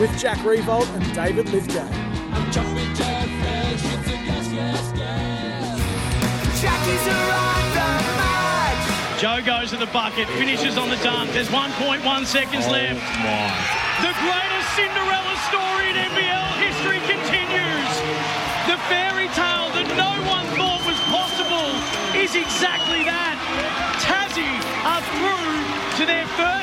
with 0.00 0.18
Jack 0.18 0.38
Riewoldt 0.38 0.88
and 0.96 1.04
David 1.14 1.50
Lithgow. 1.50 1.84
Joe 9.20 9.42
goes 9.44 9.68
to 9.70 9.76
the 9.76 9.90
bucket, 9.92 10.26
finishes 10.40 10.78
on 10.78 10.88
the 10.88 10.96
dunk. 11.04 11.30
There's 11.32 11.48
1.1 11.48 12.00
seconds 12.24 12.64
oh 12.66 12.72
left. 12.72 12.96
The 14.00 14.14
greatest 14.24 14.68
Cinderella 14.72 15.36
story 15.52 15.92
in 15.92 15.96
NBL 16.00 16.48
history 16.64 17.00
continues. 17.04 17.92
The 18.72 18.80
fairy 18.88 19.28
tale 19.36 19.68
that 19.76 19.88
no 20.00 20.16
one 20.24 20.48
thought 20.56 20.80
was 20.88 20.96
possible 21.12 21.68
is 22.16 22.32
exactly 22.34 23.04
that. 23.04 23.36
Tassie 24.00 24.56
are 24.80 25.04
through 25.12 26.00
to 26.00 26.06
their 26.08 26.26
first 26.40 26.59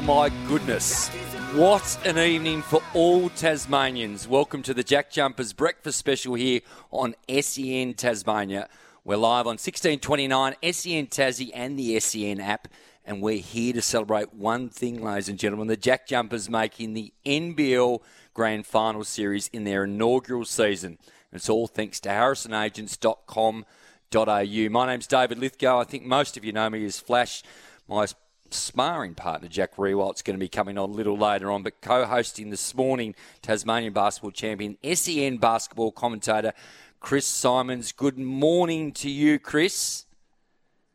Oh 0.00 0.02
my 0.02 0.30
goodness. 0.48 1.08
What 1.52 1.98
an 2.06 2.16
evening 2.16 2.62
for 2.62 2.82
all 2.94 3.28
Tasmanians. 3.28 4.26
Welcome 4.26 4.62
to 4.62 4.72
the 4.72 4.82
Jack 4.82 5.10
Jumpers 5.10 5.52
breakfast 5.52 5.98
special 5.98 6.36
here 6.36 6.62
on 6.90 7.14
SEN 7.28 7.92
Tasmania. 7.92 8.70
We're 9.04 9.18
live 9.18 9.46
on 9.46 9.58
1629 9.58 10.54
SEN 10.62 11.06
Tassie 11.08 11.50
and 11.52 11.78
the 11.78 12.00
SEN 12.00 12.40
app, 12.40 12.68
and 13.04 13.20
we're 13.20 13.42
here 13.42 13.74
to 13.74 13.82
celebrate 13.82 14.32
one 14.32 14.70
thing, 14.70 15.04
ladies 15.04 15.28
and 15.28 15.38
gentlemen. 15.38 15.66
The 15.66 15.76
Jack 15.76 16.06
Jumpers 16.06 16.48
making 16.48 16.94
the 16.94 17.12
NBL 17.26 18.00
Grand 18.32 18.64
Final 18.64 19.04
Series 19.04 19.48
in 19.48 19.64
their 19.64 19.84
inaugural 19.84 20.46
season. 20.46 20.96
It's 21.30 21.50
all 21.50 21.66
thanks 21.66 22.00
to 22.00 22.08
harrisonagents.com.au. 22.08 24.68
My 24.70 24.86
name's 24.86 25.06
David 25.06 25.38
Lithgow. 25.38 25.78
I 25.78 25.84
think 25.84 26.04
most 26.04 26.38
of 26.38 26.44
you 26.46 26.52
know 26.52 26.70
me 26.70 26.86
as 26.86 26.98
Flash. 26.98 27.42
My 27.86 28.06
sparring 28.54 29.14
partner 29.14 29.48
Jack 29.48 29.76
Riewoldt's 29.76 30.22
going 30.22 30.36
to 30.36 30.40
be 30.40 30.48
coming 30.48 30.78
on 30.78 30.90
a 30.90 30.92
little 30.92 31.16
later 31.16 31.50
on, 31.50 31.62
but 31.62 31.80
co-hosting 31.80 32.50
this 32.50 32.74
morning 32.74 33.14
Tasmanian 33.42 33.92
basketball 33.92 34.30
champion, 34.30 34.76
SEN 34.82 35.38
basketball 35.38 35.92
commentator 35.92 36.52
Chris 37.00 37.26
Simons. 37.26 37.92
Good 37.92 38.18
morning 38.18 38.92
to 38.92 39.10
you, 39.10 39.38
Chris. 39.38 40.04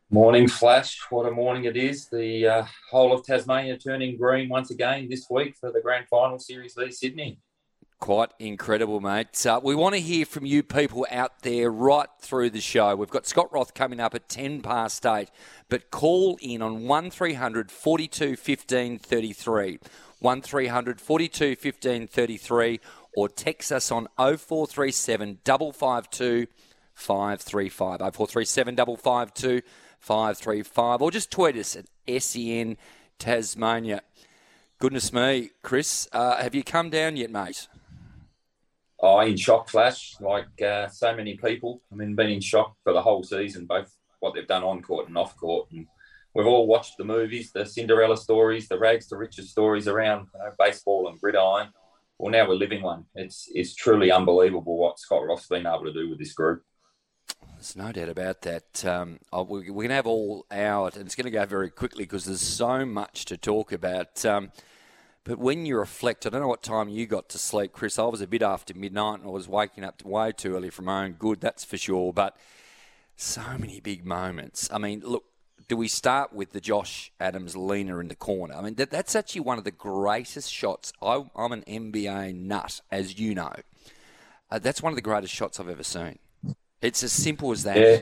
Morning, 0.08 0.46
Flash. 0.46 1.00
What 1.10 1.26
a 1.26 1.32
morning 1.32 1.64
it 1.64 1.76
is. 1.76 2.08
The 2.08 2.46
uh, 2.46 2.66
whole 2.90 3.12
of 3.12 3.24
Tasmania 3.24 3.76
turning 3.76 4.16
green 4.16 4.48
once 4.48 4.70
again 4.70 5.08
this 5.10 5.26
week 5.28 5.56
for 5.60 5.72
the 5.72 5.80
grand 5.80 6.06
final 6.08 6.38
series 6.38 6.74
v 6.74 6.92
Sydney. 6.92 7.40
Quite 7.98 8.32
incredible, 8.38 9.00
mate. 9.00 9.46
Uh, 9.46 9.58
we 9.62 9.74
want 9.74 9.94
to 9.94 10.00
hear 10.00 10.26
from 10.26 10.44
you 10.44 10.62
people 10.62 11.06
out 11.10 11.40
there 11.40 11.70
right 11.70 12.08
through 12.20 12.50
the 12.50 12.60
show. 12.60 12.94
We've 12.94 13.08
got 13.08 13.26
Scott 13.26 13.50
Roth 13.52 13.72
coming 13.72 14.00
up 14.00 14.14
at 14.14 14.28
10 14.28 14.60
past 14.60 15.06
8, 15.06 15.30
but 15.70 15.90
call 15.90 16.38
in 16.42 16.60
on 16.60 16.86
1300 16.86 17.70
42 17.70 18.36
15 18.36 18.98
33. 18.98 19.78
1300 20.18 21.00
42 21.00 21.56
15 21.56 22.06
33 22.06 22.80
or 23.16 23.28
text 23.28 23.72
us 23.72 23.90
on 23.90 24.08
0437 24.18 25.38
552 25.44 26.46
535. 26.92 27.98
0437 27.98 28.76
552 28.76 29.62
535 30.00 31.02
or 31.02 31.10
just 31.10 31.30
tweet 31.30 31.56
us 31.56 31.76
at 31.76 32.22
SEN 32.22 32.76
Tasmania. 33.18 34.02
Goodness 34.78 35.14
me, 35.14 35.50
Chris, 35.62 36.06
uh, 36.12 36.36
have 36.36 36.54
you 36.54 36.62
come 36.62 36.90
down 36.90 37.16
yet, 37.16 37.30
mate? 37.30 37.68
Oh, 39.00 39.20
in 39.20 39.36
shock, 39.36 39.68
Flash, 39.68 40.16
like 40.20 40.62
uh, 40.62 40.88
so 40.88 41.14
many 41.14 41.36
people. 41.36 41.82
I 41.92 41.96
mean, 41.96 42.14
been 42.14 42.30
in 42.30 42.40
shock 42.40 42.76
for 42.82 42.92
the 42.92 43.02
whole 43.02 43.22
season, 43.22 43.66
both 43.66 43.94
what 44.20 44.34
they've 44.34 44.46
done 44.46 44.64
on 44.64 44.82
court 44.82 45.08
and 45.08 45.18
off 45.18 45.36
court. 45.36 45.68
And 45.70 45.86
we've 46.34 46.46
all 46.46 46.66
watched 46.66 46.96
the 46.96 47.04
movies, 47.04 47.52
the 47.52 47.66
Cinderella 47.66 48.16
stories, 48.16 48.68
the 48.68 48.78
rags 48.78 49.06
to 49.08 49.16
riches 49.16 49.50
stories 49.50 49.86
around 49.86 50.28
you 50.34 50.40
know, 50.40 50.50
baseball 50.58 51.08
and 51.08 51.20
gridiron. 51.20 51.68
Well, 52.18 52.32
now 52.32 52.48
we're 52.48 52.54
living 52.54 52.80
one. 52.82 53.04
It's 53.14 53.50
it's 53.52 53.74
truly 53.74 54.10
unbelievable 54.10 54.78
what 54.78 54.98
Scott 54.98 55.26
Roth's 55.26 55.46
been 55.48 55.66
able 55.66 55.84
to 55.84 55.92
do 55.92 56.08
with 56.08 56.18
this 56.18 56.32
group. 56.32 56.62
There's 57.56 57.76
no 57.76 57.92
doubt 57.92 58.08
about 58.08 58.42
that. 58.42 58.84
Um, 58.86 59.18
oh, 59.32 59.42
we- 59.42 59.70
we're 59.70 59.82
going 59.82 59.88
to 59.88 59.94
have 59.96 60.06
all 60.06 60.46
out, 60.50 60.96
and 60.96 61.04
it's 61.04 61.14
going 61.14 61.24
to 61.24 61.30
go 61.30 61.44
very 61.44 61.70
quickly 61.70 62.04
because 62.04 62.24
there's 62.24 62.40
so 62.40 62.86
much 62.86 63.26
to 63.26 63.36
talk 63.36 63.72
about. 63.72 64.24
Um, 64.24 64.50
but 65.26 65.40
when 65.40 65.66
you 65.66 65.76
reflect, 65.76 66.24
I 66.24 66.30
don't 66.30 66.40
know 66.40 66.46
what 66.46 66.62
time 66.62 66.88
you 66.88 67.04
got 67.04 67.28
to 67.30 67.38
sleep, 67.38 67.72
Chris. 67.72 67.98
I 67.98 68.04
was 68.04 68.20
a 68.20 68.28
bit 68.28 68.42
after 68.42 68.72
midnight 68.74 69.20
and 69.20 69.28
I 69.28 69.32
was 69.32 69.48
waking 69.48 69.82
up 69.82 70.04
way 70.04 70.30
too 70.30 70.54
early 70.54 70.70
for 70.70 70.82
my 70.82 71.04
own 71.04 71.12
good, 71.14 71.40
that's 71.40 71.64
for 71.64 71.76
sure. 71.76 72.12
But 72.12 72.36
so 73.16 73.42
many 73.58 73.80
big 73.80 74.06
moments. 74.06 74.68
I 74.72 74.78
mean, 74.78 75.00
look, 75.04 75.24
do 75.66 75.76
we 75.76 75.88
start 75.88 76.32
with 76.32 76.52
the 76.52 76.60
Josh 76.60 77.10
Adams 77.18 77.56
leaner 77.56 78.00
in 78.00 78.06
the 78.06 78.14
corner? 78.14 78.54
I 78.54 78.62
mean, 78.62 78.76
that, 78.76 78.92
that's 78.92 79.16
actually 79.16 79.40
one 79.40 79.58
of 79.58 79.64
the 79.64 79.72
greatest 79.72 80.52
shots. 80.52 80.92
I, 81.02 81.24
I'm 81.34 81.50
an 81.50 81.64
NBA 81.66 82.36
nut, 82.36 82.80
as 82.92 83.18
you 83.18 83.34
know. 83.34 83.52
Uh, 84.48 84.60
that's 84.60 84.80
one 84.80 84.92
of 84.92 84.96
the 84.96 85.02
greatest 85.02 85.34
shots 85.34 85.58
I've 85.58 85.68
ever 85.68 85.82
seen. 85.82 86.20
It's 86.80 87.02
as 87.02 87.10
simple 87.10 87.50
as 87.50 87.64
that. 87.64 87.76
Yeah. 87.76 87.98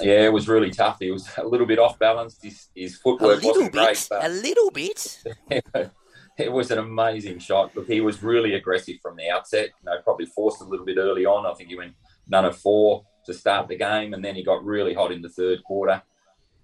Yeah, 0.00 0.26
it 0.26 0.32
was 0.32 0.48
really 0.48 0.70
tough. 0.70 0.98
He 1.00 1.10
was 1.10 1.28
a 1.36 1.46
little 1.46 1.66
bit 1.66 1.78
off 1.78 1.98
balance. 1.98 2.38
His, 2.42 2.68
his 2.74 2.96
footwork 2.96 3.42
wasn't 3.42 3.72
bit, 3.72 3.84
great, 3.84 4.06
but 4.10 4.24
a 4.24 4.28
little 4.28 4.70
bit. 4.70 5.22
it 6.44 6.52
was 6.52 6.70
an 6.70 6.78
amazing 6.78 7.40
shot. 7.40 7.74
Look, 7.74 7.88
he 7.88 8.00
was 8.00 8.22
really 8.22 8.54
aggressive 8.54 8.96
from 9.02 9.16
the 9.16 9.28
outset. 9.28 9.70
You 9.82 9.86
know, 9.90 10.00
probably 10.02 10.26
forced 10.26 10.60
a 10.60 10.64
little 10.64 10.86
bit 10.86 10.98
early 10.98 11.26
on. 11.26 11.46
I 11.46 11.54
think 11.54 11.68
he 11.68 11.76
went 11.76 11.94
none 12.28 12.44
of 12.44 12.56
four 12.56 13.04
to 13.26 13.34
start 13.34 13.68
the 13.68 13.76
game, 13.76 14.14
and 14.14 14.24
then 14.24 14.36
he 14.36 14.44
got 14.44 14.64
really 14.64 14.94
hot 14.94 15.12
in 15.12 15.20
the 15.20 15.28
third 15.28 15.62
quarter. 15.64 16.02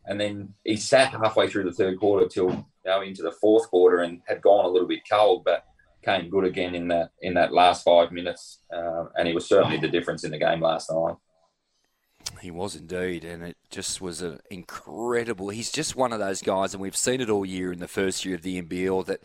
And 0.07 0.21
then 0.21 0.55
he 0.65 0.77
sat 0.77 1.13
halfway 1.13 1.49
through 1.49 1.65
the 1.65 1.73
third 1.73 1.99
quarter 1.99 2.29
till 2.29 2.51
you 2.51 2.65
know, 2.85 3.03
into 3.03 3.23
the 3.23 3.33
fourth 3.33 3.69
quarter 3.69 4.01
and 4.01 4.21
had 4.27 4.43
gone 4.43 4.65
a 4.65 4.69
little 4.69 4.89
bit 4.89 5.01
cold, 5.11 5.45
but 5.45 5.65
came 6.05 6.29
good 6.29 6.45
again 6.45 6.75
in 6.75 6.89
that 6.89 7.11
in 7.23 7.35
that 7.35 7.53
last 7.53 7.83
five 7.83 8.13
minutes. 8.13 8.61
Uh, 8.73 9.07
and 9.17 9.27
he 9.27 9.35
was 9.35 9.49
certainly 9.49 9.79
the 9.79 9.89
difference 9.89 10.23
in 10.23 10.31
the 10.31 10.39
game 10.39 10.61
last 10.61 10.91
night. 10.91 11.17
He 12.41 12.51
was 12.51 12.77
indeed, 12.77 13.25
and 13.25 13.43
it 13.43 13.57
just 13.71 14.01
was 14.01 14.23
an 14.23 14.41
incredible. 14.51 15.49
He's 15.49 15.73
just 15.73 15.97
one 15.97 16.13
of 16.13 16.21
those 16.21 16.43
guys, 16.43 16.75
and 16.75 16.83
we've 16.83 16.97
seen 16.97 17.21
it 17.21 17.31
all 17.31 17.45
year 17.45 17.73
in 17.73 17.81
the 17.81 17.89
first 17.89 18.25
year 18.25 18.35
of 18.35 18.43
the 18.43 18.61
NBL 18.61 19.07
that 19.07 19.23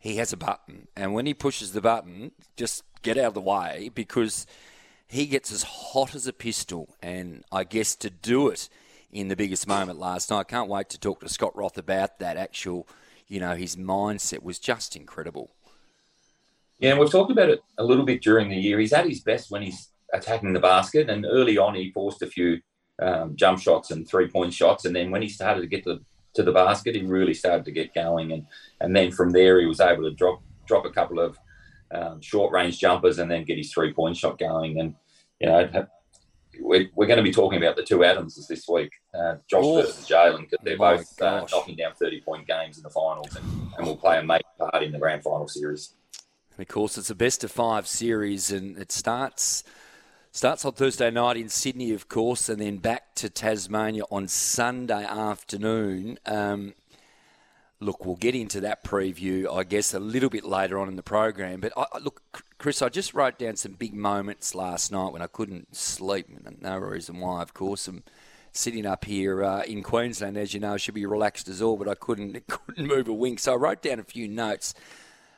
he 0.00 0.16
has 0.16 0.32
a 0.32 0.36
button, 0.36 0.88
and 0.96 1.14
when 1.14 1.26
he 1.26 1.34
pushes 1.34 1.72
the 1.72 1.82
button, 1.82 2.32
just 2.56 2.82
get 3.02 3.18
out 3.18 3.26
of 3.26 3.34
the 3.34 3.40
way 3.40 3.90
because 3.94 4.46
he 5.06 5.26
gets 5.26 5.52
as 5.52 5.62
hot 5.62 6.14
as 6.14 6.26
a 6.26 6.32
pistol. 6.32 6.94
And 7.02 7.44
I 7.52 7.64
guess 7.64 7.94
to 7.96 8.10
do 8.10 8.48
it 8.48 8.68
in 9.12 9.28
the 9.28 9.36
biggest 9.36 9.68
moment 9.68 9.98
last 9.98 10.30
night, 10.30 10.38
I 10.38 10.44
can't 10.44 10.70
wait 10.70 10.88
to 10.90 10.98
talk 10.98 11.20
to 11.20 11.28
Scott 11.28 11.54
Roth 11.54 11.76
about 11.76 12.18
that. 12.18 12.36
Actual, 12.36 12.88
you 13.28 13.40
know, 13.40 13.54
his 13.54 13.76
mindset 13.76 14.42
was 14.42 14.58
just 14.58 14.96
incredible. 14.96 15.50
Yeah, 16.78 16.92
and 16.92 16.98
we've 16.98 17.10
talked 17.10 17.30
about 17.30 17.50
it 17.50 17.60
a 17.76 17.84
little 17.84 18.06
bit 18.06 18.22
during 18.22 18.48
the 18.48 18.56
year. 18.56 18.78
He's 18.78 18.94
at 18.94 19.06
his 19.06 19.20
best 19.20 19.50
when 19.50 19.60
he's 19.60 19.90
attacking 20.14 20.54
the 20.54 20.60
basket, 20.60 21.10
and 21.10 21.26
early 21.26 21.58
on 21.58 21.74
he 21.74 21.92
forced 21.92 22.22
a 22.22 22.26
few 22.26 22.58
um, 23.02 23.36
jump 23.36 23.60
shots 23.60 23.90
and 23.90 24.08
three 24.08 24.28
point 24.28 24.54
shots, 24.54 24.86
and 24.86 24.96
then 24.96 25.10
when 25.10 25.20
he 25.20 25.28
started 25.28 25.60
to 25.60 25.66
get 25.66 25.84
to, 25.84 26.00
to 26.40 26.44
the 26.44 26.52
basket, 26.52 26.94
he 26.94 27.02
really 27.02 27.34
started 27.34 27.64
to 27.66 27.72
get 27.72 27.94
going, 27.94 28.32
and 28.32 28.46
and 28.80 28.94
then 28.94 29.10
from 29.12 29.30
there 29.30 29.60
he 29.60 29.66
was 29.66 29.80
able 29.80 30.02
to 30.02 30.10
drop 30.14 30.42
drop 30.66 30.84
a 30.84 30.90
couple 30.90 31.20
of 31.20 31.38
um, 31.92 32.20
short 32.20 32.52
range 32.52 32.78
jumpers 32.78 33.18
and 33.18 33.30
then 33.30 33.44
get 33.44 33.58
his 33.58 33.72
three 33.72 33.92
point 33.92 34.16
shot 34.16 34.38
going, 34.38 34.80
and 34.80 34.94
you 35.40 35.48
know, 35.48 35.86
we're, 36.60 36.86
we're 36.94 37.06
going 37.06 37.16
to 37.16 37.22
be 37.22 37.32
talking 37.32 37.58
about 37.62 37.76
the 37.76 37.82
two 37.82 38.04
Adamses 38.04 38.46
this 38.46 38.68
week, 38.68 38.92
uh, 39.14 39.36
Josh 39.48 39.64
Oh. 39.64 39.76
versus 39.76 40.06
Jalen, 40.06 40.40
because 40.40 40.58
they're 40.62 40.76
My 40.76 40.96
both 40.96 41.22
uh, 41.22 41.46
knocking 41.50 41.76
down 41.76 41.94
30 41.94 42.20
point 42.20 42.46
games 42.46 42.76
in 42.76 42.82
the 42.82 42.90
finals 42.90 43.34
and, 43.36 43.72
and 43.78 43.86
will 43.86 43.96
play 43.96 44.18
a 44.18 44.22
major 44.22 44.44
part 44.58 44.82
in 44.82 44.92
the 44.92 44.98
grand 44.98 45.22
final 45.22 45.48
series. 45.48 45.94
And 46.56 46.60
of 46.60 46.68
course, 46.68 46.98
it's 46.98 47.10
a 47.10 47.14
best 47.14 47.42
of 47.44 47.50
five 47.50 47.86
series, 47.86 48.50
and 48.50 48.76
it 48.76 48.92
starts 48.92 49.64
starts 50.32 50.64
on 50.64 50.72
Thursday 50.72 51.10
night 51.10 51.36
in 51.36 51.48
Sydney, 51.48 51.92
of 51.92 52.08
course, 52.08 52.48
and 52.48 52.60
then 52.60 52.78
back 52.78 53.14
to 53.16 53.28
Tasmania 53.28 54.04
on 54.10 54.28
Sunday 54.28 55.04
afternoon. 55.04 56.18
Um, 56.26 56.74
look, 57.80 58.04
we'll 58.04 58.16
get 58.16 58.34
into 58.34 58.60
that 58.60 58.84
preview, 58.84 59.52
I 59.52 59.64
guess, 59.64 59.94
a 59.94 60.00
little 60.00 60.30
bit 60.30 60.44
later 60.44 60.78
on 60.78 60.88
in 60.88 60.96
the 60.96 61.02
program. 61.02 61.60
But 61.60 61.72
I, 61.76 61.86
look, 61.98 62.22
Chris, 62.58 62.82
I 62.82 62.88
just 62.88 63.14
wrote 63.14 63.38
down 63.38 63.56
some 63.56 63.72
big 63.72 63.94
moments 63.94 64.54
last 64.54 64.92
night 64.92 65.12
when 65.12 65.22
I 65.22 65.26
couldn't 65.26 65.74
sleep. 65.74 66.28
No 66.60 66.78
reason 66.78 67.18
why, 67.20 67.42
of 67.42 67.54
course. 67.54 67.88
I'm 67.88 68.04
sitting 68.52 68.86
up 68.86 69.04
here 69.04 69.42
uh, 69.42 69.62
in 69.62 69.82
Queensland, 69.82 70.36
as 70.36 70.54
you 70.54 70.60
know, 70.60 70.76
should 70.76 70.94
be 70.94 71.06
relaxed 71.06 71.48
as 71.48 71.62
all, 71.62 71.76
but 71.76 71.88
I 71.88 71.94
couldn't 71.94 72.46
couldn't 72.48 72.86
move 72.86 73.08
a 73.08 73.12
wink. 73.12 73.40
So 73.40 73.54
I 73.54 73.56
wrote 73.56 73.82
down 73.82 73.98
a 73.98 74.04
few 74.04 74.28
notes. 74.28 74.74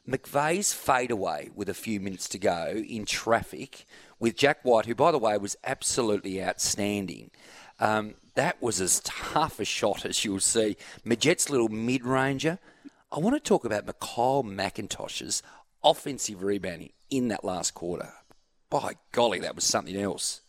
McVeigh's 0.08 0.72
fadeaway 0.72 1.50
with 1.54 1.68
a 1.68 1.74
few 1.74 2.00
minutes 2.00 2.28
to 2.30 2.38
go 2.38 2.72
in 2.74 3.04
traffic 3.04 3.86
with 4.22 4.36
Jack 4.36 4.60
White, 4.62 4.86
who, 4.86 4.94
by 4.94 5.10
the 5.10 5.18
way, 5.18 5.36
was 5.36 5.56
absolutely 5.64 6.40
outstanding. 6.40 7.32
Um, 7.80 8.14
that 8.36 8.62
was 8.62 8.80
as 8.80 9.00
tough 9.00 9.58
a 9.58 9.64
shot 9.64 10.06
as 10.06 10.24
you'll 10.24 10.38
see. 10.38 10.76
Magette's 11.04 11.50
little 11.50 11.68
mid 11.68 12.04
ranger. 12.04 12.60
I 13.10 13.18
want 13.18 13.34
to 13.34 13.40
talk 13.40 13.64
about 13.64 13.84
MiKyle 13.84 14.44
McIntosh's 14.44 15.42
offensive 15.82 16.44
rebounding 16.44 16.92
in 17.10 17.28
that 17.28 17.44
last 17.44 17.74
quarter. 17.74 18.12
By 18.70 18.92
golly, 19.10 19.40
that 19.40 19.56
was 19.56 19.64
something 19.64 19.96
else. 19.96 20.42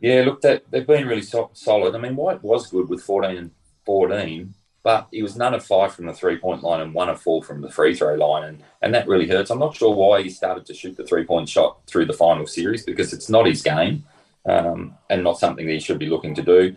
Yeah, 0.00 0.22
look, 0.24 0.40
they, 0.40 0.60
they've 0.70 0.86
been 0.86 1.06
really 1.06 1.20
so- 1.22 1.50
solid. 1.52 1.94
I 1.94 1.98
mean, 1.98 2.16
White 2.16 2.42
was 2.42 2.68
good 2.68 2.88
with 2.88 3.02
14 3.02 3.36
and 3.36 3.50
14, 3.84 4.54
but 4.82 5.08
he 5.10 5.22
was 5.22 5.36
none 5.36 5.54
of 5.54 5.64
five 5.64 5.94
from 5.94 6.06
the 6.06 6.14
three 6.14 6.38
point 6.38 6.62
line 6.62 6.80
and 6.80 6.94
one 6.94 7.08
of 7.08 7.20
four 7.20 7.42
from 7.42 7.60
the 7.60 7.70
free 7.70 7.94
throw 7.94 8.14
line. 8.14 8.44
And, 8.44 8.62
and 8.82 8.94
that 8.94 9.08
really 9.08 9.28
hurts. 9.28 9.50
I'm 9.50 9.58
not 9.58 9.76
sure 9.76 9.94
why 9.94 10.22
he 10.22 10.30
started 10.30 10.64
to 10.66 10.74
shoot 10.74 10.96
the 10.96 11.06
three 11.06 11.24
point 11.24 11.48
shot 11.48 11.80
through 11.86 12.06
the 12.06 12.12
final 12.12 12.46
series 12.46 12.84
because 12.84 13.12
it's 13.12 13.28
not 13.28 13.46
his 13.46 13.62
game 13.62 14.04
um, 14.46 14.94
and 15.10 15.22
not 15.22 15.38
something 15.38 15.66
that 15.66 15.72
he 15.72 15.80
should 15.80 15.98
be 15.98 16.08
looking 16.08 16.34
to 16.34 16.42
do. 16.42 16.76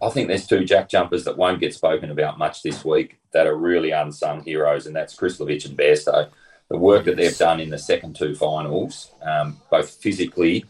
I 0.00 0.10
think 0.10 0.28
there's 0.28 0.46
two 0.46 0.64
jack 0.64 0.88
jumpers 0.88 1.24
that 1.24 1.36
won't 1.36 1.60
get 1.60 1.74
spoken 1.74 2.10
about 2.10 2.38
much 2.38 2.62
this 2.62 2.84
week 2.84 3.18
that 3.32 3.46
are 3.46 3.56
really 3.56 3.90
unsung 3.90 4.44
heroes, 4.44 4.86
and 4.86 4.94
that's 4.94 5.16
Krslovic 5.16 5.66
and 5.66 5.76
Bairstow. 5.76 6.28
The 6.68 6.78
work 6.78 7.06
that 7.06 7.16
they've 7.16 7.36
done 7.36 7.60
in 7.60 7.70
the 7.70 7.78
second 7.78 8.14
two 8.14 8.34
finals, 8.34 9.10
um, 9.22 9.60
both 9.70 9.90
physically 9.90 10.66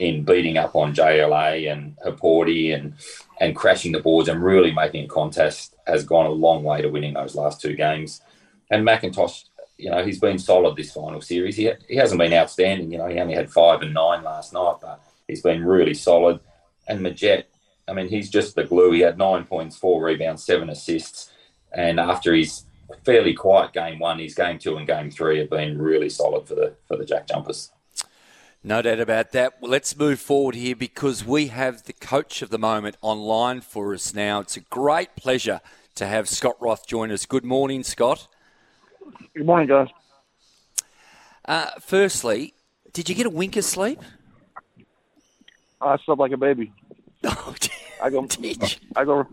in 0.00 0.24
beating 0.24 0.56
up 0.56 0.74
on 0.74 0.94
JLA 0.94 1.70
and 1.70 1.94
Hukporti 1.98 2.74
and 2.74 2.94
and 3.38 3.54
crashing 3.54 3.92
the 3.92 4.00
boards 4.00 4.28
and 4.28 4.42
really 4.42 4.72
making 4.72 5.04
a 5.04 5.08
contest 5.08 5.76
has 5.86 6.04
gone 6.04 6.26
a 6.26 6.30
long 6.30 6.64
way 6.64 6.82
to 6.82 6.88
winning 6.88 7.14
those 7.14 7.34
last 7.34 7.60
two 7.60 7.74
games. 7.74 8.22
And 8.70 8.86
McIntosh, 8.86 9.44
you 9.78 9.90
know, 9.90 10.04
he's 10.04 10.18
been 10.18 10.38
solid 10.38 10.76
this 10.76 10.92
final 10.92 11.20
series. 11.20 11.56
He, 11.56 11.70
he 11.88 11.96
hasn't 11.96 12.18
been 12.18 12.34
outstanding. 12.34 12.90
You 12.92 12.98
know, 12.98 13.08
he 13.08 13.18
only 13.18 13.34
had 13.34 13.50
five 13.50 13.80
and 13.82 13.94
nine 13.94 14.22
last 14.22 14.52
night, 14.52 14.76
but 14.82 15.02
he's 15.26 15.42
been 15.42 15.64
really 15.64 15.94
solid. 15.94 16.40
And 16.86 17.00
Magette, 17.00 17.44
I 17.88 17.94
mean, 17.94 18.08
he's 18.08 18.28
just 18.28 18.54
the 18.54 18.64
glue. 18.64 18.92
He 18.92 19.00
had 19.00 19.16
nine 19.16 19.44
points, 19.44 19.76
four 19.76 20.04
rebounds, 20.04 20.44
seven 20.44 20.68
assists. 20.68 21.30
And 21.72 21.98
after 21.98 22.34
his 22.34 22.64
fairly 23.04 23.32
quiet 23.32 23.72
game 23.72 23.98
one, 23.98 24.18
his 24.18 24.34
game 24.34 24.58
two 24.58 24.76
and 24.76 24.86
game 24.86 25.10
three 25.10 25.38
have 25.38 25.50
been 25.50 25.78
really 25.78 26.10
solid 26.10 26.46
for 26.46 26.54
the 26.54 26.74
for 26.86 26.96
the 26.96 27.06
Jack 27.06 27.26
Jumpers. 27.26 27.72
No 28.62 28.82
doubt 28.82 29.00
about 29.00 29.32
that. 29.32 29.54
Well, 29.60 29.70
let's 29.70 29.96
move 29.96 30.20
forward 30.20 30.54
here 30.54 30.76
because 30.76 31.24
we 31.24 31.46
have 31.46 31.84
the 31.84 31.94
coach 31.94 32.42
of 32.42 32.50
the 32.50 32.58
moment 32.58 32.98
online 33.00 33.62
for 33.62 33.94
us 33.94 34.12
now. 34.12 34.40
It's 34.40 34.56
a 34.56 34.60
great 34.60 35.16
pleasure 35.16 35.62
to 35.94 36.06
have 36.06 36.28
Scott 36.28 36.56
Roth 36.60 36.86
join 36.86 37.10
us. 37.10 37.24
Good 37.24 37.44
morning, 37.44 37.82
Scott. 37.82 38.28
Good 39.34 39.46
morning, 39.46 39.66
guys. 39.66 39.88
Uh, 41.46 41.70
firstly, 41.80 42.52
did 42.92 43.08
you 43.08 43.14
get 43.14 43.24
a 43.24 43.30
wink 43.30 43.56
of 43.56 43.64
sleep? 43.64 43.98
I 45.80 45.96
slept 46.04 46.20
like 46.20 46.32
a 46.32 46.36
baby. 46.36 46.72
Oh, 47.22 47.54
I 48.02 48.08
go. 48.08 48.26
I 48.96 49.04
go. 49.04 49.26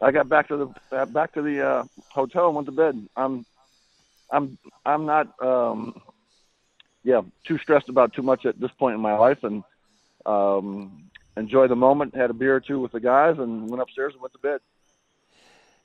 I 0.00 0.10
got 0.10 0.26
back 0.26 0.48
to 0.48 0.56
the 0.56 0.96
uh, 0.96 1.04
back 1.04 1.34
to 1.34 1.42
the 1.42 1.66
uh, 1.66 1.84
hotel 2.08 2.46
and 2.46 2.56
went 2.56 2.64
to 2.64 2.72
bed. 2.72 3.06
I'm, 3.14 3.44
I'm, 4.30 4.56
I'm 4.86 5.04
not. 5.04 5.34
Um, 5.42 6.00
yeah, 7.06 7.22
too 7.44 7.56
stressed 7.58 7.88
about 7.88 8.12
too 8.12 8.22
much 8.22 8.44
at 8.44 8.58
this 8.58 8.72
point 8.72 8.96
in 8.96 9.00
my 9.00 9.16
life, 9.16 9.44
and 9.44 9.62
um, 10.26 11.08
enjoy 11.36 11.68
the 11.68 11.76
moment. 11.76 12.16
Had 12.16 12.30
a 12.30 12.34
beer 12.34 12.56
or 12.56 12.60
two 12.60 12.80
with 12.80 12.90
the 12.90 12.98
guys, 12.98 13.38
and 13.38 13.70
went 13.70 13.80
upstairs 13.80 14.12
and 14.12 14.20
went 14.20 14.32
to 14.32 14.40
bed. 14.40 14.60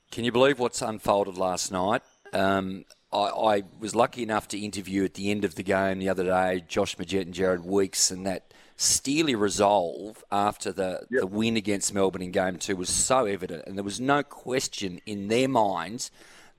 Can 0.10 0.26
you 0.26 0.32
believe 0.32 0.58
what's 0.58 0.82
unfolded 0.82 1.38
last 1.38 1.72
night? 1.72 2.02
Um, 2.34 2.86
I, 3.14 3.18
I 3.18 3.64
was 3.80 3.94
lucky 3.94 4.24
enough 4.24 4.48
to 4.48 4.58
interview 4.58 5.06
at 5.06 5.14
the 5.14 5.30
end 5.30 5.46
of 5.46 5.54
the 5.54 5.64
game 5.64 6.00
the 6.00 6.10
other 6.10 6.24
day 6.24 6.66
Josh 6.68 6.98
Magette 6.98 7.22
and 7.22 7.36
Jared 7.36 7.64
Weeks, 7.64 8.10
and 8.10 8.26
that 8.26 8.52
steely 8.76 9.36
resolve 9.36 10.24
after 10.32 10.72
the, 10.72 11.06
the 11.12 11.28
win 11.28 11.56
against 11.56 11.94
Melbourne 11.94 12.24
in 12.24 12.32
game 12.32 12.58
two 12.58 12.76
was 12.76 12.90
so 12.90 13.26
evident, 13.26 13.66
and 13.68 13.78
there 13.78 13.84
was 13.84 14.00
no 14.00 14.24
question 14.24 15.00
in 15.06 15.28
their 15.28 15.48
minds 15.48 16.10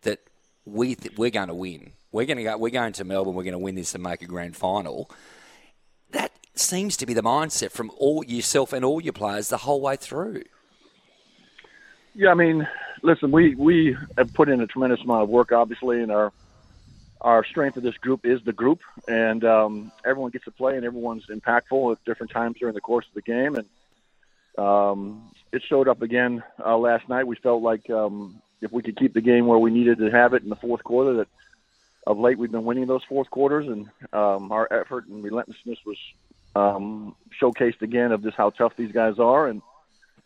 that 0.03 0.21
we 0.65 0.95
th- 0.95 1.19
we're 1.19 1.31
going 1.31 1.49
to 1.49 1.55
win. 1.55 1.95
We're 2.13 2.27
going 2.27 2.37
to 2.37 2.45
go. 2.45 2.57
We're 2.59 2.71
going 2.71 2.93
to 2.95 3.05
Melbourne. 3.05 3.35
We're 3.35 3.43
going 3.43 3.53
to 3.53 3.59
win 3.59 3.75
this 3.75 3.95
and 3.95 4.05
make 4.05 4.23
a 4.23 4.27
grand 4.27 4.55
final. 4.55 5.11
That 6.11 6.31
seems 6.55 6.97
to 6.99 7.07
be 7.07 7.15
the 7.15 7.23
mindset 7.23 7.73
from 7.73 7.91
all 7.97 8.23
yourself 8.25 8.73
and 8.75 8.85
all 8.85 9.01
your 9.01 9.15
players 9.15 9.49
the 9.49 9.57
whole 9.57 9.81
way 9.81 9.97
through. 9.97 10.43
Yeah, 12.15 12.31
I 12.31 12.35
mean, 12.35 12.69
listen, 13.03 13.31
we 13.31 13.55
we 13.55 13.97
have 14.19 14.33
put 14.35 14.51
in 14.51 14.61
a 14.61 14.67
tremendous 14.67 15.01
amount 15.01 15.23
of 15.23 15.31
work, 15.31 15.53
obviously, 15.53 16.03
and 16.03 16.13
our 16.13 16.33
our 17.23 17.45
strength 17.45 17.77
of 17.77 17.83
this 17.83 17.97
group 17.97 18.27
is 18.27 18.43
the 18.45 18.53
group, 18.53 18.81
and 19.09 19.45
um, 19.45 19.93
everyone 20.05 20.31
gets 20.31 20.45
to 20.45 20.51
play, 20.51 20.77
and 20.77 20.85
everyone's 20.85 21.27
impactful 21.27 21.93
at 21.93 22.05
different 22.05 22.33
times 22.33 22.57
during 22.59 22.75
the 22.75 22.81
course 22.81 23.07
of 23.07 23.15
the 23.15 23.23
game, 23.23 23.57
and 23.57 23.67
um, 24.59 25.31
it 25.53 25.63
showed 25.63 25.89
up 25.89 26.03
again 26.03 26.43
uh, 26.65 26.77
last 26.77 27.09
night. 27.09 27.27
We 27.27 27.37
felt 27.37 27.63
like 27.63 27.89
um, 27.89 28.43
if 28.61 28.73
we 28.73 28.83
could 28.83 28.99
keep 28.99 29.15
the 29.15 29.21
game 29.21 29.47
where 29.47 29.59
we 29.59 29.71
needed 29.71 29.99
to 29.99 30.11
have 30.11 30.35
it 30.35 30.43
in 30.43 30.49
the 30.51 30.57
fourth 30.57 30.85
quarter, 30.85 31.15
that 31.15 31.29
of 32.07 32.19
late 32.19 32.39
we've 32.39 32.53
been 32.53 32.65
winning 32.65 32.87
those 32.87 33.05
fourth 33.09 33.31
quarters, 33.31 33.67
and 33.67 33.89
um, 34.13 34.53
our 34.53 34.69
effort 34.73 35.07
and 35.07 35.23
relentlessness 35.23 35.79
was 35.87 35.99
um, 36.55 37.15
showcased 37.41 37.83
again 37.83 38.13
of 38.13 38.23
just 38.23 38.37
how 38.37 38.51
tough 38.51 38.77
these 38.77 38.93
guys 38.93 39.19
are, 39.19 39.49
and 39.49 39.63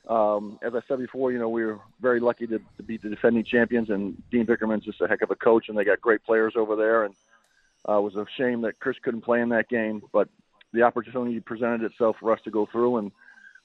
um, 0.08 0.58
as 0.62 0.74
I 0.74 0.80
said 0.86 0.98
before, 0.98 1.32
you 1.32 1.38
know, 1.38 1.48
we 1.48 1.64
were 1.64 1.80
very 2.00 2.20
lucky 2.20 2.46
to, 2.46 2.60
to 2.76 2.82
beat 2.82 3.02
the 3.02 3.08
defending 3.08 3.44
champions, 3.44 3.90
and 3.90 4.22
Dean 4.30 4.46
Vickerman's 4.46 4.84
just 4.84 5.00
a 5.00 5.08
heck 5.08 5.22
of 5.22 5.30
a 5.30 5.34
coach, 5.34 5.68
and 5.68 5.76
they 5.76 5.84
got 5.84 6.00
great 6.00 6.22
players 6.22 6.54
over 6.56 6.76
there. 6.76 7.04
And 7.04 7.14
uh, 7.88 7.98
it 7.98 8.02
was 8.02 8.14
a 8.14 8.26
shame 8.36 8.60
that 8.62 8.78
Chris 8.78 8.96
couldn't 9.02 9.22
play 9.22 9.40
in 9.40 9.48
that 9.48 9.68
game, 9.68 10.02
but 10.12 10.28
the 10.72 10.82
opportunity 10.82 11.40
presented 11.40 11.82
itself 11.82 12.16
for 12.20 12.32
us 12.32 12.40
to 12.44 12.50
go 12.50 12.66
through, 12.66 12.98
and 12.98 13.12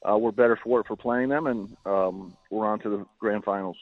uh, 0.04 0.18
we're 0.18 0.32
better 0.32 0.58
for 0.64 0.80
it 0.80 0.88
for 0.88 0.96
playing 0.96 1.30
them, 1.30 1.46
and 1.46 1.78
um, 1.86 2.36
we're 2.50 2.66
on 2.66 2.80
to 2.80 2.90
the 2.90 3.06
grand 3.20 3.44
finals. 3.44 3.78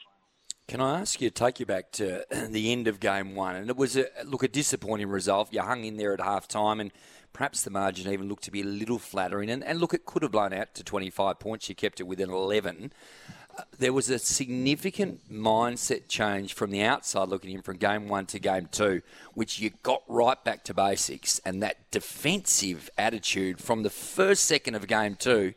Can 0.70 0.80
I 0.80 1.00
ask 1.00 1.20
you 1.20 1.30
to 1.30 1.34
take 1.34 1.58
you 1.58 1.66
back 1.66 1.90
to 1.94 2.24
the 2.48 2.70
end 2.70 2.86
of 2.86 3.00
game 3.00 3.34
one? 3.34 3.56
And 3.56 3.68
it 3.68 3.76
was 3.76 3.96
a 3.96 4.06
look 4.24 4.44
a 4.44 4.48
disappointing 4.48 5.08
result. 5.08 5.52
You 5.52 5.62
hung 5.62 5.82
in 5.82 5.96
there 5.96 6.14
at 6.14 6.20
half 6.20 6.46
time, 6.46 6.78
and 6.78 6.92
perhaps 7.32 7.64
the 7.64 7.70
margin 7.70 8.12
even 8.12 8.28
looked 8.28 8.44
to 8.44 8.52
be 8.52 8.60
a 8.60 8.64
little 8.64 9.00
flattering. 9.00 9.50
And, 9.50 9.64
and 9.64 9.80
look, 9.80 9.94
it 9.94 10.06
could 10.06 10.22
have 10.22 10.30
blown 10.30 10.52
out 10.52 10.72
to 10.76 10.84
25 10.84 11.40
points. 11.40 11.68
You 11.68 11.74
kept 11.74 11.98
it 11.98 12.04
within 12.04 12.30
11. 12.30 12.92
Uh, 13.58 13.62
there 13.80 13.92
was 13.92 14.10
a 14.10 14.18
significant 14.20 15.28
mindset 15.28 16.06
change 16.06 16.54
from 16.54 16.70
the 16.70 16.82
outside 16.82 17.28
looking 17.28 17.50
in 17.50 17.62
from 17.62 17.76
game 17.76 18.06
one 18.06 18.26
to 18.26 18.38
game 18.38 18.68
two, 18.70 19.02
which 19.34 19.58
you 19.58 19.70
got 19.82 20.04
right 20.06 20.44
back 20.44 20.62
to 20.66 20.72
basics. 20.72 21.40
And 21.44 21.60
that 21.64 21.90
defensive 21.90 22.90
attitude 22.96 23.58
from 23.58 23.82
the 23.82 23.90
first 23.90 24.44
second 24.44 24.76
of 24.76 24.86
game 24.86 25.16
two 25.16 25.54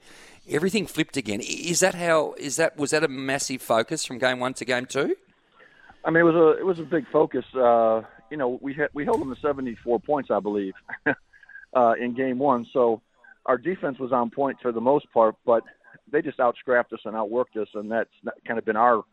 everything 0.47 0.87
flipped 0.87 1.17
again. 1.17 1.41
Is 1.41 1.79
that 1.81 1.95
how? 1.95 2.33
Is 2.37 2.57
that 2.57 2.77
was 2.77 2.91
that 2.91 3.03
a 3.03 3.07
massive 3.07 3.61
focus 3.61 4.05
from 4.05 4.17
game 4.17 4.39
one 4.39 4.53
to 4.55 4.65
game 4.65 4.85
two? 4.85 5.15
I 6.05 6.11
mean, 6.11 6.21
it 6.21 6.25
was 6.25 6.35
a 6.35 6.59
it 6.59 6.65
was 6.65 6.79
a 6.79 6.83
big 6.83 7.05
focus. 7.11 7.45
Uh, 7.55 8.01
you 8.29 8.37
know, 8.37 8.59
we 8.61 8.73
had 8.73 8.89
we 8.93 9.05
held 9.05 9.21
them 9.21 9.33
to 9.33 9.39
74 9.39 9.99
points, 9.99 10.31
I 10.31 10.39
believe, 10.39 10.73
uh, 11.73 11.93
in 11.99 12.15
game 12.15 12.39
one. 12.39 12.65
So 12.73 13.01
our 13.45 13.57
defense 13.57 13.99
was 13.99 14.11
on 14.11 14.29
point 14.29 14.57
for 14.61 14.71
the 14.71 14.81
most 14.81 15.11
part, 15.13 15.35
but 15.45 15.63
they 16.11 16.21
just 16.21 16.37
outscrapped 16.39 16.93
us 16.93 16.99
and 17.05 17.15
outworked 17.15 17.57
us, 17.57 17.69
and 17.73 17.91
that's 17.91 18.09
kind 18.45 18.57
of 18.57 18.65
been 18.65 18.75
our 18.75 19.03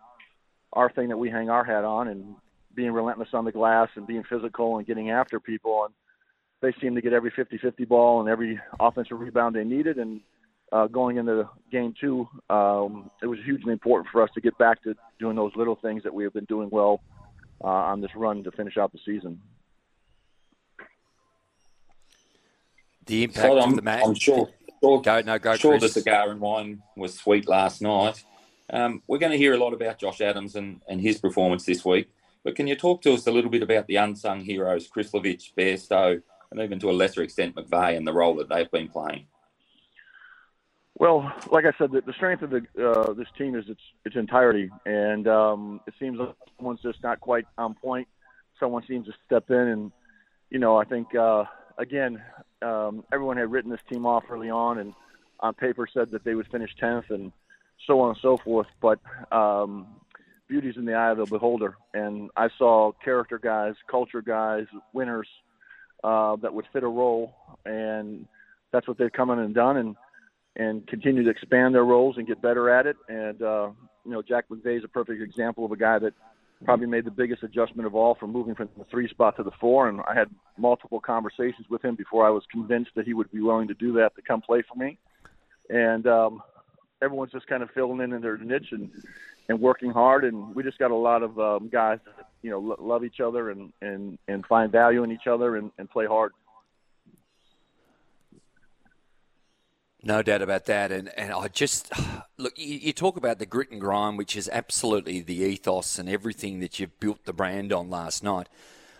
our 0.72 0.90
thing 0.90 1.08
that 1.08 1.16
we 1.16 1.30
hang 1.30 1.50
our 1.50 1.64
hat 1.64 1.84
on, 1.84 2.08
and 2.08 2.34
being 2.74 2.92
relentless 2.92 3.30
on 3.32 3.44
the 3.44 3.52
glass 3.52 3.88
and 3.96 4.06
being 4.06 4.22
physical 4.22 4.78
and 4.78 4.86
getting 4.86 5.10
after 5.10 5.40
people. 5.40 5.84
And 5.84 5.94
they 6.60 6.78
seemed 6.80 6.94
to 6.96 7.02
get 7.02 7.12
every 7.12 7.32
50-50 7.32 7.88
ball 7.88 8.20
and 8.20 8.28
every 8.28 8.60
offensive 8.78 9.18
rebound 9.18 9.56
they 9.56 9.64
needed, 9.64 9.98
and 9.98 10.20
uh, 10.72 10.86
going 10.86 11.16
into 11.16 11.48
game 11.70 11.94
two, 12.00 12.28
um, 12.48 13.10
it 13.22 13.26
was 13.26 13.38
hugely 13.44 13.72
important 13.72 14.08
for 14.10 14.22
us 14.22 14.30
to 14.34 14.40
get 14.40 14.56
back 14.58 14.82
to 14.84 14.94
doing 15.18 15.36
those 15.36 15.52
little 15.56 15.76
things 15.76 16.02
that 16.04 16.14
we 16.14 16.24
have 16.24 16.32
been 16.32 16.44
doing 16.44 16.68
well 16.70 17.00
uh, 17.62 17.66
on 17.68 18.00
this 18.00 18.10
run 18.14 18.42
to 18.44 18.50
finish 18.52 18.76
out 18.76 18.92
the 18.92 18.98
season. 19.04 19.40
The 23.06 23.24
impact 23.24 23.46
So 23.46 23.58
of 23.58 23.64
I'm, 23.64 23.76
the 23.76 23.82
match. 23.82 24.02
I'm 24.06 24.14
sure. 24.14 24.48
Sure, 24.82 25.02
Go, 25.02 25.20
no, 25.20 25.38
go, 25.38 25.56
sure, 25.56 25.74
the 25.74 25.80
Chris. 25.80 25.92
cigar 25.92 26.30
and 26.30 26.40
wine 26.40 26.82
was 26.96 27.14
sweet 27.14 27.46
last 27.46 27.82
night. 27.82 28.24
Um, 28.72 29.02
we're 29.06 29.18
going 29.18 29.32
to 29.32 29.36
hear 29.36 29.52
a 29.52 29.58
lot 29.58 29.74
about 29.74 29.98
Josh 29.98 30.22
Adams 30.22 30.54
and, 30.56 30.80
and 30.88 31.00
his 31.02 31.18
performance 31.18 31.66
this 31.66 31.84
week. 31.84 32.08
But 32.44 32.56
can 32.56 32.66
you 32.66 32.76
talk 32.76 33.02
to 33.02 33.12
us 33.12 33.26
a 33.26 33.30
little 33.30 33.50
bit 33.50 33.62
about 33.62 33.88
the 33.88 33.96
unsung 33.96 34.40
heroes, 34.40 34.88
Krslovic, 34.88 35.52
Bairstow, 35.54 36.22
and 36.50 36.60
even 36.60 36.78
to 36.78 36.88
a 36.90 36.92
lesser 36.92 37.22
extent 37.22 37.56
McVeigh 37.56 37.94
and 37.96 38.06
the 38.06 38.12
role 38.14 38.36
that 38.36 38.48
they've 38.48 38.70
been 38.70 38.88
playing? 38.88 39.26
Well, 41.00 41.32
like 41.50 41.64
I 41.64 41.72
said, 41.78 41.92
the, 41.92 42.02
the 42.02 42.12
strength 42.12 42.42
of 42.42 42.50
the 42.50 42.66
uh, 42.78 43.14
this 43.14 43.26
team 43.38 43.56
is 43.56 43.64
its 43.70 43.80
its 44.04 44.16
entirety, 44.16 44.68
and 44.84 45.26
um, 45.26 45.80
it 45.86 45.94
seems 45.98 46.18
like 46.18 46.34
someone's 46.58 46.82
just 46.82 47.02
not 47.02 47.20
quite 47.20 47.46
on 47.56 47.72
point. 47.72 48.06
Someone 48.60 48.82
seems 48.86 49.06
to 49.06 49.12
step 49.24 49.50
in, 49.50 49.56
and 49.56 49.92
you 50.50 50.58
know, 50.58 50.76
I 50.76 50.84
think 50.84 51.14
uh, 51.14 51.44
again, 51.78 52.22
um, 52.60 53.02
everyone 53.10 53.38
had 53.38 53.50
written 53.50 53.70
this 53.70 53.80
team 53.90 54.04
off 54.04 54.24
early 54.28 54.50
on, 54.50 54.76
and 54.76 54.92
on 55.40 55.54
paper 55.54 55.88
said 55.90 56.10
that 56.10 56.22
they 56.22 56.34
would 56.34 56.48
finish 56.48 56.70
tenth, 56.78 57.06
and 57.08 57.32
so 57.86 57.98
on 58.02 58.10
and 58.10 58.18
so 58.20 58.36
forth. 58.36 58.68
But 58.82 58.98
um, 59.32 59.86
beauty's 60.48 60.76
in 60.76 60.84
the 60.84 60.92
eye 60.92 61.12
of 61.12 61.16
the 61.16 61.24
beholder, 61.24 61.78
and 61.94 62.30
I 62.36 62.50
saw 62.58 62.92
character 63.02 63.38
guys, 63.38 63.72
culture 63.90 64.20
guys, 64.20 64.66
winners 64.92 65.28
uh, 66.04 66.36
that 66.36 66.52
would 66.52 66.66
fit 66.74 66.82
a 66.82 66.88
role, 66.88 67.34
and 67.64 68.28
that's 68.70 68.86
what 68.86 68.98
they've 68.98 69.10
come 69.10 69.30
in 69.30 69.38
and 69.38 69.54
done, 69.54 69.78
and 69.78 69.96
and 70.56 70.86
continue 70.86 71.22
to 71.24 71.30
expand 71.30 71.74
their 71.74 71.84
roles 71.84 72.16
and 72.16 72.26
get 72.26 72.42
better 72.42 72.70
at 72.70 72.86
it. 72.86 72.96
And 73.08 73.42
uh, 73.42 73.70
you 74.04 74.12
know, 74.12 74.22
Jack 74.22 74.46
McVeigh 74.50 74.78
is 74.78 74.84
a 74.84 74.88
perfect 74.88 75.22
example 75.22 75.64
of 75.64 75.72
a 75.72 75.76
guy 75.76 75.98
that 75.98 76.14
probably 76.64 76.86
made 76.86 77.04
the 77.04 77.10
biggest 77.10 77.42
adjustment 77.42 77.86
of 77.86 77.94
all 77.94 78.14
from 78.14 78.32
moving 78.32 78.54
from 78.54 78.68
the 78.76 78.84
three 78.90 79.08
spot 79.08 79.36
to 79.36 79.42
the 79.42 79.50
four. 79.60 79.88
And 79.88 80.00
I 80.02 80.14
had 80.14 80.28
multiple 80.58 81.00
conversations 81.00 81.66
with 81.70 81.82
him 81.82 81.94
before 81.94 82.26
I 82.26 82.30
was 82.30 82.42
convinced 82.50 82.90
that 82.96 83.06
he 83.06 83.14
would 83.14 83.30
be 83.32 83.40
willing 83.40 83.68
to 83.68 83.74
do 83.74 83.92
that 83.94 84.14
to 84.16 84.22
come 84.22 84.42
play 84.42 84.62
for 84.68 84.78
me. 84.78 84.98
And 85.70 86.06
um, 86.06 86.42
everyone's 87.02 87.32
just 87.32 87.46
kind 87.46 87.62
of 87.62 87.70
filling 87.70 88.00
in 88.00 88.12
in 88.12 88.20
their 88.20 88.36
niche 88.36 88.72
and 88.72 88.90
and 89.48 89.60
working 89.60 89.90
hard. 89.90 90.24
And 90.24 90.54
we 90.54 90.62
just 90.62 90.78
got 90.78 90.90
a 90.90 90.96
lot 90.96 91.22
of 91.22 91.38
um, 91.38 91.68
guys 91.70 91.98
that 92.04 92.28
you 92.42 92.50
know 92.50 92.58
lo- 92.58 92.76
love 92.78 93.04
each 93.04 93.20
other 93.20 93.50
and 93.50 93.72
and 93.80 94.18
and 94.28 94.44
find 94.46 94.70
value 94.70 95.02
in 95.02 95.10
each 95.10 95.26
other 95.26 95.56
and, 95.56 95.70
and 95.78 95.88
play 95.88 96.06
hard. 96.06 96.32
No 100.02 100.22
doubt 100.22 100.40
about 100.40 100.64
that. 100.66 100.90
And, 100.90 101.10
and 101.18 101.32
I 101.32 101.48
just, 101.48 101.92
look, 102.38 102.58
you, 102.58 102.78
you 102.78 102.92
talk 102.92 103.16
about 103.16 103.38
the 103.38 103.46
grit 103.46 103.70
and 103.70 103.80
grind, 103.80 104.18
which 104.18 104.36
is 104.36 104.48
absolutely 104.52 105.20
the 105.20 105.36
ethos 105.36 105.98
and 105.98 106.08
everything 106.08 106.60
that 106.60 106.78
you've 106.78 106.98
built 107.00 107.24
the 107.24 107.32
brand 107.32 107.72
on 107.72 107.90
last 107.90 108.22
night. 108.22 108.48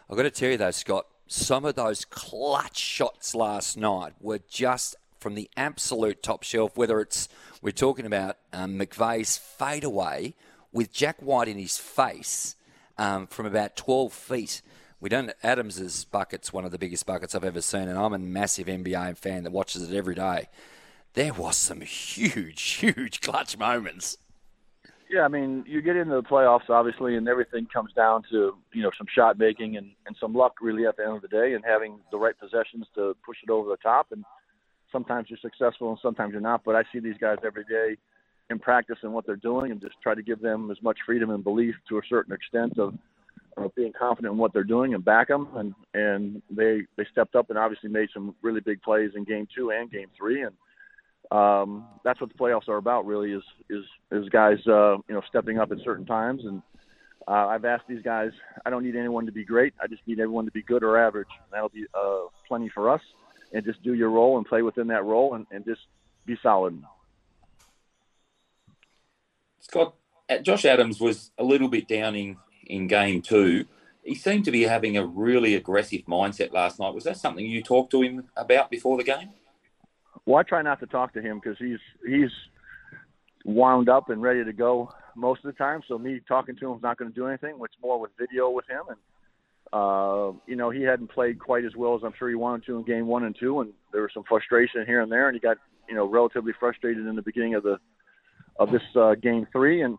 I've 0.09 0.17
got 0.17 0.25
to 0.25 0.31
tell 0.31 0.51
you, 0.51 0.57
though, 0.57 0.71
Scott, 0.71 1.07
some 1.27 1.65
of 1.65 1.75
those 1.75 2.05
clutch 2.05 2.77
shots 2.77 3.35
last 3.35 3.77
night 3.77 4.13
were 4.21 4.41
just 4.49 4.97
from 5.19 5.35
the 5.35 5.49
absolute 5.57 6.23
top 6.23 6.43
shelf, 6.43 6.77
whether 6.77 7.01
it's, 7.01 7.29
we're 7.63 7.71
talking 7.71 8.07
about 8.07 8.37
um, 8.53 8.79
McVeigh's 8.79 9.39
fadeaway 9.39 10.35
with 10.73 10.93
Jack 10.93 11.21
White 11.21 11.49
in 11.49 11.59
his 11.59 11.79
face 11.79 12.57
um, 12.99 13.27
from 13.27 13.47
about 13.47 13.77
12 13.77 14.13
feet. 14.13 14.63
We 14.99 15.09
don't. 15.09 15.33
Adams's 15.43 16.05
bucket's 16.05 16.53
one 16.53 16.65
of 16.65 16.73
the 16.73 16.79
biggest 16.79 17.07
buckets 17.07 17.35
I've 17.35 17.45
ever 17.45 17.63
seen, 17.63 17.89
and 17.89 17.99
I'm 17.99 18.13
a 18.13 18.19
massive 18.19 18.67
NBA 18.67 19.17
fan 19.17 19.45
that 19.45 19.51
watches 19.51 19.91
it 19.91 19.97
every 19.97 20.15
day 20.15 20.49
there 21.15 21.33
was 21.33 21.57
some 21.57 21.81
huge, 21.81 22.63
huge 22.63 23.21
clutch 23.21 23.57
moments. 23.57 24.17
Yeah, 25.11 25.23
I 25.23 25.29
mean, 25.29 25.65
you 25.67 25.83
get 25.83 25.97
into 25.97 26.15
the 26.15 26.23
playoffs, 26.23 26.71
obviously, 26.71 27.17
and 27.17 27.27
everything 27.29 27.67
comes 27.67 27.93
down 27.95 28.23
to 28.31 28.57
you 28.73 28.83
know 28.83 28.93
some 28.97 29.09
shot 29.13 29.39
making 29.39 29.77
and, 29.77 29.91
and 30.07 30.17
some 30.21 30.35
luck, 30.35 30.55
really, 30.61 30.87
at 30.87 30.97
the 30.97 31.05
end 31.05 31.17
of 31.17 31.23
the 31.23 31.29
day, 31.29 31.55
and 31.55 31.65
having 31.65 31.99
the 32.13 32.19
right 32.19 32.39
possessions 32.39 32.87
to 32.95 33.17
push 33.27 33.39
it 33.43 33.51
over 33.51 33.69
the 33.69 33.77
top. 33.79 34.13
And 34.13 34.25
sometimes 34.93 35.29
you're 35.29 35.39
successful, 35.43 35.91
and 35.91 35.99
sometimes 36.01 36.31
you're 36.31 36.41
not. 36.41 36.63
But 36.65 36.77
I 36.77 36.85
see 36.93 37.01
these 37.01 37.17
guys 37.21 37.39
every 37.45 37.65
day 37.65 37.97
in 38.51 38.61
practice 38.61 38.99
and 39.03 39.13
what 39.13 39.27
they're 39.27 39.35
doing, 39.35 39.73
and 39.73 39.81
just 39.81 39.95
try 40.01 40.15
to 40.15 40.23
give 40.23 40.41
them 40.41 40.71
as 40.71 40.81
much 40.81 40.99
freedom 41.05 41.31
and 41.31 41.43
belief 41.43 41.75
to 41.89 41.99
a 41.99 42.03
certain 42.09 42.33
extent 42.33 42.79
of, 42.79 42.95
of 43.57 43.75
being 43.75 43.93
confident 43.99 44.33
in 44.33 44.39
what 44.39 44.53
they're 44.53 44.63
doing 44.63 44.95
and 44.95 45.05
back 45.05 45.27
them. 45.27 45.49
And 45.57 45.75
and 45.93 46.41
they 46.53 46.83
they 46.97 47.05
stepped 47.11 47.35
up 47.35 47.51
and 47.51 47.59
obviously 47.59 47.91
made 47.91 48.11
some 48.15 48.37
really 48.43 48.61
big 48.61 48.81
plays 48.83 49.11
in 49.17 49.25
game 49.25 49.49
two 49.53 49.73
and 49.73 49.91
game 49.91 50.09
three, 50.17 50.43
and 50.43 50.55
um, 51.31 51.87
that's 52.05 52.21
what 52.21 52.31
the 52.31 52.39
playoffs 52.39 52.69
are 52.69 52.77
about, 52.77 53.07
really, 53.07 53.33
is 53.33 53.43
is 53.69 53.85
is 54.11 54.29
guys 54.29 54.59
uh, 54.67 54.97
you 55.09 55.15
know 55.15 55.23
stepping 55.29 55.59
up 55.59 55.71
at 55.73 55.79
certain 55.85 56.07
times. 56.07 56.45
And 56.45 56.63
uh, 57.29 57.47
I've 57.47 57.65
asked 57.65 57.85
these 57.89 58.03
guys, 58.03 58.33
I 58.67 58.71
don't 58.71 58.85
need 58.85 58.97
anyone 58.97 59.27
to 59.27 59.33
be 59.33 59.45
great. 59.45 59.75
I 59.81 59.87
just 59.87 60.03
need 60.07 60.19
everyone 60.19 60.47
to 60.47 60.51
be 60.51 60.63
good 60.63 60.83
or 60.83 60.99
average. 60.99 61.29
And 61.39 61.53
that'll 61.53 61.69
be 61.69 61.87
uh, 61.95 62.23
plenty 62.49 62.69
for 62.69 62.91
us. 62.91 63.03
And 63.53 63.65
just 63.65 63.83
do 63.83 63.95
your 63.95 64.11
role 64.11 64.39
and 64.39 64.47
play 64.47 64.63
within 64.63 64.89
that 64.89 65.05
role, 65.05 65.35
and, 65.35 65.47
and 65.51 65.65
just 65.65 65.83
be 66.25 66.37
solid. 66.43 66.83
Scott, 69.61 69.95
uh, 70.29 70.39
Josh 70.39 70.65
Adams 70.65 71.01
was 71.01 71.33
a 71.39 71.45
little 71.45 71.69
bit 71.69 71.87
down 71.89 72.15
in, 72.17 72.37
in 72.67 72.87
game 72.87 73.23
two. 73.23 73.67
He 74.03 74.15
seemed 74.15 74.45
to 74.47 74.51
be 74.51 74.63
having 74.63 74.97
a 74.97 75.05
really 75.05 75.55
aggressive 75.55 76.03
mindset 76.07 76.53
last 76.53 76.79
night. 76.79 76.95
Was 76.95 77.05
that 77.05 77.17
something 77.17 77.45
you 77.45 77.63
talked 77.63 77.91
to 77.93 78.03
him 78.03 78.29
about 78.37 78.71
before 78.71 78.97
the 78.97 79.05
game? 79.05 79.31
Well, 80.27 80.39
I 80.39 80.43
try 80.43 80.63
not 80.63 80.81
to 80.81 80.87
talk 80.87 81.13
to 81.15 81.23
him 81.23 81.41
because 81.43 81.59
he's 81.59 81.79
he's 82.07 82.31
wound 83.45 83.89
up 83.89 84.11
and 84.11 84.23
ready 84.23 84.45
to 84.45 84.53
go 84.53 84.91
most 85.17 85.45
of 85.45 85.53
the 85.53 85.59
time. 85.59 85.81
So 85.89 85.99
me 85.99 86.21
talking 86.29 86.57
to 86.57 86.71
him 86.71 86.77
is 86.77 86.83
not 86.83 86.99
going 86.99 87.11
to 87.11 87.15
do 87.15 87.27
anything. 87.27 87.59
It's 87.63 87.75
more 87.83 88.01
with 88.01 88.11
video 88.19 88.51
with 88.51 88.67
him, 88.69 88.83
and 88.89 88.99
uh, 89.73 90.39
you 90.47 90.57
know 90.57 90.71
he 90.71 90.83
hadn't 90.83 91.11
played 91.11 91.39
quite 91.39 91.65
as 91.65 91.75
well 91.77 91.95
as 91.95 92.03
I'm 92.05 92.13
sure 92.19 92.29
he 92.29 92.35
wanted 92.35 92.67
to 92.67 92.79
in 92.79 92.85
game 92.85 93.07
one 93.07 93.25
and 93.25 93.37
two, 93.39 93.61
and 93.61 93.73
there 93.93 94.03
was 94.03 94.11
some 94.15 94.25
frustration 94.29 94.85
here 94.87 95.01
and 95.01 95.11
there, 95.11 95.29
and 95.29 95.35
he 95.35 95.41
got 95.41 95.57
you 95.89 95.95
know 95.95 96.09
relatively 96.09 96.53
frustrated 96.59 97.07
in 97.07 97.17
the 97.17 97.23
beginning 97.23 97.55
of 97.55 97.63
the 97.63 97.79
of 98.59 98.71
this 98.71 98.83
uh, 98.97 99.15
game 99.15 99.47
three, 99.53 99.83
and 99.83 99.97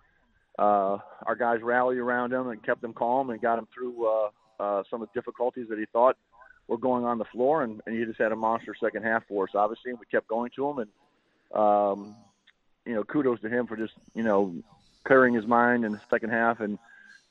uh, 0.60 0.98
our 1.26 1.36
guys 1.38 1.60
rallied 1.64 1.98
around 1.98 2.32
him 2.32 2.50
and 2.50 2.64
kept 2.64 2.84
him 2.84 2.94
calm 2.94 3.32
and 3.32 3.42
got 3.42 3.58
him 3.58 3.68
through 3.74 4.08
uh, 4.08 4.30
uh, 4.60 4.84
some 4.90 5.02
of 5.02 5.10
the 5.12 5.20
difficulties 5.20 5.68
that 5.70 5.80
he 5.80 5.86
thought 5.92 6.16
were 6.72 6.78
going 6.78 7.04
on 7.04 7.18
the 7.18 7.26
floor, 7.26 7.64
and, 7.64 7.82
and 7.86 8.00
he 8.00 8.06
just 8.06 8.18
had 8.18 8.32
a 8.32 8.36
monster 8.36 8.74
second 8.82 9.04
half 9.04 9.28
for 9.28 9.44
us, 9.44 9.50
obviously, 9.54 9.92
and 9.92 10.00
we 10.00 10.06
kept 10.06 10.28
going 10.30 10.50
to 10.56 10.70
him, 10.70 10.78
and 10.80 10.90
um, 11.54 12.16
you 12.86 12.96
know, 12.96 13.04
kudos 13.04 13.42
to 13.42 13.50
him 13.50 13.68
for 13.68 13.76
just 13.76 13.94
you 14.16 14.24
know 14.24 14.56
clearing 15.04 15.34
his 15.34 15.46
mind 15.46 15.84
in 15.84 15.92
the 15.92 16.00
second 16.10 16.30
half, 16.30 16.62
and 16.62 16.80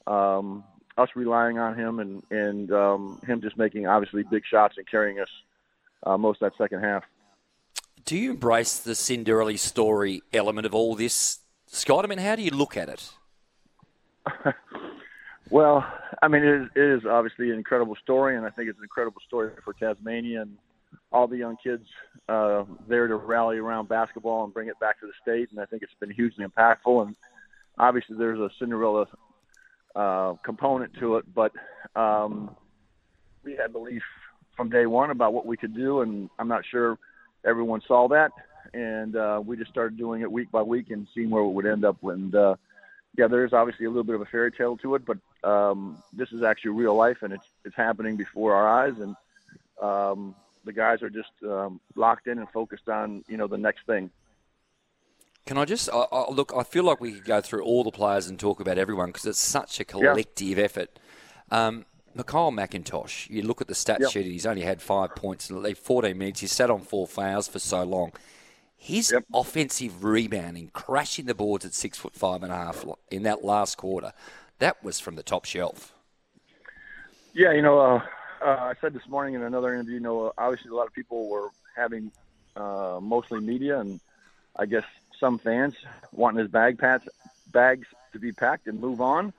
um, 0.07 0.63
us 0.99 1.09
relying 1.15 1.59
on 1.59 1.75
him, 1.75 2.01
and 2.01 2.23
and 2.31 2.71
um, 2.71 3.19
him 3.27 3.41
just 3.41 3.57
making 3.57 3.87
obviously 3.87 4.23
big 4.25 4.45
shots 4.45 4.75
and 4.77 4.87
carrying 4.87 5.19
us 5.19 5.31
uh, 6.05 6.19
most 6.19 6.43
of 6.43 6.53
that 6.53 6.63
second 6.63 6.85
half. 6.85 7.03
Do 8.05 8.19
you 8.19 8.33
embrace 8.33 8.79
the 8.79 8.95
Cinderella 8.95 9.57
story 9.57 10.23
element 10.35 10.67
of 10.67 10.75
all 10.75 10.95
this, 10.95 11.39
Scott? 11.67 12.05
I 12.05 12.09
mean, 12.09 12.19
how 12.19 12.37
do 12.37 12.43
you 12.43 12.51
look 12.51 12.77
at 12.77 12.91
it? 12.91 13.11
Well, 15.51 15.85
I 16.23 16.29
mean, 16.29 16.43
it 16.43 16.63
is, 16.63 16.69
it 16.77 16.99
is 16.99 17.03
obviously 17.09 17.51
an 17.51 17.57
incredible 17.57 17.97
story, 18.03 18.37
and 18.37 18.45
I 18.45 18.51
think 18.51 18.69
it's 18.69 18.79
an 18.79 18.85
incredible 18.85 19.21
story 19.27 19.53
for 19.65 19.73
Tasmania 19.73 20.43
and 20.43 20.57
all 21.13 21.27
the 21.27 21.37
young 21.37 21.57
kids 21.63 21.85
uh, 22.29 22.65
there 22.89 23.07
to 23.07 23.17
rally 23.17 23.59
around 23.59 23.89
basketball 23.89 24.45
and 24.45 24.53
bring 24.53 24.69
it 24.69 24.79
back 24.81 25.01
to 25.01 25.07
the 25.07 25.13
state. 25.23 25.51
And 25.51 25.61
I 25.61 25.65
think 25.65 25.83
it's 25.83 25.93
been 25.99 26.11
hugely 26.11 26.45
impactful. 26.45 27.07
And 27.07 27.17
obviously, 27.79 28.17
there's 28.17 28.39
a 28.39 28.51
Cinderella 28.59 29.07
uh, 29.97 30.35
component 30.45 30.93
to 31.01 31.17
it, 31.17 31.25
but 31.35 31.53
um, 31.97 32.55
we 33.43 33.57
had 33.57 33.73
belief 33.73 34.03
from 34.57 34.69
day 34.69 34.87
one 34.87 35.11
about 35.11 35.33
what 35.33 35.47
we 35.47 35.57
could 35.57 35.75
do, 35.75 36.03
and 36.03 36.29
I'm 36.39 36.49
not 36.49 36.63
sure 36.71 36.99
everyone 37.47 37.81
saw 37.89 38.09
that. 38.09 38.31
And 38.75 39.17
uh, 39.17 39.41
we 39.45 39.57
just 39.57 39.71
started 39.71 39.97
doing 39.97 40.21
it 40.21 40.31
week 40.31 40.51
by 40.53 40.63
week 40.63 40.91
and 40.91 41.07
seeing 41.15 41.31
where 41.31 41.43
it 41.43 41.49
would 41.49 41.67
end 41.67 41.85
up. 41.85 41.97
And 42.03 42.35
uh, 42.35 42.57
yeah, 43.17 43.27
there 43.27 43.45
is 43.45 43.53
obviously 43.53 43.87
a 43.87 43.89
little 43.89 44.05
bit 44.05 44.15
of 44.15 44.21
a 44.21 44.27
fairy 44.27 44.53
tale 44.53 44.77
to 44.79 44.95
it, 44.95 45.03
but 45.05 45.19
um, 45.49 46.03
this 46.13 46.31
is 46.33 46.43
actually 46.43 46.73
real 46.73 46.95
life, 46.95 47.19
and 47.23 47.33
it's 47.33 47.47
it's 47.65 47.75
happening 47.75 48.17
before 48.17 48.55
our 48.55 48.69
eyes, 48.69 48.95
and 48.99 49.17
um, 49.83 50.35
the 50.65 50.73
guys 50.73 51.03
are 51.03 51.11
just 51.11 51.33
um, 51.43 51.81
locked 51.97 52.27
in 52.27 52.39
and 52.39 52.49
focused 52.51 52.89
on 52.89 53.25
you 53.29 53.37
know 53.37 53.47
the 53.47 53.59
next 53.59 53.87
thing. 53.87 54.11
Can 55.47 55.59
I 55.59 55.65
just 55.65 55.89
I, 55.93 56.05
I, 56.13 56.31
look? 56.31 56.53
I 56.57 56.63
feel 56.63 56.85
like 56.85 57.01
we 57.01 57.13
could 57.13 57.25
go 57.25 57.41
through 57.41 57.63
all 57.65 57.83
the 57.83 57.91
players 57.91 58.29
and 58.29 58.39
talk 58.39 58.61
about 58.61 58.79
everyone 58.79 59.09
because 59.09 59.27
it's 59.27 59.39
such 59.39 59.81
a 59.81 59.85
collective 59.85 60.59
yeah. 60.59 60.65
effort. 60.65 60.99
Um, 61.51 61.87
MiKyle 62.17 62.53
McIntosh, 62.53 63.31
you 63.31 63.43
look 63.43 63.61
at 63.61 63.69
the 63.69 63.75
stat 63.75 63.99
Yep. 64.01 64.11
sheet, 64.11 64.27
he's 64.27 64.47
only 64.47 64.63
had 64.63 64.83
five 64.83 65.15
points 65.15 65.49
in 65.49 65.75
14 65.75 66.19
minutes. 66.19 66.41
He's 66.41 66.53
sat 66.53 66.71
on 66.71 66.81
four 66.81 67.07
fouls 67.07 67.47
for 67.47 67.61
so 67.61 67.85
long. 67.85 68.13
His 68.83 69.13
Yep. 69.13 69.25
offensive 69.35 70.03
rebounding, 70.03 70.71
crashing 70.73 71.27
the 71.27 71.35
boards 71.35 71.67
at 71.67 71.75
six 71.75 71.99
foot 71.99 72.15
five 72.15 72.43
and 72.43 72.51
a 72.51 72.57
half 72.57 72.83
in 73.11 73.25
that 73.25 73.45
last 73.45 73.77
quarter, 73.77 74.15
that 74.59 74.83
was 74.83 74.99
from 74.99 75.17
the 75.17 75.23
top 75.23 75.45
shelf. 75.45 75.93
Yeah, 77.35 77.53
you 77.53 77.61
know, 77.61 77.79
uh, 77.79 78.03
uh, 78.43 78.57
I 78.59 78.73
said 78.81 78.95
this 78.95 79.07
morning 79.07 79.35
in 79.35 79.43
another 79.43 79.75
interview. 79.75 79.95
You 79.95 80.01
know, 80.01 80.33
obviously 80.39 80.71
a 80.71 80.75
lot 80.75 80.87
of 80.87 80.95
people 80.95 81.29
were 81.29 81.51
having 81.77 82.11
uh, 82.57 83.01
mostly 83.03 83.41
media 83.41 83.81
and 83.81 84.01
I 84.57 84.65
guess 84.65 84.85
some 85.21 85.39
fans 85.39 85.75
wanting 86.13 86.41
his 86.41 86.51
bag 86.51 86.79
pats, 86.79 87.07
bags 87.53 87.87
to 88.15 88.19
be 88.19 88.33
packed 88.33 88.67
and 88.67 88.81
move 88.81 89.03
on. 89.03 89.35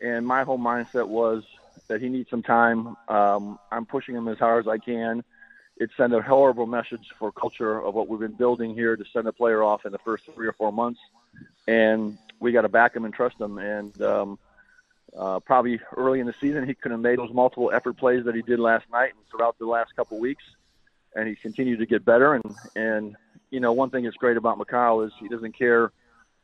And 0.00 0.24
my 0.24 0.44
whole 0.44 0.58
mindset 0.58 1.08
was 1.08 1.42
that 1.88 2.00
he 2.00 2.08
needs 2.08 2.30
some 2.30 2.44
time. 2.44 2.96
Um, 3.08 3.58
I'm 3.72 3.84
pushing 3.84 4.14
him 4.14 4.28
as 4.28 4.38
hard 4.38 4.64
as 4.64 4.68
I 4.68 4.78
can. 4.78 5.24
It 5.80 5.88
sent 5.96 6.12
a 6.12 6.20
horrible 6.20 6.66
message 6.66 7.08
for 7.18 7.32
culture 7.32 7.82
of 7.82 7.94
what 7.94 8.06
we've 8.06 8.20
been 8.20 8.32
building 8.32 8.74
here 8.74 8.96
to 8.96 9.04
send 9.14 9.26
a 9.26 9.32
player 9.32 9.62
off 9.62 9.86
in 9.86 9.92
the 9.92 9.98
first 9.98 10.24
three 10.34 10.46
or 10.46 10.52
four 10.52 10.70
months, 10.70 11.00
and 11.66 12.18
we 12.38 12.52
got 12.52 12.62
to 12.62 12.68
back 12.68 12.94
him 12.94 13.06
and 13.06 13.14
trust 13.14 13.40
him. 13.40 13.56
And 13.56 14.02
um, 14.02 14.38
uh, 15.16 15.40
probably 15.40 15.80
early 15.96 16.20
in 16.20 16.26
the 16.26 16.34
season, 16.38 16.66
he 16.66 16.74
could 16.74 16.92
have 16.92 17.00
made 17.00 17.18
those 17.18 17.32
multiple 17.32 17.70
effort 17.72 17.96
plays 17.96 18.26
that 18.26 18.34
he 18.34 18.42
did 18.42 18.60
last 18.60 18.84
night 18.92 19.14
and 19.16 19.26
throughout 19.30 19.58
the 19.58 19.64
last 19.64 19.96
couple 19.96 20.18
of 20.18 20.20
weeks, 20.20 20.44
and 21.16 21.26
he 21.26 21.34
continued 21.34 21.78
to 21.78 21.86
get 21.86 22.04
better. 22.04 22.34
And 22.34 22.54
and 22.76 23.16
you 23.50 23.60
know, 23.60 23.72
one 23.72 23.88
thing 23.88 24.04
that's 24.04 24.16
great 24.16 24.36
about 24.36 24.58
MiKyle 24.58 25.06
is 25.06 25.12
he 25.18 25.28
doesn't 25.28 25.56
care 25.56 25.92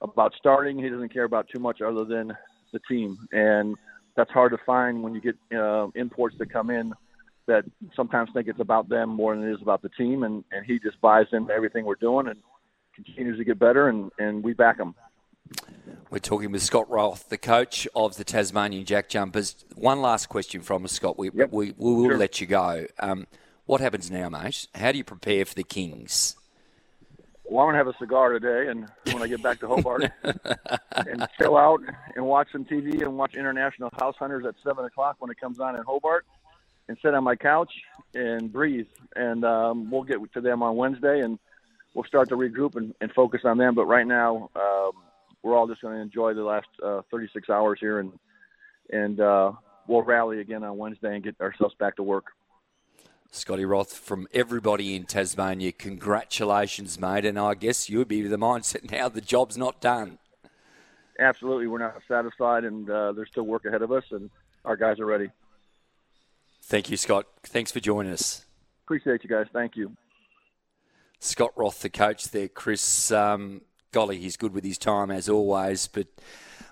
about 0.00 0.32
starting. 0.38 0.78
He 0.78 0.88
doesn't 0.88 1.10
care 1.10 1.24
about 1.24 1.46
too 1.50 1.60
much 1.60 1.82
other 1.82 2.06
than 2.06 2.34
the 2.72 2.80
team, 2.88 3.18
and 3.32 3.76
that's 4.14 4.30
hard 4.30 4.52
to 4.52 4.58
find 4.64 5.02
when 5.02 5.14
you 5.14 5.20
get 5.20 5.36
uh, 5.54 5.88
imports 5.94 6.38
that 6.38 6.50
come 6.50 6.70
in 6.70 6.94
that 7.46 7.64
sometimes 7.94 8.30
think 8.32 8.48
it's 8.48 8.60
about 8.60 8.88
them 8.88 9.08
more 9.08 9.34
than 9.34 9.48
it 9.48 9.52
is 9.52 9.62
about 9.62 9.82
the 9.82 9.88
team, 9.90 10.22
and 10.22 10.44
and 10.52 10.64
he 10.66 10.78
just 10.78 11.00
buys 11.00 11.26
into 11.32 11.52
everything 11.52 11.84
we're 11.84 11.94
doing 11.96 12.28
and 12.28 12.38
continues 12.94 13.38
to 13.38 13.44
get 13.44 13.58
better, 13.58 13.88
and 13.88 14.10
and 14.18 14.42
we 14.42 14.52
back 14.52 14.78
him. 14.78 14.94
We're 16.10 16.18
talking 16.18 16.50
with 16.52 16.62
Scott 16.62 16.88
Roth, 16.90 17.28
the 17.28 17.38
coach 17.38 17.86
of 17.94 18.16
the 18.16 18.24
Tasmanian 18.24 18.84
Jack 18.84 19.08
Jumpers. 19.08 19.64
One 19.74 20.00
last 20.02 20.26
question 20.28 20.60
from 20.60 20.84
us, 20.84 20.92
Scott. 20.92 21.16
We, 21.18 21.30
Yep. 21.32 21.52
we, 21.52 21.72
we 21.76 21.92
will 21.94 22.08
Sure. 22.10 22.18
let 22.18 22.40
you 22.40 22.46
go. 22.48 22.86
Um, 22.98 23.26
what 23.64 23.80
happens 23.80 24.10
now, 24.10 24.28
mate? 24.28 24.66
How 24.74 24.90
do 24.92 24.98
you 24.98 25.04
prepare 25.04 25.44
for 25.44 25.54
the 25.54 25.62
Kings? 25.64 26.36
Well, 27.44 27.60
I'm 27.64 27.68
gonna 27.68 27.78
have 27.78 27.86
a 27.86 27.96
cigar 27.98 28.30
today, 28.30 28.68
and 28.70 28.88
when 29.12 29.22
I 29.22 29.28
get 29.28 29.40
back 29.40 29.60
to 29.60 29.68
Hobart, 29.68 30.10
and 30.96 31.28
chill 31.38 31.56
out 31.56 31.80
and 32.16 32.26
watch 32.26 32.48
some 32.50 32.64
TV 32.64 33.02
and 33.02 33.16
watch 33.16 33.34
International 33.36 33.90
House 33.98 34.16
Hunters 34.18 34.44
at 34.46 34.56
seven 34.64 34.84
o'clock 34.84 35.16
when 35.20 35.30
it 35.30 35.38
comes 35.40 35.60
on 35.60 35.76
in 35.76 35.82
Hobart, 35.84 36.26
and 36.88 36.96
sit 37.02 37.14
on 37.14 37.24
my 37.24 37.36
couch 37.36 37.72
and 38.14 38.52
breathe. 38.52 38.86
And 39.14 39.44
um, 39.44 39.90
we'll 39.90 40.02
get 40.02 40.18
to 40.34 40.40
them 40.40 40.62
on 40.62 40.76
Wednesday, 40.76 41.20
and 41.20 41.38
we'll 41.94 42.04
start 42.04 42.28
to 42.30 42.36
regroup 42.36 42.76
and, 42.76 42.94
and 43.00 43.12
focus 43.12 43.42
on 43.44 43.58
them. 43.58 43.74
But 43.74 43.86
right 43.86 44.06
now, 44.06 44.50
um, 44.56 44.92
we're 45.42 45.56
all 45.56 45.66
just 45.66 45.80
going 45.80 45.94
to 45.94 46.00
enjoy 46.00 46.34
the 46.34 46.44
last 46.44 46.68
uh, 46.84 47.02
36 47.10 47.48
hours 47.50 47.78
here, 47.80 48.00
and 48.00 48.12
and 48.90 49.20
uh, 49.20 49.52
we'll 49.88 50.02
rally 50.02 50.40
again 50.40 50.62
on 50.62 50.76
Wednesday 50.76 51.14
and 51.14 51.24
get 51.24 51.40
ourselves 51.40 51.74
back 51.78 51.96
to 51.96 52.02
work. 52.02 52.26
Scotty 53.32 53.64
Roth, 53.64 53.92
from 53.92 54.28
everybody 54.32 54.94
in 54.94 55.04
Tasmania, 55.04 55.72
congratulations, 55.72 57.00
mate. 57.00 57.24
And 57.24 57.38
I 57.38 57.54
guess 57.54 57.88
you'd 57.90 58.08
be 58.08 58.22
the 58.22 58.38
mindset 58.38 58.90
now 58.90 59.08
the 59.08 59.20
job's 59.20 59.56
not 59.56 59.80
done. 59.80 60.18
Absolutely, 61.18 61.66
we're 61.66 61.78
not 61.78 61.96
satisfied, 62.06 62.64
and 62.64 62.88
uh, 62.90 63.12
there's 63.12 63.30
still 63.30 63.44
work 63.44 63.64
ahead 63.64 63.82
of 63.82 63.90
us, 63.90 64.04
and 64.10 64.30
our 64.64 64.76
guys 64.76 65.00
are 65.00 65.06
ready. 65.06 65.30
Thank 66.68 66.90
you, 66.90 66.96
Scott. 66.96 67.26
Thanks 67.44 67.70
for 67.70 67.78
joining 67.78 68.12
us. 68.12 68.44
Appreciate 68.84 69.22
you 69.22 69.30
guys. 69.30 69.46
Thank 69.52 69.76
you. 69.76 69.92
Scott 71.20 71.52
Roth, 71.54 71.80
the 71.80 71.88
coach 71.88 72.30
there. 72.30 72.48
Chris, 72.48 73.12
um, 73.12 73.60
golly, 73.92 74.18
he's 74.18 74.36
good 74.36 74.52
with 74.52 74.64
his 74.64 74.76
time 74.76 75.12
as 75.12 75.28
always. 75.28 75.86
But 75.86 76.08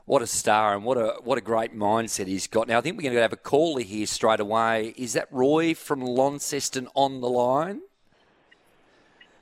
what 0.04 0.20
a 0.20 0.26
star 0.26 0.74
and 0.74 0.84
what 0.84 0.98
a 0.98 1.20
what 1.22 1.38
a 1.38 1.40
great 1.40 1.76
mindset 1.76 2.26
he's 2.26 2.48
got. 2.48 2.66
Now 2.66 2.78
I 2.78 2.80
think 2.80 2.96
we're 2.96 3.04
going 3.04 3.14
to 3.14 3.22
have 3.22 3.32
a 3.32 3.36
caller 3.36 3.82
here 3.82 4.06
straight 4.06 4.40
away. 4.40 4.94
Is 4.96 5.12
that 5.12 5.28
Roy 5.30 5.74
from 5.74 6.00
Launceston 6.00 6.88
on 6.94 7.20
the 7.20 7.28
line? 7.28 7.82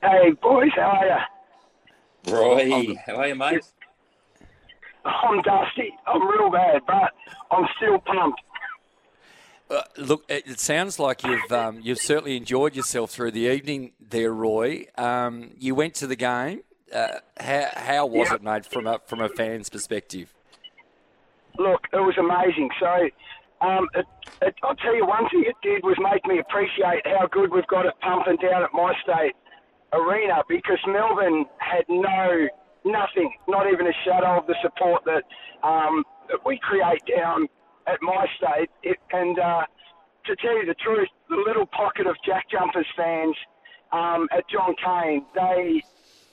Hey, 0.03 0.33
boys, 0.39 0.69
how 0.75 0.99
are 1.01 1.05
you? 2.27 2.31
Roy, 2.31 2.95
how 3.07 3.15
are 3.15 3.27
you, 3.27 3.35
mate? 3.35 3.63
I'm 5.03 5.41
dusty. 5.41 5.95
I'm 6.05 6.21
real 6.27 6.51
bad, 6.51 6.81
but 6.85 7.11
I'm 7.49 7.65
still 7.75 7.97
pumped. 7.99 8.39
Uh, 9.69 9.81
look, 9.97 10.23
it, 10.29 10.59
sounds 10.59 10.99
like 10.99 11.23
you've 11.23 11.51
um, 11.51 11.79
you've 11.81 11.99
certainly 11.99 12.37
enjoyed 12.37 12.75
yourself 12.75 13.11
through 13.11 13.31
the 13.31 13.47
evening 13.47 13.93
there, 13.99 14.31
Roy. 14.33 14.85
Um, 14.97 15.51
you 15.57 15.73
went 15.73 15.95
to 15.95 16.07
the 16.07 16.15
game. 16.15 16.61
Uh, 16.93 17.19
how 17.39 17.69
how 17.75 18.05
was 18.05 18.29
Yeah. 18.29 18.35
it, 18.35 18.43
mate, 18.43 18.65
from 18.65 18.85
a 18.85 18.99
from 19.07 19.21
a 19.21 19.29
fan's 19.29 19.69
perspective? 19.69 20.33
Look, 21.57 21.87
it 21.93 21.97
was 21.97 22.17
amazing. 22.17 22.69
So, 22.79 23.09
um, 23.67 23.87
it, 23.95 24.05
it, 24.41 24.55
I'll 24.63 24.75
tell 24.75 24.95
you 24.95 25.05
one 25.05 25.29
thing 25.29 25.45
it 25.47 25.55
did 25.63 25.83
was 25.83 25.95
make 25.99 26.25
me 26.25 26.39
appreciate 26.39 27.05
how 27.05 27.27
good 27.27 27.51
we've 27.51 27.67
got 27.67 27.85
it 27.85 27.93
pumping 28.01 28.37
down 28.37 28.63
at 28.63 28.73
my 28.73 28.93
state 29.01 29.33
arena 29.93 30.43
because 30.49 30.79
Melbourne 30.87 31.45
had 31.59 31.85
no, 31.87 32.47
nothing, 32.83 33.33
not 33.47 33.71
even 33.71 33.87
a 33.87 33.93
shadow 34.03 34.39
of 34.39 34.47
the 34.47 34.55
support 34.63 35.03
that, 35.05 35.23
um, 35.61 36.03
that 36.27 36.39
we 36.45 36.59
create 36.59 37.01
down 37.05 37.47
at 37.87 38.01
my 38.01 38.25
state. 38.37 38.69
It, 38.83 38.97
and 39.11 39.37
uh, 39.39 39.63
to 40.25 40.35
tell 40.37 40.57
you 40.57 40.65
the 40.65 40.75
truth, 40.75 41.09
the 41.29 41.41
little 41.45 41.65
pocket 41.65 42.07
of 42.07 42.15
Jack 42.25 42.49
Jumpers 42.49 42.87
fans 42.95 43.35
um, 43.91 44.27
at 44.31 44.43
John 44.49 44.75
Cain, 44.83 45.25
they 45.35 45.81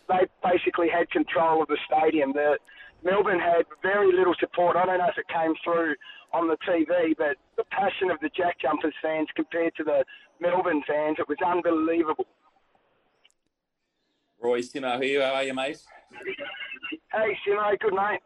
they 0.08 0.26
basically 0.42 0.88
had 0.88 1.08
control 1.10 1.62
of 1.62 1.68
the 1.68 1.78
stadium. 1.86 2.32
The 2.32 2.58
Melbourne 3.04 3.38
had 3.38 3.64
very 3.82 4.12
little 4.12 4.34
support. 4.40 4.76
I 4.76 4.84
don't 4.84 4.98
know 4.98 5.06
if 5.06 5.18
it 5.18 5.28
came 5.28 5.54
through 5.62 5.94
on 6.32 6.48
the 6.48 6.56
TV, 6.68 7.14
but 7.16 7.36
the 7.56 7.64
passion 7.70 8.10
of 8.10 8.18
the 8.20 8.30
Jack 8.36 8.60
Jumpers 8.60 8.94
fans 9.00 9.28
compared 9.36 9.74
to 9.76 9.84
the 9.84 10.04
Melbourne 10.40 10.82
fans, 10.86 11.16
it 11.18 11.28
was 11.28 11.38
unbelievable. 11.46 12.26
Roy 14.40 14.60
Simo 14.60 15.02
here. 15.02 15.22
How 15.22 15.34
are 15.34 15.44
you, 15.44 15.54
mate? 15.54 15.78
Hey, 17.12 17.36
Simo, 17.46 17.78
good 17.78 17.94
mate. 17.94 18.20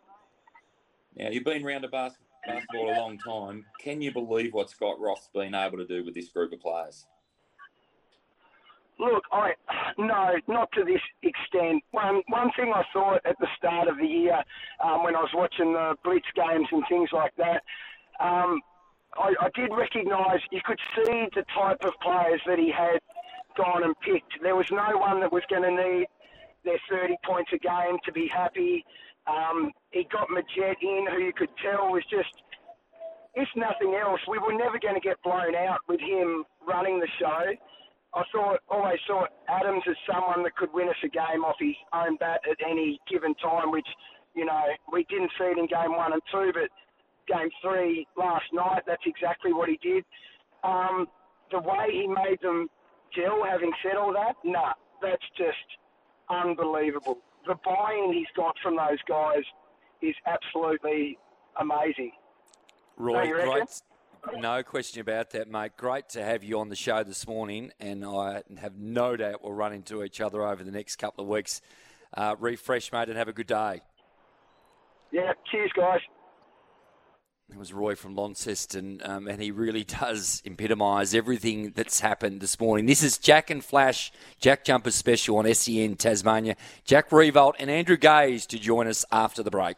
Now, 1.16 1.30
you've 1.30 1.44
been 1.44 1.64
around 1.64 1.82
the 1.82 1.88
bas- 1.88 2.18
basketball 2.46 2.90
a 2.90 2.96
long 2.98 3.18
time. 3.18 3.64
Can 3.80 4.00
you 4.00 4.12
believe 4.12 4.52
what 4.52 4.70
Scott 4.70 5.00
Roth's 5.00 5.28
been 5.32 5.54
able 5.54 5.78
to 5.78 5.86
do 5.86 6.04
with 6.04 6.14
this 6.14 6.28
group 6.28 6.52
of 6.52 6.60
players? 6.60 7.06
Look, 8.98 9.24
I 9.32 9.54
no, 9.98 10.34
not 10.46 10.70
to 10.72 10.84
this 10.84 11.00
extent. 11.22 11.82
One 11.90 12.22
one 12.28 12.50
thing 12.56 12.72
I 12.74 12.84
thought 12.92 13.20
at 13.24 13.36
the 13.40 13.48
start 13.58 13.88
of 13.88 13.98
the 13.98 14.06
year, 14.06 14.40
um, 14.84 15.02
when 15.02 15.16
I 15.16 15.20
was 15.20 15.30
watching 15.34 15.72
the 15.72 15.96
Blitz 16.04 16.26
games 16.36 16.68
and 16.70 16.84
things 16.88 17.10
like 17.12 17.32
that, 17.36 17.62
um, 18.20 18.60
I, 19.16 19.34
I 19.40 19.48
did 19.54 19.70
recognise 19.74 20.40
you 20.52 20.60
could 20.64 20.78
see 20.94 21.26
the 21.34 21.44
type 21.54 21.84
of 21.84 21.92
players 22.02 22.40
that 22.46 22.58
he 22.58 22.70
had 22.70 23.00
gone 23.56 23.82
and 23.82 23.94
picked. 24.00 24.40
There 24.42 24.56
was 24.56 24.66
no 24.70 24.98
one 24.98 25.20
that 25.20 25.32
was 25.32 25.42
going 25.48 25.62
to 25.62 25.70
need 25.70 26.06
their 26.64 26.80
30 26.90 27.16
points 27.24 27.50
a 27.52 27.58
game 27.58 27.98
to 28.04 28.12
be 28.12 28.28
happy. 28.32 28.84
Um, 29.26 29.72
he 29.90 30.06
got 30.12 30.28
Magette 30.28 30.82
in, 30.82 31.06
who 31.10 31.22
you 31.22 31.32
could 31.32 31.48
tell 31.62 31.90
was 31.90 32.04
just 32.10 32.28
if 33.34 33.48
nothing 33.56 33.94
else, 33.94 34.20
we 34.28 34.38
were 34.38 34.54
never 34.54 34.78
going 34.78 34.94
to 34.94 35.00
get 35.00 35.20
blown 35.22 35.54
out 35.56 35.80
with 35.88 36.00
him 36.00 36.44
running 36.66 37.00
the 37.00 37.08
show. 37.18 37.52
I 38.14 38.22
thought, 38.30 38.60
always 38.68 39.00
thought 39.08 39.30
Adams 39.48 39.82
is 39.86 39.96
someone 40.08 40.44
that 40.44 40.54
could 40.54 40.72
win 40.72 40.88
us 40.88 40.94
a 41.02 41.08
game 41.08 41.42
off 41.44 41.56
his 41.58 41.74
own 41.92 42.16
bat 42.16 42.40
at 42.48 42.56
any 42.64 43.00
given 43.10 43.34
time, 43.42 43.72
which, 43.72 43.88
you 44.36 44.44
know, 44.44 44.62
we 44.92 45.04
didn't 45.10 45.32
see 45.36 45.46
it 45.46 45.58
in 45.58 45.66
game 45.66 45.96
one 45.96 46.12
and 46.12 46.22
two, 46.30 46.52
but 46.54 46.70
game 47.26 47.50
three 47.60 48.06
last 48.16 48.44
night, 48.52 48.82
that's 48.86 49.02
exactly 49.04 49.52
what 49.52 49.68
he 49.68 49.78
did. 49.82 50.04
Um, 50.62 51.06
the 51.50 51.58
way 51.58 51.90
he 51.90 52.06
made 52.06 52.38
them 52.40 52.68
gel, 53.14 53.42
having 53.44 53.72
said 53.82 53.96
all 53.96 54.12
that, 54.12 54.36
nah, 54.44 54.74
that's 55.02 55.26
just 55.36 55.66
unbelievable. 56.30 57.18
The 57.46 57.54
buy-in 57.64 58.12
he's 58.12 58.26
got 58.36 58.54
from 58.62 58.76
those 58.76 58.98
guys 59.08 59.42
is 60.00 60.14
absolutely 60.26 61.18
amazing. 61.60 62.12
Roy, 62.96 63.14
Don't 63.14 63.28
you 63.28 63.36
reckon? 63.36 63.66
great. 64.22 64.40
No 64.40 64.62
question 64.62 65.00
about 65.00 65.30
that, 65.30 65.48
mate. 65.48 65.72
Great 65.76 66.08
to 66.10 66.22
have 66.24 66.42
you 66.42 66.58
on 66.58 66.68
the 66.70 66.76
show 66.76 67.02
this 67.04 67.26
morning, 67.28 67.72
and 67.78 68.04
I 68.04 68.42
have 68.58 68.76
no 68.78 69.16
doubt 69.16 69.42
we'll 69.42 69.52
run 69.52 69.72
into 69.72 70.02
each 70.02 70.20
other 70.20 70.42
over 70.42 70.64
the 70.64 70.70
next 70.70 70.96
couple 70.96 71.22
of 71.24 71.28
weeks. 71.28 71.60
Uh, 72.16 72.34
refresh, 72.38 72.92
mate, 72.92 73.08
and 73.08 73.18
have 73.18 73.28
a 73.28 73.32
good 73.32 73.46
day. 73.46 73.82
Yeah, 75.12 75.32
cheers, 75.50 75.70
guys. 75.76 76.00
It 77.54 77.58
was 77.58 77.72
Roy 77.72 77.94
from 77.94 78.16
Launceston, 78.16 79.00
um, 79.04 79.28
and 79.28 79.40
he 79.40 79.52
really 79.52 79.84
does 79.84 80.42
epitomise 80.44 81.14
everything 81.14 81.70
that's 81.70 82.00
happened 82.00 82.40
this 82.40 82.58
morning. 82.58 82.86
This 82.86 83.00
is 83.00 83.16
Jack 83.16 83.48
and 83.48 83.64
Flash, 83.64 84.10
Jack 84.40 84.64
Jumper 84.64 84.90
Special 84.90 85.36
on 85.36 85.54
SEN 85.54 85.94
Tasmania. 85.94 86.56
Jack 86.84 87.10
Riewoldt 87.10 87.52
and 87.60 87.70
Andrew 87.70 87.96
Gaze 87.96 88.44
to 88.46 88.58
join 88.58 88.88
us 88.88 89.04
after 89.12 89.44
the 89.44 89.52
break. 89.52 89.76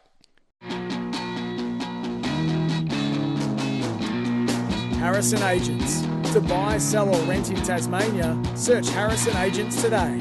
Harrison 4.99 5.43
Agents. 5.43 6.01
To 6.33 6.41
buy, 6.41 6.79
sell, 6.79 7.07
or 7.15 7.21
rent 7.27 7.51
in 7.51 7.57
Tasmania, 7.57 8.41
search 8.55 8.89
Harrison 8.89 9.37
Agents 9.37 9.79
today. 9.79 10.17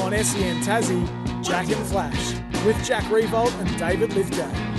On 0.00 0.12
SEN 0.12 0.62
Tassie, 0.62 1.42
Jack 1.42 1.68
and 1.70 1.86
Flash, 1.88 2.34
with 2.64 2.80
Jack 2.84 3.02
Riewoldt 3.06 3.52
and 3.58 3.78
David 3.80 4.12
Lithgow. 4.12 4.69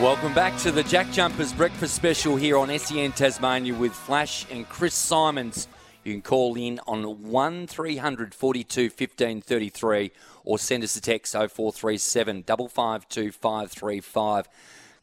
Welcome 0.00 0.32
back 0.34 0.56
to 0.58 0.72
the 0.72 0.82
Jack 0.84 1.10
Jumpers 1.12 1.52
Breakfast 1.52 1.94
Special 1.94 2.36
here 2.36 2.56
on 2.56 2.76
SEN 2.78 3.12
Tasmania 3.12 3.74
with 3.74 3.92
Flash 3.92 4.46
and 4.50 4.68
Chris 4.68 4.94
Simons. 4.94 5.68
You 6.04 6.12
can 6.12 6.22
call 6.22 6.56
in 6.56 6.80
on 6.86 7.30
1 7.30 7.66
300 7.66 8.34
42 8.34 8.90
15 8.90 9.40
33 9.42 10.10
or 10.44 10.58
send 10.58 10.84
us 10.84 10.96
a 10.96 11.00
text 11.00 11.32
0437 11.32 12.44
552 12.44 13.32
535. 13.32 14.48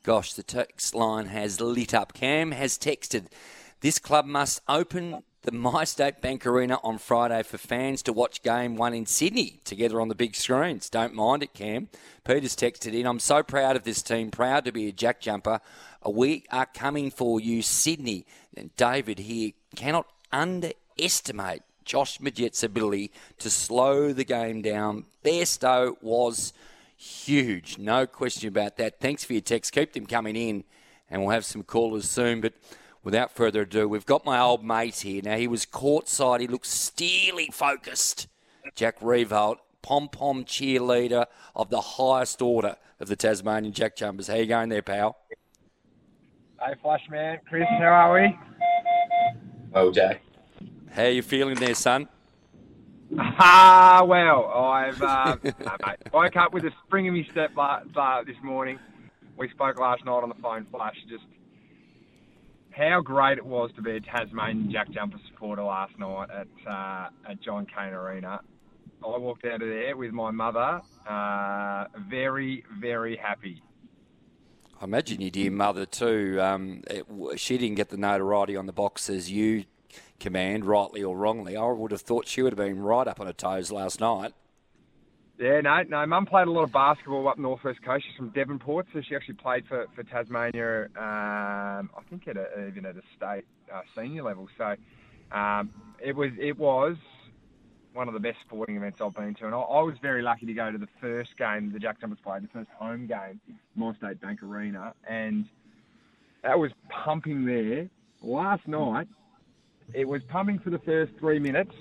Gosh, 0.04 0.34
the 0.34 0.44
text 0.44 0.96
line 0.96 1.28
has 1.28 1.62
lit 1.62 1.94
up. 1.94 2.14
Cam 2.14 2.52
has 2.52 2.78
texted, 2.78 3.28
This 3.82 4.00
club 4.00 4.26
must 4.26 4.62
open 4.68 5.24
the 5.44 5.52
MyState 5.52 6.22
Bank 6.22 6.46
Arena 6.46 6.80
on 6.84 7.00
Friday 7.00 7.42
for 7.42 7.58
fans 7.58 8.04
to 8.04 8.14
watch 8.14 8.44
game 8.44 8.76
one 8.76 8.94
in 8.94 9.08
Sydney 9.08 9.60
together 9.64 10.00
on 10.00 10.08
the 10.08 10.16
big 10.16 10.36
screens. 10.36 10.90
Don't 10.90 11.16
mind 11.16 11.42
it, 11.42 11.54
Cam. 11.54 11.90
Peter's 12.24 12.56
texted 12.56 12.94
in, 12.94 13.08
I'm 13.08 13.20
so 13.20 13.42
proud 13.42 13.76
of 13.76 13.84
this 13.84 14.04
team, 14.04 14.30
proud 14.30 14.66
to 14.66 14.72
be 14.72 14.88
a 14.88 14.92
jack 14.92 15.20
jumper. 15.20 15.60
We 16.06 16.46
are 16.52 16.68
coming 16.68 17.10
for 17.10 17.40
you, 17.40 17.64
Sydney. 17.64 18.28
And 18.56 18.76
David 18.76 19.18
here 19.18 19.52
cannot 19.76 20.06
underestimate 20.32 21.64
Josh 21.86 22.20
Magette's 22.20 22.64
ability 22.64 23.12
to 23.40 23.50
slow 23.50 24.14
the 24.14 24.24
game 24.24 24.62
down. 24.62 25.06
Bairstow 25.24 25.96
was 26.02 26.54
huge, 26.96 27.80
no 27.80 28.06
question 28.06 28.48
about 28.48 28.78
that. 28.78 29.00
Thanks 29.00 29.24
for 29.24 29.34
your 29.34 29.42
text. 29.42 29.74
Keep 29.74 29.94
them 29.94 30.06
coming 30.06 30.36
in, 30.36 30.66
and 31.10 31.22
we'll 31.22 31.32
have 31.32 31.46
some 31.46 31.64
callers 31.64 32.08
soon. 32.08 32.42
But 32.42 32.54
without 33.04 33.32
further 33.32 33.62
ado, 33.62 33.88
we've 33.88 34.06
got 34.06 34.26
my 34.26 34.40
old 34.40 34.64
mate 34.64 35.00
here. 35.00 35.22
Now, 35.24 35.38
he 35.38 35.48
was 35.48 35.66
courtside. 35.66 36.40
He 36.40 36.48
looks 36.48 36.70
steely 36.70 37.50
focused. 37.52 38.28
Jack 38.76 39.00
Riewoldt, 39.00 39.58
pom 39.82 40.08
pom 40.10 40.46
cheerleader 40.46 41.26
of 41.56 41.70
the 41.70 41.82
highest 41.82 42.42
order 42.42 42.76
of 43.00 43.08
the 43.08 43.16
Tasmanian 43.16 43.74
Jack 43.74 43.96
Jumpers. 43.96 44.28
How 44.28 44.36
you 44.36 44.46
going 44.46 44.70
there, 44.70 44.82
pal? 44.82 45.18
Hey, 46.60 46.76
Flash 46.82 47.02
Man. 47.10 47.40
Chris, 47.50 47.68
how 47.70 47.86
are 47.86 48.14
we? 48.22 48.38
Well, 49.72 49.92
Jack. 49.92 50.22
How 50.92 51.06
you 51.06 51.24
feeling 51.24 51.56
there, 51.56 51.74
son? 51.74 52.08
Ah, 53.18 54.04
well, 54.06 54.46
I've 54.48 55.02
uh, 55.02 55.38
no, 55.44 55.52
mate, 55.86 55.98
woke 56.14 56.36
up 56.38 56.54
with 56.54 56.64
a 56.66 56.72
spring 56.86 57.08
in 57.08 57.14
my 57.16 57.28
step 57.32 57.52
la- 57.58 57.82
la- 57.96 58.24
this 58.24 58.36
morning. 58.44 58.80
We 59.38 59.50
spoke 59.50 59.80
last 59.80 60.06
night 60.06 60.24
on 60.24 60.30
the 60.30 60.36
phone, 60.36 60.66
Flash. 60.72 60.96
Just 61.10 61.24
how 62.72 63.02
great 63.02 63.38
it 63.38 63.46
was 63.46 63.72
to 63.76 63.82
be 63.82 63.92
a 63.92 64.00
Tasmanian 64.02 64.72
Jack 64.72 64.92
Jumper 64.92 65.20
supporter 65.30 65.64
last 65.64 65.98
night 66.00 66.28
at 66.30 66.48
uh, 66.70 67.10
at 67.30 67.42
John 67.42 67.66
Cain 67.66 67.94
Arena. 67.94 68.42
I 69.04 69.18
walked 69.18 69.46
out 69.46 69.62
of 69.62 69.68
there 69.68 69.98
with 69.98 70.12
my 70.12 70.30
mother, 70.30 70.80
uh, 71.10 71.86
very, 72.08 72.64
very 72.80 73.18
happy. 73.18 73.64
I 74.80 74.84
imagine 74.84 75.22
your 75.22 75.32
dear 75.32 75.52
mother 75.52 75.86
too. 75.86 76.40
Um, 76.40 76.84
it, 76.88 77.06
she 77.38 77.58
didn't 77.58 77.76
get 77.76 77.90
the 77.90 77.98
notoriety 77.98 78.56
on 78.56 78.68
the 78.68 78.74
box 78.74 79.10
as 79.10 79.32
you 79.32 79.66
command, 80.20 80.66
rightly 80.66 81.04
or 81.04 81.18
wrongly. 81.18 81.58
I 81.58 81.66
would 81.66 81.92
have 81.92 82.02
thought 82.02 82.28
she 82.28 82.42
would 82.42 82.54
have 82.54 82.58
been 82.58 82.80
right 82.80 83.08
up 83.08 83.20
on 83.20 83.28
her 83.28 83.34
toes 83.34 83.72
last 83.72 84.00
night. 84.00 84.34
Yeah, 85.42 85.60
no, 85.62 85.82
no. 85.90 86.06
Mum 86.06 86.28
played 86.28 86.48
a 86.48 86.52
lot 86.52 86.66
of 86.66 86.72
basketball 86.72 87.28
up 87.28 87.40
North 87.40 87.64
West 87.64 87.82
Coast. 87.84 88.06
She's 88.08 88.16
from 88.16 88.30
Devonport, 88.30 88.86
so 88.94 89.02
she 89.02 89.16
actually 89.16 89.34
played 89.34 89.66
for, 89.68 89.88
for 89.96 90.04
Tasmania. 90.04 90.84
Um, 90.96 91.90
I 91.98 92.02
think 92.12 92.28
at 92.28 92.38
a, 92.38 92.68
even 92.68 92.86
at 92.86 92.96
a 92.96 93.02
state 93.18 93.46
uh, 93.74 93.82
senior 93.98 94.22
level. 94.22 94.48
So 94.56 94.76
um, 95.36 95.72
it 96.00 96.16
was 96.16 96.30
it 96.40 96.60
was 96.60 96.96
one 97.94 98.08
of 98.08 98.14
the 98.14 98.20
best 98.20 98.38
sporting 98.46 98.76
events 98.76 99.00
I've 99.04 99.16
been 99.16 99.34
to, 99.34 99.48
and 99.48 99.56
I, 99.56 99.58
I 99.58 99.82
was 99.82 99.96
very 100.00 100.22
lucky 100.22 100.46
to 100.46 100.54
go 100.54 100.72
to 100.72 100.78
the 100.78 100.88
first 101.02 101.36
game 101.40 101.72
the 101.74 101.80
Jack 101.80 102.00
Jumpers 102.00 102.20
played, 102.24 102.44
the 102.44 102.48
first 102.50 102.70
home 102.78 103.08
game, 103.08 103.42
MyState 103.76 104.22
Bank 104.22 104.44
Arena, 104.44 104.94
and 105.10 105.46
that 106.44 106.60
was 106.60 106.70
pumping 107.04 107.48
there. 107.48 107.90
Last 108.22 108.68
night, 108.68 109.08
it 109.96 110.08
was 110.08 110.22
pumping 110.30 110.60
for 110.60 110.70
the 110.70 110.80
first 110.80 111.14
three 111.20 111.40
minutes 111.40 111.74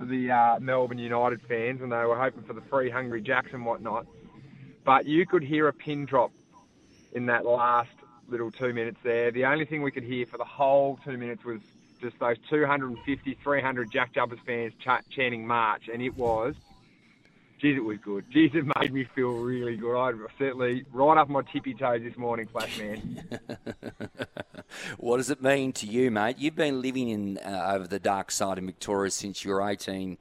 for 0.00 0.06
the 0.06 0.30
uh, 0.30 0.58
Melbourne 0.60 0.98
United 0.98 1.42
fans, 1.42 1.82
and 1.82 1.92
they 1.92 2.04
were 2.06 2.18
hoping 2.18 2.42
for 2.44 2.54
the 2.54 2.62
free 2.62 2.90
Hungry 2.90 3.20
Jacks 3.20 3.50
and 3.52 3.66
whatnot. 3.66 4.06
But 4.82 5.04
you 5.04 5.26
could 5.26 5.44
hear 5.44 5.68
a 5.68 5.74
pin 5.74 6.06
drop 6.06 6.32
in 7.12 7.26
that 7.26 7.44
last 7.44 7.90
little 8.26 8.50
two 8.50 8.72
minutes 8.72 8.96
there. 9.04 9.30
The 9.30 9.44
only 9.44 9.66
thing 9.66 9.82
we 9.82 9.90
could 9.90 10.02
hear 10.02 10.24
for 10.24 10.38
the 10.38 10.44
whole 10.44 10.98
two 11.04 11.18
minutes 11.18 11.44
was 11.44 11.60
just 12.00 12.18
those 12.18 12.38
250, 12.48 13.36
300 13.44 13.90
Jack 13.90 14.14
Jumpers 14.14 14.38
fans 14.46 14.72
ch- 14.80 15.14
chanting 15.14 15.46
March, 15.46 15.82
and 15.92 16.00
it 16.00 16.16
was, 16.16 16.54
geez, 17.60 17.76
it 17.76 17.84
was 17.84 17.98
good. 17.98 18.24
Geez, 18.30 18.50
it 18.54 18.64
made 18.80 18.92
me 18.92 19.06
feel 19.14 19.32
really 19.32 19.76
good. 19.76 19.96
I 19.96 20.12
certainly 20.38 20.84
right 20.92 21.18
up 21.18 21.28
my 21.28 21.42
tippy 21.52 21.74
toes 21.74 22.00
this 22.02 22.16
morning, 22.16 22.48
Flash 22.48 22.78
Man. 22.78 23.40
What 24.98 25.16
does 25.16 25.30
it 25.30 25.42
mean 25.42 25.72
to 25.74 25.86
you, 25.86 26.10
mate? 26.10 26.36
You've 26.38 26.54
been 26.54 26.80
living 26.80 27.08
in 27.08 27.38
uh, 27.38 27.72
over 27.74 27.86
the 27.86 27.98
dark 27.98 28.30
side 28.30 28.58
of 28.58 28.64
Victoria 28.64 29.10
since 29.10 29.44
you 29.44 29.50
were 29.50 29.68
18 29.68 30.16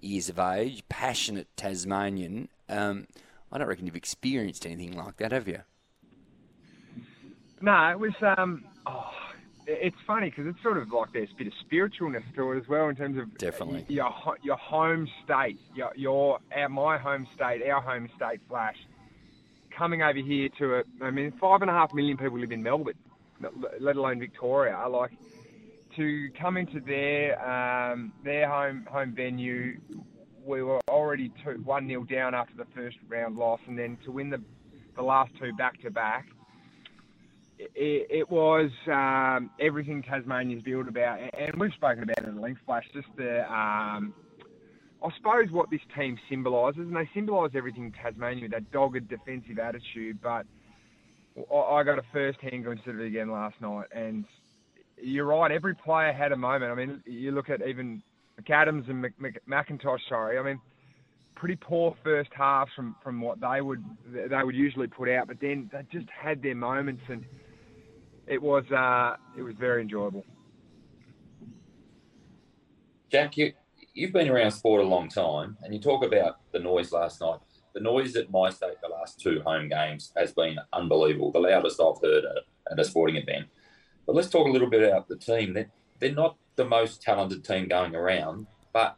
years 0.00 0.28
of 0.28 0.38
age. 0.38 0.82
Passionate 0.88 1.48
Tasmanian. 1.56 2.48
Um, 2.68 3.06
I 3.52 3.58
don't 3.58 3.68
reckon 3.68 3.86
you've 3.86 3.96
experienced 3.96 4.64
anything 4.64 4.96
like 4.96 5.16
that, 5.18 5.32
have 5.32 5.48
you? 5.48 5.60
No, 7.60 7.90
it 7.90 7.98
was. 7.98 8.14
Um, 8.38 8.64
oh, 8.86 9.10
it's 9.78 9.96
funny 10.06 10.30
because 10.30 10.46
it's 10.46 10.62
sort 10.62 10.78
of 10.78 10.90
like 10.90 11.12
there's 11.12 11.30
a 11.30 11.36
bit 11.36 11.46
of 11.46 11.52
spiritualness 11.64 12.22
to 12.34 12.52
it 12.52 12.58
as 12.58 12.68
well 12.68 12.88
in 12.88 12.96
terms 12.96 13.18
of 13.18 13.36
Definitely. 13.38 13.84
your 13.88 14.12
your 14.42 14.56
home 14.56 15.08
state, 15.24 15.58
your 15.74 15.92
your 15.96 16.38
our, 16.54 16.68
my 16.68 16.98
home 16.98 17.26
state, 17.34 17.62
our 17.68 17.80
home 17.80 18.08
state, 18.16 18.40
Flash. 18.48 18.76
Coming 19.76 20.02
over 20.02 20.18
here 20.18 20.48
to 20.58 20.76
a, 20.76 20.82
I 21.00 21.10
mean, 21.10 21.32
five 21.40 21.62
and 21.62 21.70
a 21.70 21.74
half 21.74 21.94
million 21.94 22.16
people 22.16 22.38
live 22.38 22.52
in 22.52 22.62
Melbourne, 22.62 22.94
let 23.78 23.96
alone 23.96 24.18
Victoria. 24.18 24.84
Like 24.88 25.12
to 25.96 26.28
come 26.38 26.56
into 26.56 26.80
their 26.80 27.40
um, 27.48 28.12
their 28.24 28.48
home 28.48 28.86
home 28.90 29.14
venue, 29.14 29.80
we 30.44 30.62
were 30.62 30.80
already 30.88 31.32
two 31.44 31.62
one 31.64 31.86
nil 31.86 32.04
down 32.04 32.34
after 32.34 32.56
the 32.56 32.66
first 32.74 32.96
round 33.08 33.36
loss, 33.36 33.60
and 33.66 33.78
then 33.78 33.96
to 34.04 34.10
win 34.10 34.30
the 34.30 34.42
the 34.96 35.02
last 35.02 35.30
two 35.40 35.52
back 35.54 35.80
to 35.82 35.90
back 35.90 36.26
it, 37.74 38.30
was 38.30 38.70
um, 38.86 39.50
everything 39.60 40.02
Tasmania's 40.02 40.62
built 40.62 40.88
about, 40.88 41.18
and 41.18 41.54
we've 41.58 41.72
spoken 41.74 42.02
about 42.02 42.18
it 42.18 42.28
at 42.28 42.36
length, 42.36 42.60
Flash. 42.66 42.84
Just 42.94 43.08
the, 43.16 43.40
um, 43.52 44.14
I 45.02 45.08
suppose, 45.16 45.50
what 45.50 45.70
this 45.70 45.80
team 45.96 46.18
symbolises, 46.28 46.82
and 46.82 46.96
they 46.96 47.08
symbolise 47.14 47.50
everything 47.54 47.92
Tasmania 48.02 48.44
with 48.44 48.52
that 48.52 48.70
dogged 48.72 49.08
defensive 49.08 49.58
attitude. 49.58 50.20
But 50.22 50.46
I, 51.36 51.82
got 51.82 51.98
a 51.98 52.04
first-hand 52.12 52.64
glimpse 52.64 52.82
of 52.86 52.98
it 52.98 53.06
again 53.06 53.30
last 53.30 53.60
night, 53.60 53.86
and 53.94 54.24
you're 54.96 55.26
right. 55.26 55.50
Every 55.50 55.74
player 55.74 56.12
had 56.12 56.32
a 56.32 56.36
moment. 56.36 56.72
I 56.72 56.74
mean, 56.74 57.02
you 57.06 57.32
look 57.32 57.50
at 57.50 57.66
even 57.66 58.02
McAdams 58.40 58.88
and 58.88 59.02
Mc, 59.02 59.46
McIntosh. 59.48 60.00
Sorry, 60.08 60.38
I 60.38 60.42
mean. 60.42 60.60
Pretty 61.36 61.56
poor 61.56 61.96
first 62.04 62.28
halves 62.36 62.70
from, 62.76 62.94
from 63.02 63.22
what 63.22 63.40
they 63.40 63.62
would 63.62 63.82
they 64.12 64.44
would 64.44 64.54
usually 64.54 64.88
put 64.88 65.08
out, 65.08 65.26
but 65.26 65.38
then 65.40 65.70
they 65.72 65.80
just 65.90 66.06
had 66.10 66.42
their 66.42 66.54
moments 66.54 67.00
and 67.08 67.24
it 68.30 68.40
was 68.40 68.64
uh, 68.70 69.16
it 69.36 69.42
was 69.42 69.56
very 69.56 69.82
enjoyable. 69.82 70.24
Jack, 73.10 73.36
you, 73.36 73.52
you've 73.92 74.12
been 74.12 74.28
around 74.28 74.52
sport 74.52 74.82
a 74.82 74.86
long 74.86 75.08
time, 75.08 75.58
and 75.62 75.74
you 75.74 75.80
talk 75.80 76.04
about 76.04 76.38
the 76.52 76.60
noise 76.60 76.92
last 76.92 77.20
night. 77.20 77.40
The 77.74 77.80
noise 77.80 78.16
at 78.16 78.30
my 78.30 78.50
state 78.50 78.80
the 78.82 78.88
last 78.88 79.20
two 79.20 79.42
home 79.44 79.68
games 79.68 80.12
has 80.16 80.32
been 80.32 80.58
unbelievable, 80.72 81.32
the 81.32 81.40
loudest 81.40 81.80
I've 81.80 82.00
heard 82.02 82.24
at, 82.24 82.72
at 82.72 82.78
a 82.78 82.84
sporting 82.84 83.16
event. 83.16 83.46
But 84.06 84.14
let's 84.14 84.30
talk 84.30 84.46
a 84.46 84.50
little 84.50 84.70
bit 84.70 84.88
about 84.88 85.08
the 85.08 85.16
team. 85.16 85.52
They're, 85.52 85.70
they're 85.98 86.12
not 86.12 86.36
the 86.56 86.64
most 86.64 87.02
talented 87.02 87.44
team 87.44 87.68
going 87.68 87.94
around, 87.94 88.46
but 88.72 88.96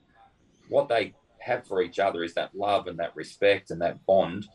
what 0.68 0.88
they 0.88 1.14
have 1.38 1.66
for 1.66 1.82
each 1.82 1.98
other 1.98 2.22
is 2.22 2.34
that 2.34 2.54
love 2.54 2.86
and 2.86 2.98
that 2.98 3.16
respect 3.16 3.70
and 3.70 3.80
that 3.80 4.04
bond. 4.06 4.46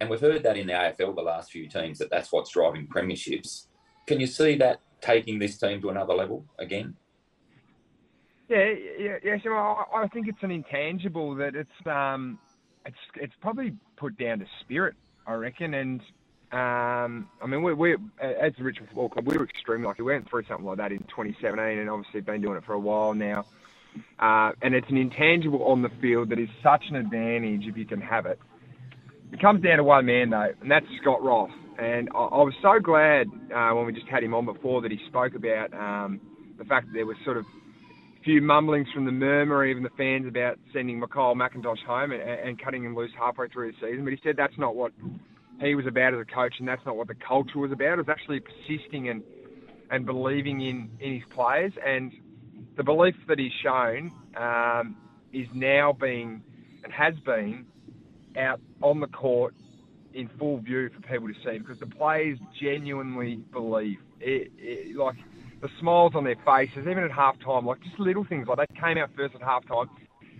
And 0.00 0.08
we've 0.08 0.20
heard 0.20 0.42
that 0.44 0.56
in 0.56 0.66
the 0.66 0.72
AFL 0.72 1.14
the 1.14 1.22
last 1.22 1.50
few 1.50 1.68
teams 1.68 1.98
that 1.98 2.10
that's 2.10 2.32
what's 2.32 2.50
driving 2.50 2.86
premierships. 2.86 3.66
Can 4.06 4.20
you 4.20 4.26
see 4.26 4.56
that 4.56 4.80
taking 5.00 5.38
this 5.38 5.58
team 5.58 5.80
to 5.82 5.90
another 5.90 6.14
level 6.14 6.44
again? 6.58 6.96
Yeah, 8.48 8.72
yeah, 8.98 9.16
yeah. 9.22 9.36
So 9.42 9.50
I, 9.52 9.84
I 9.94 10.08
think 10.08 10.28
it's 10.28 10.42
an 10.42 10.50
intangible 10.50 11.34
that 11.36 11.54
it's 11.54 11.86
um, 11.86 12.38
it's 12.84 12.96
it's 13.16 13.32
probably 13.40 13.74
put 13.96 14.18
down 14.18 14.40
to 14.40 14.46
spirit, 14.60 14.94
I 15.26 15.34
reckon. 15.34 15.74
And 15.74 16.00
um, 16.52 17.28
I 17.42 17.46
mean, 17.46 17.62
we 17.62 17.72
we 17.72 17.94
as 18.20 18.52
the 18.58 18.64
Richmond 18.64 18.88
Football 18.88 19.08
Club, 19.08 19.26
we 19.26 19.38
were 19.38 19.44
extremely 19.44 19.86
lucky. 19.86 20.02
We 20.02 20.12
went 20.12 20.28
through 20.28 20.44
something 20.46 20.66
like 20.66 20.76
that 20.78 20.92
in 20.92 20.98
2017, 20.98 21.78
and 21.78 21.88
obviously 21.88 22.20
been 22.20 22.42
doing 22.42 22.58
it 22.58 22.64
for 22.64 22.74
a 22.74 22.78
while 22.78 23.14
now. 23.14 23.46
Uh, 24.18 24.52
and 24.60 24.74
it's 24.74 24.88
an 24.90 24.96
intangible 24.96 25.64
on 25.64 25.80
the 25.82 25.90
field 26.00 26.28
that 26.30 26.38
is 26.38 26.48
such 26.62 26.84
an 26.90 26.96
advantage 26.96 27.62
if 27.66 27.76
you 27.76 27.86
can 27.86 28.00
have 28.00 28.26
it. 28.26 28.38
It 29.32 29.40
comes 29.40 29.62
down 29.62 29.78
to 29.78 29.84
one 29.84 30.04
man 30.06 30.30
though, 30.30 30.52
and 30.60 30.70
that's 30.70 30.86
Scott 31.00 31.22
Roth. 31.22 31.50
And 31.78 32.08
I, 32.14 32.18
I 32.18 32.42
was 32.42 32.54
so 32.62 32.78
glad 32.80 33.26
uh, 33.54 33.74
when 33.74 33.86
we 33.86 33.92
just 33.92 34.06
had 34.06 34.22
him 34.22 34.34
on 34.34 34.44
before 34.44 34.82
that 34.82 34.90
he 34.90 34.98
spoke 35.08 35.34
about 35.34 35.72
um, 35.74 36.20
the 36.58 36.64
fact 36.64 36.86
that 36.86 36.92
there 36.92 37.06
was 37.06 37.16
sort 37.24 37.36
of 37.36 37.44
a 37.44 38.24
few 38.24 38.40
mumblings 38.40 38.86
from 38.94 39.04
the 39.04 39.12
murmur, 39.12 39.64
even 39.64 39.82
the 39.82 39.90
fans, 39.96 40.26
about 40.26 40.58
sending 40.72 41.00
MiKyle 41.00 41.34
McIntosh 41.34 41.84
home 41.86 42.12
and, 42.12 42.22
and 42.22 42.62
cutting 42.62 42.84
him 42.84 42.94
loose 42.94 43.10
halfway 43.18 43.48
through 43.48 43.72
the 43.72 43.78
season. 43.80 44.04
But 44.04 44.12
he 44.12 44.20
said 44.22 44.36
that's 44.36 44.58
not 44.58 44.76
what 44.76 44.92
he 45.60 45.74
was 45.74 45.86
about 45.86 46.14
as 46.14 46.20
a 46.20 46.34
coach, 46.34 46.54
and 46.58 46.68
that's 46.68 46.84
not 46.86 46.96
what 46.96 47.08
the 47.08 47.14
culture 47.14 47.58
was 47.58 47.72
about. 47.72 47.94
It 47.98 48.06
was 48.06 48.08
actually 48.08 48.40
persisting 48.40 49.08
and 49.08 49.22
and 49.90 50.06
believing 50.06 50.60
in, 50.62 50.90
in 50.98 51.14
his 51.14 51.22
players. 51.34 51.72
And 51.84 52.10
the 52.76 52.82
belief 52.82 53.14
that 53.28 53.38
he's 53.38 53.52
shown 53.62 54.10
um, 54.36 54.96
is 55.32 55.46
now 55.54 55.92
being 55.92 56.42
and 56.82 56.92
has 56.92 57.14
been 57.24 57.66
out 58.36 58.60
on 58.82 59.00
the 59.00 59.06
court 59.06 59.54
in 60.14 60.30
full 60.38 60.58
view 60.58 60.88
for 60.88 61.00
people 61.02 61.28
to 61.28 61.34
see 61.44 61.58
because 61.58 61.78
the 61.80 61.86
players 61.86 62.38
genuinely 62.58 63.36
believe 63.52 63.98
it, 64.20 64.50
it, 64.56 64.96
like 64.96 65.16
the 65.60 65.68
smiles 65.80 66.12
on 66.14 66.24
their 66.24 66.36
faces, 66.44 66.86
even 66.86 66.98
at 66.98 67.10
half 67.10 67.38
time, 67.40 67.66
like 67.66 67.82
just 67.82 67.98
little 67.98 68.24
things 68.24 68.46
like 68.46 68.58
they 68.58 68.80
came 68.80 68.96
out 68.96 69.10
first 69.16 69.34
at 69.34 69.42
half 69.42 69.66
time. 69.66 69.90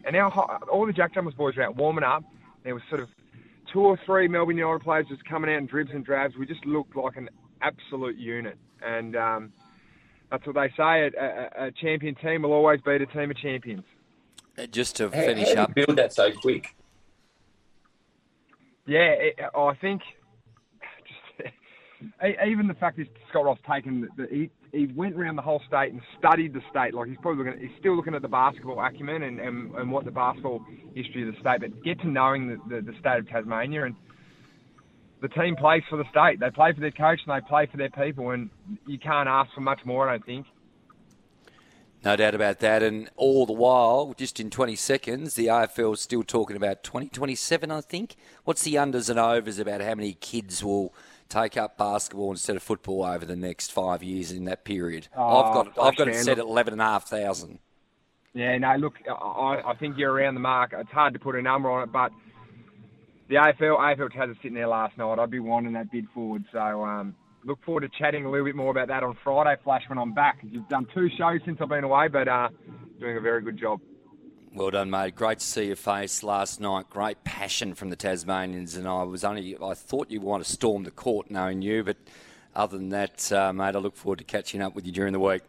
And 0.04 0.14
now 0.14 0.30
all 0.70 0.86
the 0.86 0.92
Jack 0.92 1.14
Jumpers 1.14 1.34
boys 1.34 1.56
were 1.56 1.64
out 1.64 1.76
warming 1.76 2.04
up. 2.04 2.24
There 2.62 2.74
was 2.74 2.82
sort 2.88 3.00
of 3.00 3.08
two 3.72 3.80
or 3.80 3.98
three 4.06 4.28
Melbourne 4.28 4.56
United 4.56 4.82
players 4.84 5.06
just 5.08 5.24
coming 5.24 5.50
out 5.50 5.58
in 5.58 5.66
dribs 5.66 5.90
and 5.92 6.04
drabs. 6.04 6.36
We 6.36 6.46
just 6.46 6.64
looked 6.64 6.94
like 6.94 7.16
an 7.16 7.28
absolute 7.60 8.16
unit. 8.16 8.56
And 8.82 9.16
um, 9.16 9.52
that's 10.30 10.46
what 10.46 10.54
they 10.54 10.68
say. 10.76 11.10
A, 11.18 11.60
a, 11.62 11.66
a 11.66 11.70
champion 11.72 12.14
team 12.14 12.42
will 12.42 12.52
always 12.52 12.80
beat 12.80 13.00
a 13.02 13.06
team 13.06 13.30
of 13.30 13.36
champions. 13.36 13.84
Uh, 14.56 14.66
Just 14.66 14.96
to 14.96 15.10
finish 15.10 15.54
how 15.54 15.62
up, 15.62 15.74
build 15.74 15.96
that 15.96 16.12
so 16.12 16.30
quick? 16.32 16.76
Yeah, 18.86 19.14
it, 19.18 19.38
oh, 19.54 19.66
I 19.66 19.76
think 19.76 20.02
just, 21.38 21.50
even 22.46 22.66
the 22.68 22.74
fact 22.74 22.98
is 22.98 23.06
Scott 23.30 23.44
Roth 23.44 23.58
taken 23.70 24.08
the, 24.16 24.26
he, 24.30 24.50
he 24.72 24.86
went 24.94 25.14
around 25.14 25.36
the 25.36 25.42
whole 25.42 25.62
state 25.66 25.92
and 25.92 26.00
studied 26.18 26.52
the 26.52 26.60
state. 26.70 26.94
Like 26.94 27.08
he's 27.08 27.18
probably 27.22 27.44
looking, 27.44 27.60
he's 27.60 27.78
still 27.78 27.96
looking 27.96 28.14
at 28.14 28.22
the 28.22 28.28
basketball 28.28 28.84
acumen 28.84 29.22
and, 29.22 29.40
and, 29.40 29.74
and 29.74 29.90
what 29.90 30.04
the 30.04 30.10
basketball 30.10 30.64
history 30.94 31.26
of 31.26 31.34
the 31.34 31.40
state, 31.40 31.60
but 31.60 31.82
get 31.82 32.00
to 32.00 32.08
knowing 32.08 32.48
the, 32.48 32.56
the, 32.68 32.82
the 32.82 32.98
state 32.98 33.18
of 33.18 33.28
Tasmania 33.28 33.84
and 33.84 33.94
the 35.22 35.28
team 35.28 35.56
plays 35.56 35.82
for 35.88 35.96
the 35.96 36.04
state. 36.10 36.38
They 36.38 36.50
play 36.50 36.72
for 36.74 36.80
their 36.80 36.90
coach 36.90 37.20
and 37.26 37.34
they 37.34 37.46
play 37.48 37.66
for 37.70 37.78
their 37.78 37.88
people, 37.88 38.30
and 38.30 38.50
you 38.86 38.98
can't 38.98 39.26
ask 39.26 39.50
for 39.54 39.62
much 39.62 39.80
more. 39.86 40.08
I 40.08 40.18
don't 40.18 40.26
think. 40.26 40.46
No 42.04 42.16
doubt 42.16 42.34
about 42.34 42.60
that. 42.60 42.82
And 42.82 43.08
all 43.16 43.46
the 43.46 43.52
while, 43.52 44.14
just 44.16 44.38
in 44.38 44.50
20 44.50 44.76
seconds, 44.76 45.34
the 45.34 45.46
AFL 45.46 45.94
is 45.94 46.00
still 46.00 46.22
talking 46.22 46.56
about 46.56 46.82
2027, 46.82 47.70
I 47.70 47.80
think. 47.80 48.16
What's 48.44 48.62
the 48.62 48.74
unders 48.74 49.08
and 49.08 49.18
overs 49.18 49.58
about 49.58 49.80
how 49.80 49.94
many 49.94 50.14
kids 50.14 50.62
will 50.62 50.94
take 51.28 51.56
up 51.56 51.78
basketball 51.78 52.30
instead 52.30 52.56
of 52.56 52.62
football 52.62 53.04
over 53.04 53.24
the 53.24 53.36
next 53.36 53.72
five 53.72 54.02
years 54.02 54.30
in 54.30 54.44
that 54.44 54.64
period? 54.64 55.08
Oh, 55.16 55.42
I've 55.42 55.54
got 55.54 55.78
I've 55.78 55.96
got 55.96 56.08
it 56.08 56.16
set 56.16 56.38
at 56.38 56.44
11,500. 56.44 57.58
Yeah, 58.34 58.58
no, 58.58 58.74
look, 58.76 58.94
I, 59.08 59.62
I 59.64 59.74
think 59.78 59.96
you're 59.96 60.12
around 60.12 60.34
the 60.34 60.40
mark. 60.40 60.74
It's 60.76 60.90
hard 60.90 61.14
to 61.14 61.20
put 61.20 61.36
a 61.36 61.42
number 61.42 61.70
on 61.70 61.84
it, 61.84 61.92
but 61.92 62.10
the 63.28 63.36
AFL, 63.36 63.78
AFL 63.78 64.12
has 64.12 64.30
it 64.30 64.36
sitting 64.42 64.54
there 64.54 64.66
last 64.66 64.98
night. 64.98 65.18
I'd 65.18 65.30
be 65.30 65.38
wanting 65.38 65.72
that 65.74 65.90
bid 65.90 66.06
forward. 66.12 66.44
So 66.52 66.84
um, 66.84 67.14
look 67.44 67.62
forward 67.64 67.82
to 67.82 67.88
chatting 67.98 68.24
a 68.24 68.30
little 68.30 68.46
bit 68.46 68.56
more 68.56 68.70
about 68.70 68.88
that 68.88 69.02
on 69.02 69.16
Friday, 69.22 69.60
Flash, 69.62 69.82
when 69.88 69.98
I'm 69.98 70.12
back. 70.12 70.38
You've 70.42 70.68
done 70.68 70.86
two 70.94 71.08
shows 71.16 71.40
since 71.44 71.58
I've 71.60 71.68
been 71.68 71.84
away, 71.84 72.08
but 72.08 72.28
uh, 72.28 72.48
doing 72.98 73.16
a 73.16 73.20
very 73.20 73.42
good 73.42 73.58
job. 73.58 73.80
Well 74.54 74.70
done, 74.70 74.90
mate. 74.90 75.16
Great 75.16 75.40
to 75.40 75.44
see 75.44 75.66
your 75.66 75.76
face 75.76 76.22
last 76.22 76.60
night. 76.60 76.88
Great 76.88 77.24
passion 77.24 77.74
from 77.74 77.90
the 77.90 77.96
Tasmanians, 77.96 78.76
and 78.76 78.86
I 78.86 79.02
was 79.02 79.24
only 79.24 79.56
I 79.60 79.74
thought 79.74 80.10
you 80.10 80.20
want 80.20 80.44
to 80.44 80.50
storm 80.50 80.84
the 80.84 80.92
court 80.92 81.30
knowing 81.30 81.60
you, 81.60 81.82
but 81.82 81.96
other 82.54 82.78
than 82.78 82.90
that, 82.90 83.32
uh, 83.32 83.52
mate, 83.52 83.74
I 83.74 83.78
look 83.78 83.96
forward 83.96 84.18
to 84.18 84.24
catching 84.24 84.62
up 84.62 84.74
with 84.74 84.86
you 84.86 84.92
during 84.92 85.12
the 85.12 85.20
week. 85.20 85.42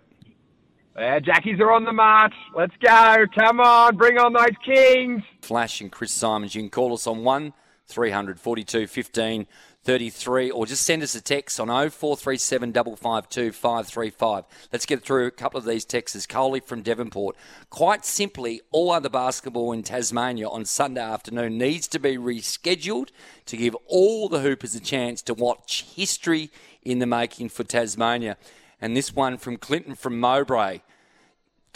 Yeah, 0.98 1.20
Jackies 1.20 1.60
are 1.60 1.72
on 1.72 1.84
the 1.84 1.92
march. 1.92 2.34
Let's 2.56 2.74
go. 2.82 3.26
Come 3.38 3.60
on, 3.60 3.96
bring 3.96 4.18
on 4.18 4.34
those 4.34 4.56
Kings. 4.66 5.22
Flash 5.42 5.82
and 5.82 5.92
Chris 5.92 6.12
Simons. 6.12 6.56
You 6.56 6.62
can 6.62 6.70
call 6.70 6.94
us 6.94 7.06
on 7.06 7.24
1 7.24 7.54
300 7.88 8.40
42 8.40 8.88
15 8.88 9.46
33 9.86 10.50
or 10.50 10.66
just 10.66 10.84
send 10.84 11.04
us 11.04 11.14
a 11.14 11.22
text 11.22 11.60
on 11.60 11.68
0437 11.68 12.74
552 12.74 13.52
535. 13.52 14.44
Let's 14.74 14.86
get 14.86 15.04
through 15.04 15.28
a 15.28 15.32
couple 15.32 15.60
of 15.60 15.66
these 15.66 15.86
texts. 15.86 16.26
Coley 16.26 16.60
from 16.60 16.82
Devonport. 16.82 17.36
Quite 17.70 18.04
simply, 18.04 18.62
all 18.72 18.92
other 18.92 19.10
basketball 19.10 19.72
in 19.72 19.84
Tasmania 19.84 20.50
on 20.50 20.66
Sunday 20.66 21.02
afternoon 21.02 21.60
needs 21.60 21.88
to 21.90 22.00
be 22.00 22.18
rescheduled 22.18 23.10
to 23.46 23.56
give 23.56 23.76
all 23.86 24.28
the 24.28 24.42
Hoopers 24.42 24.74
a 24.74 24.80
chance 24.80 25.22
to 25.22 25.36
watch 25.36 25.86
history 25.96 26.50
in 26.82 26.98
the 26.98 27.06
making 27.06 27.50
for 27.50 27.64
Tasmania. 27.64 28.38
And 28.82 28.98
this 28.98 29.14
one 29.14 29.38
from 29.38 29.58
Clinton 29.58 29.94
from 29.94 30.20
Mowbray. 30.20 30.80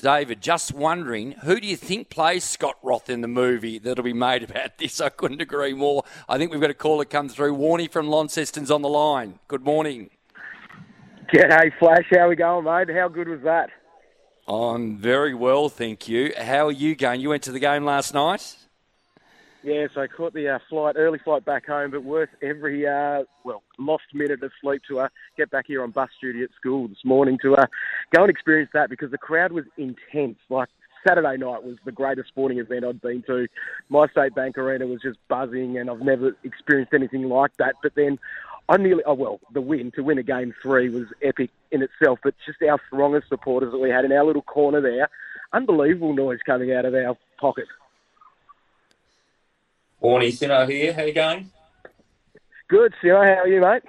David, 0.01 0.41
just 0.41 0.73
wondering, 0.73 1.33
who 1.43 1.59
do 1.59 1.67
you 1.67 1.75
think 1.75 2.09
plays 2.09 2.43
Scott 2.43 2.77
Roth 2.81 3.09
in 3.09 3.21
the 3.21 3.27
movie 3.27 3.79
that'll 3.79 4.03
be 4.03 4.13
made 4.13 4.43
about 4.43 4.77
this? 4.77 5.01
I 5.01 5.09
couldn't 5.09 5.41
agree 5.41 5.73
more. 5.73 6.03
I 6.27 6.37
think 6.37 6.51
we've 6.51 6.61
got 6.61 6.69
a 6.69 6.75
caller 6.75 7.05
come 7.05 7.29
through. 7.29 7.55
Warney 7.55 7.91
from 7.91 8.07
Launceston's 8.07 8.71
on 8.71 8.81
the 8.81 8.89
line. 8.89 9.39
Good 9.47 9.63
morning. 9.63 10.09
G'day, 11.33 11.71
Flash. 11.77 12.05
How 12.11 12.21
are 12.21 12.29
we 12.29 12.35
going, 12.35 12.65
mate? 12.65 12.95
How 12.95 13.07
good 13.07 13.27
was 13.27 13.41
that? 13.43 13.69
I'm 14.47 14.97
very 14.97 15.35
well, 15.35 15.69
thank 15.69 16.07
you. 16.07 16.33
How 16.35 16.67
are 16.67 16.71
you 16.71 16.95
going? 16.95 17.21
You 17.21 17.29
went 17.29 17.43
to 17.43 17.51
the 17.51 17.59
game 17.59 17.85
last 17.85 18.13
night? 18.13 18.55
Yeah, 19.61 19.87
so 19.93 20.01
I 20.01 20.07
caught 20.07 20.33
the 20.33 20.47
uh, 20.47 20.59
flight, 20.69 20.95
early 20.97 21.19
flight 21.19 21.43
back 21.43 21.67
home, 21.67 21.91
but 21.91 22.03
worth 22.03 22.29
every, 22.41 22.87
uh, 22.87 23.23
well, 23.43 23.61
lost 23.77 24.03
minute 24.13 24.41
of 24.41 24.51
sleep 24.61 24.81
to 24.87 25.01
uh, 25.01 25.09
get 25.35 25.51
back 25.51 25.65
here 25.67 25.83
on 25.83 25.91
bus 25.91 26.09
duty 26.21 26.43
at 26.43 26.49
school 26.55 26.87
this 26.87 27.03
morning 27.03 27.37
to 27.41 27.55
uh, 27.55 27.65
go 28.15 28.21
and 28.21 28.29
experience 28.29 28.69
that 28.73 28.89
because 28.89 29.11
the 29.11 29.17
crowd 29.17 29.51
was 29.51 29.65
intense. 29.77 30.37
Like, 30.49 30.69
Saturday 31.05 31.37
night 31.37 31.63
was 31.63 31.77
the 31.85 31.91
greatest 31.91 32.29
sporting 32.29 32.59
event 32.59 32.85
I'd 32.85 33.01
been 33.01 33.21
to. 33.23 33.47
MyState 33.91 34.35
Bank 34.35 34.57
Arena 34.57 34.85
was 34.87 35.01
just 35.01 35.17
buzzing, 35.27 35.77
and 35.77 35.89
I've 35.89 36.01
never 36.01 36.35
experienced 36.43 36.93
anything 36.93 37.23
like 37.23 37.51
that. 37.57 37.75
But 37.81 37.95
then 37.95 38.19
I 38.67 38.77
nearly, 38.77 39.03
oh 39.05 39.13
well, 39.13 39.39
the 39.53 39.61
win 39.61 39.91
to 39.95 40.03
win 40.03 40.17
a 40.17 40.23
game 40.23 40.53
three 40.61 40.89
was 40.89 41.05
epic 41.21 41.51
in 41.71 41.81
itself. 41.81 42.19
But 42.23 42.35
just 42.45 42.61
our 42.61 42.79
throng 42.89 43.15
of 43.15 43.23
supporters 43.29 43.71
that 43.71 43.79
we 43.79 43.89
had 43.89 44.05
in 44.05 44.11
our 44.11 44.25
little 44.25 44.41
corner 44.41 44.81
there, 44.81 45.09
unbelievable 45.53 46.13
noise 46.13 46.39
coming 46.45 46.73
out 46.73 46.85
of 46.85 46.93
our 46.93 47.17
pocket. 47.39 47.65
Warney 50.01 50.29
Simo 50.29 50.69
here. 50.69 50.93
How 50.93 51.03
you 51.03 51.13
going? 51.13 51.51
Good, 52.69 52.93
Simo. 53.03 53.23
How 53.23 53.41
are 53.41 53.47
you, 53.47 53.61
mate? 53.61 53.83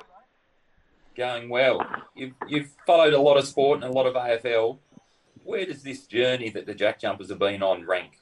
Going 1.16 1.48
well. 1.48 1.84
You've, 2.14 2.34
you've 2.48 2.70
followed 2.86 3.12
a 3.12 3.20
lot 3.20 3.36
of 3.36 3.46
sport 3.46 3.82
and 3.82 3.92
a 3.92 3.92
lot 3.92 4.06
of 4.06 4.14
AFL. 4.14 4.78
Where 5.44 5.66
does 5.66 5.82
this 5.82 6.06
journey 6.06 6.50
that 6.50 6.66
the 6.66 6.74
Jack 6.74 7.00
Jumpers 7.00 7.30
have 7.30 7.38
been 7.38 7.62
on 7.62 7.86
rank? 7.86 8.19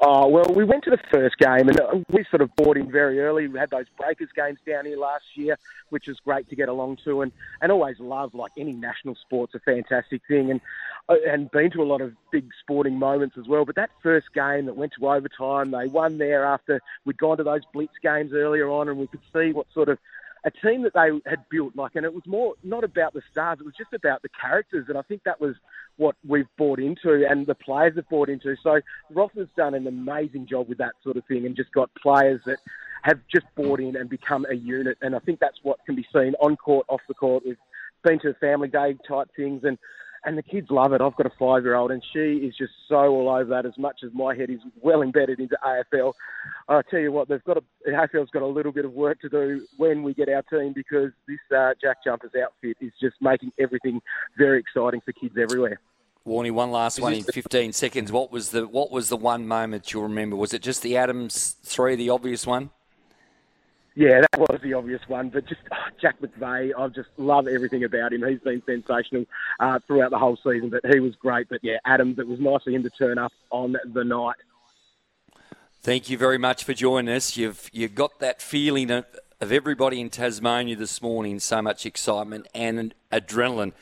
Oh, 0.00 0.28
well, 0.28 0.44
we 0.54 0.62
went 0.62 0.84
to 0.84 0.90
the 0.90 0.98
first 1.10 1.38
game 1.38 1.68
and 1.68 1.80
uh, 1.80 1.98
we 2.10 2.24
sort 2.30 2.40
of 2.40 2.54
bought 2.54 2.76
in 2.76 2.88
very 2.88 3.18
early. 3.18 3.48
We 3.48 3.58
had 3.58 3.70
those 3.70 3.86
Breakers 3.98 4.28
games 4.34 4.60
down 4.64 4.86
here 4.86 4.96
last 4.96 5.24
year, 5.34 5.58
which 5.88 6.06
was 6.06 6.20
great 6.20 6.48
to 6.50 6.56
get 6.56 6.68
along 6.68 6.98
to 7.04 7.22
and, 7.22 7.32
and 7.60 7.72
always 7.72 7.98
love, 7.98 8.32
like 8.32 8.52
any 8.56 8.72
national 8.72 9.16
sport's 9.16 9.56
a 9.56 9.58
fantastic 9.58 10.22
thing 10.28 10.52
and, 10.52 10.60
uh, 11.08 11.16
and 11.26 11.50
been 11.50 11.72
to 11.72 11.82
a 11.82 11.84
lot 11.84 12.00
of 12.00 12.14
big 12.30 12.48
sporting 12.60 12.96
moments 12.96 13.36
as 13.36 13.48
well. 13.48 13.64
But 13.64 13.74
that 13.74 13.90
first 14.00 14.32
game 14.32 14.66
that 14.66 14.76
went 14.76 14.92
to 15.00 15.08
overtime, 15.08 15.72
they 15.72 15.88
won 15.88 16.18
there 16.18 16.44
after 16.44 16.80
we'd 17.04 17.18
gone 17.18 17.38
to 17.38 17.42
those 17.42 17.62
Blitz 17.72 17.94
games 18.00 18.32
earlier 18.32 18.68
on 18.68 18.88
and 18.88 18.98
we 18.98 19.08
could 19.08 19.22
see 19.32 19.50
what 19.50 19.66
sort 19.74 19.88
of 19.88 19.98
a 20.48 20.66
team 20.66 20.82
that 20.82 20.94
they 20.94 21.10
had 21.28 21.44
built, 21.50 21.76
like, 21.76 21.94
and 21.94 22.04
it 22.04 22.12
was 22.12 22.22
more 22.26 22.54
not 22.62 22.82
about 22.82 23.12
the 23.12 23.20
stars, 23.30 23.58
it 23.60 23.64
was 23.64 23.74
just 23.76 23.92
about 23.92 24.22
the 24.22 24.28
characters, 24.40 24.86
and 24.88 24.96
I 24.96 25.02
think 25.02 25.22
that 25.24 25.40
was 25.40 25.54
what 25.96 26.16
we've 26.26 26.48
bought 26.56 26.78
into, 26.78 27.26
and 27.28 27.46
the 27.46 27.54
players 27.54 27.96
have 27.96 28.08
bought 28.08 28.28
into. 28.30 28.56
So 28.62 28.80
Roth 29.10 29.32
has 29.36 29.48
done 29.56 29.74
an 29.74 29.86
amazing 29.86 30.46
job 30.46 30.68
with 30.68 30.78
that 30.78 30.94
sort 31.02 31.16
of 31.16 31.24
thing, 31.26 31.44
and 31.44 31.54
just 31.54 31.72
got 31.72 31.90
players 32.00 32.40
that 32.46 32.58
have 33.02 33.20
just 33.30 33.46
bought 33.56 33.80
in 33.80 33.96
and 33.96 34.08
become 34.08 34.46
a 34.50 34.54
unit, 34.54 34.96
and 35.02 35.14
I 35.14 35.18
think 35.18 35.38
that's 35.38 35.58
what 35.62 35.84
can 35.84 35.96
be 35.96 36.06
seen 36.12 36.34
on 36.40 36.56
court, 36.56 36.86
off 36.88 37.00
the 37.08 37.14
court. 37.14 37.42
We've 37.44 37.56
been 38.02 38.18
to 38.20 38.32
family 38.34 38.68
day 38.68 38.96
type 39.06 39.28
things, 39.36 39.64
and 39.64 39.76
and 40.24 40.36
the 40.36 40.42
kids 40.42 40.68
love 40.70 40.92
it. 40.92 41.00
I've 41.00 41.16
got 41.16 41.26
a 41.26 41.32
five 41.38 41.64
year 41.64 41.74
old, 41.74 41.90
and 41.90 42.02
she 42.12 42.36
is 42.46 42.56
just 42.56 42.72
so 42.88 42.96
all 42.96 43.28
over 43.28 43.50
that. 43.50 43.66
As 43.66 43.78
much 43.78 44.00
as 44.04 44.10
my 44.12 44.34
head 44.34 44.50
is 44.50 44.60
well 44.80 45.02
embedded 45.02 45.40
into 45.40 45.56
AFL, 45.64 46.12
I 46.68 46.82
tell 46.90 47.00
you 47.00 47.12
what, 47.12 47.28
they've 47.28 47.44
got 47.44 47.58
a, 47.58 47.62
AFL's 47.88 48.30
got 48.30 48.42
a 48.42 48.46
little 48.46 48.72
bit 48.72 48.84
of 48.84 48.92
work 48.92 49.20
to 49.20 49.28
do 49.28 49.66
when 49.76 50.02
we 50.02 50.14
get 50.14 50.28
our 50.28 50.42
team 50.42 50.72
because 50.74 51.10
this 51.26 51.38
uh, 51.56 51.70
Jack 51.80 52.04
Jumpers 52.04 52.32
outfit 52.42 52.76
is 52.80 52.92
just 53.00 53.16
making 53.20 53.52
everything 53.58 54.00
very 54.36 54.60
exciting 54.60 55.00
for 55.04 55.12
kids 55.12 55.36
everywhere. 55.40 55.80
Warney, 56.26 56.50
one 56.50 56.70
last 56.70 57.00
one 57.00 57.14
in 57.14 57.22
15 57.22 57.72
seconds. 57.72 58.12
What 58.12 58.30
was 58.30 58.50
the 58.50 58.68
what 58.68 58.90
was 58.90 59.08
the 59.08 59.16
one 59.16 59.48
moment 59.48 59.92
you'll 59.92 60.02
remember? 60.02 60.36
Was 60.36 60.52
it 60.52 60.60
just 60.60 60.82
the 60.82 60.96
Adams 60.96 61.56
three, 61.62 61.96
the 61.96 62.10
obvious 62.10 62.46
one? 62.46 62.70
Yeah, 63.98 64.20
that 64.20 64.38
was 64.38 64.60
the 64.62 64.74
obvious 64.74 65.00
one, 65.08 65.28
but 65.28 65.44
just 65.46 65.60
oh, 65.72 65.76
Jack 66.00 66.20
McVeigh, 66.20 66.70
I 66.78 66.86
just 66.86 67.08
love 67.16 67.48
everything 67.48 67.82
about 67.82 68.12
him. 68.12 68.22
He's 68.22 68.38
been 68.38 68.62
sensational 68.64 69.24
uh, 69.58 69.80
throughout 69.88 70.12
the 70.12 70.18
whole 70.20 70.36
season, 70.36 70.70
but 70.70 70.82
he 70.88 71.00
was 71.00 71.16
great. 71.16 71.48
But 71.48 71.58
yeah, 71.64 71.78
Adams, 71.84 72.20
it 72.20 72.28
was 72.28 72.38
nice 72.38 72.62
for 72.62 72.70
him 72.70 72.84
to 72.84 72.90
turn 72.90 73.18
up 73.18 73.32
on 73.50 73.74
the 73.84 74.04
night. 74.04 74.36
Thank 75.82 76.08
you 76.08 76.16
very 76.16 76.38
much 76.38 76.62
for 76.62 76.74
joining 76.74 77.12
us. 77.12 77.36
You've 77.36 77.68
you've 77.72 77.96
got 77.96 78.20
that 78.20 78.40
feeling 78.40 78.92
of, 78.92 79.04
of 79.40 79.50
everybody 79.50 80.00
in 80.00 80.10
Tasmania 80.10 80.76
this 80.76 81.02
morning. 81.02 81.40
So 81.40 81.60
much 81.60 81.84
excitement 81.84 82.46
and 82.54 82.94
adrenaline. 83.10 83.72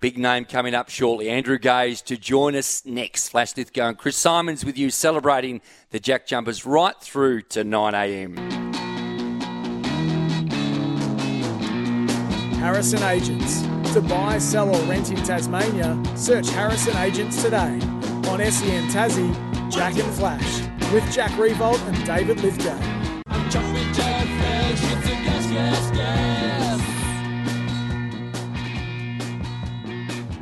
Big 0.00 0.16
name 0.16 0.46
coming 0.46 0.74
up 0.74 0.88
shortly. 0.88 1.28
Andrew 1.28 1.58
Gaze 1.58 2.00
to 2.02 2.16
join 2.16 2.56
us 2.56 2.86
next. 2.86 3.28
Flash 3.28 3.54
Lithgow 3.54 3.88
and 3.88 3.98
Chris 3.98 4.16
Simons 4.16 4.64
with 4.64 4.78
you 4.78 4.88
celebrating 4.88 5.60
the 5.90 6.00
Jack 6.00 6.26
Jumpers 6.26 6.64
right 6.64 6.98
through 6.98 7.42
to 7.42 7.62
9 7.62 7.94
a.m. 7.94 8.65
Harrison 12.66 13.00
Agents. 13.04 13.62
To 13.92 14.00
buy, 14.00 14.38
sell, 14.38 14.68
or 14.68 14.88
rent 14.88 15.12
in 15.12 15.16
Tasmania, 15.18 16.02
search 16.16 16.50
Harrison 16.50 16.96
Agents 16.96 17.40
today. 17.40 17.78
On 18.28 18.40
SEN 18.40 18.88
Tassie, 18.88 19.70
Jack 19.70 19.96
and 19.96 20.12
Flash, 20.14 20.62
with 20.92 21.08
Jack 21.12 21.30
Riewoldt 21.38 21.80
and 21.86 22.04
David 22.04 22.40
Lithgow. 22.40 22.76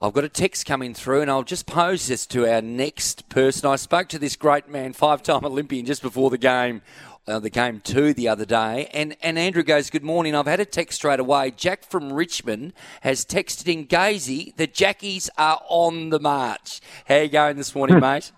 I've 0.00 0.12
got 0.12 0.22
a 0.24 0.28
text 0.28 0.66
coming 0.66 0.94
through, 0.94 1.22
and 1.22 1.30
I'll 1.30 1.42
just 1.42 1.66
pose 1.66 2.06
this 2.08 2.26
to 2.26 2.46
our 2.48 2.60
next 2.60 3.28
person. 3.28 3.68
I 3.68 3.76
spoke 3.76 4.08
to 4.08 4.18
this 4.18 4.36
great 4.36 4.68
man, 4.68 4.92
five-time 4.92 5.44
Olympian, 5.44 5.86
just 5.86 6.02
before 6.02 6.30
the 6.30 6.38
game, 6.38 6.82
uh, 7.26 7.38
the 7.38 7.50
game 7.50 7.80
two 7.82 8.12
the 8.12 8.28
other 8.28 8.44
day, 8.44 8.88
and 8.92 9.16
and 9.22 9.38
Andrew 9.38 9.62
goes, 9.62 9.90
"Good 9.90 10.04
morning." 10.04 10.34
I've 10.34 10.46
had 10.46 10.60
a 10.60 10.64
text 10.64 10.98
straight 10.98 11.20
away. 11.20 11.50
Jack 11.50 11.84
from 11.84 12.12
Richmond 12.12 12.72
has 13.02 13.24
texted 13.24 13.72
in 13.72 13.86
Gazy. 13.86 14.56
The 14.56 14.66
Jackies 14.66 15.30
are 15.36 15.62
on 15.68 16.10
the 16.10 16.20
march. 16.20 16.80
How 17.06 17.16
you 17.16 17.28
going 17.28 17.56
this 17.56 17.74
morning, 17.74 18.00
mate? 18.00 18.32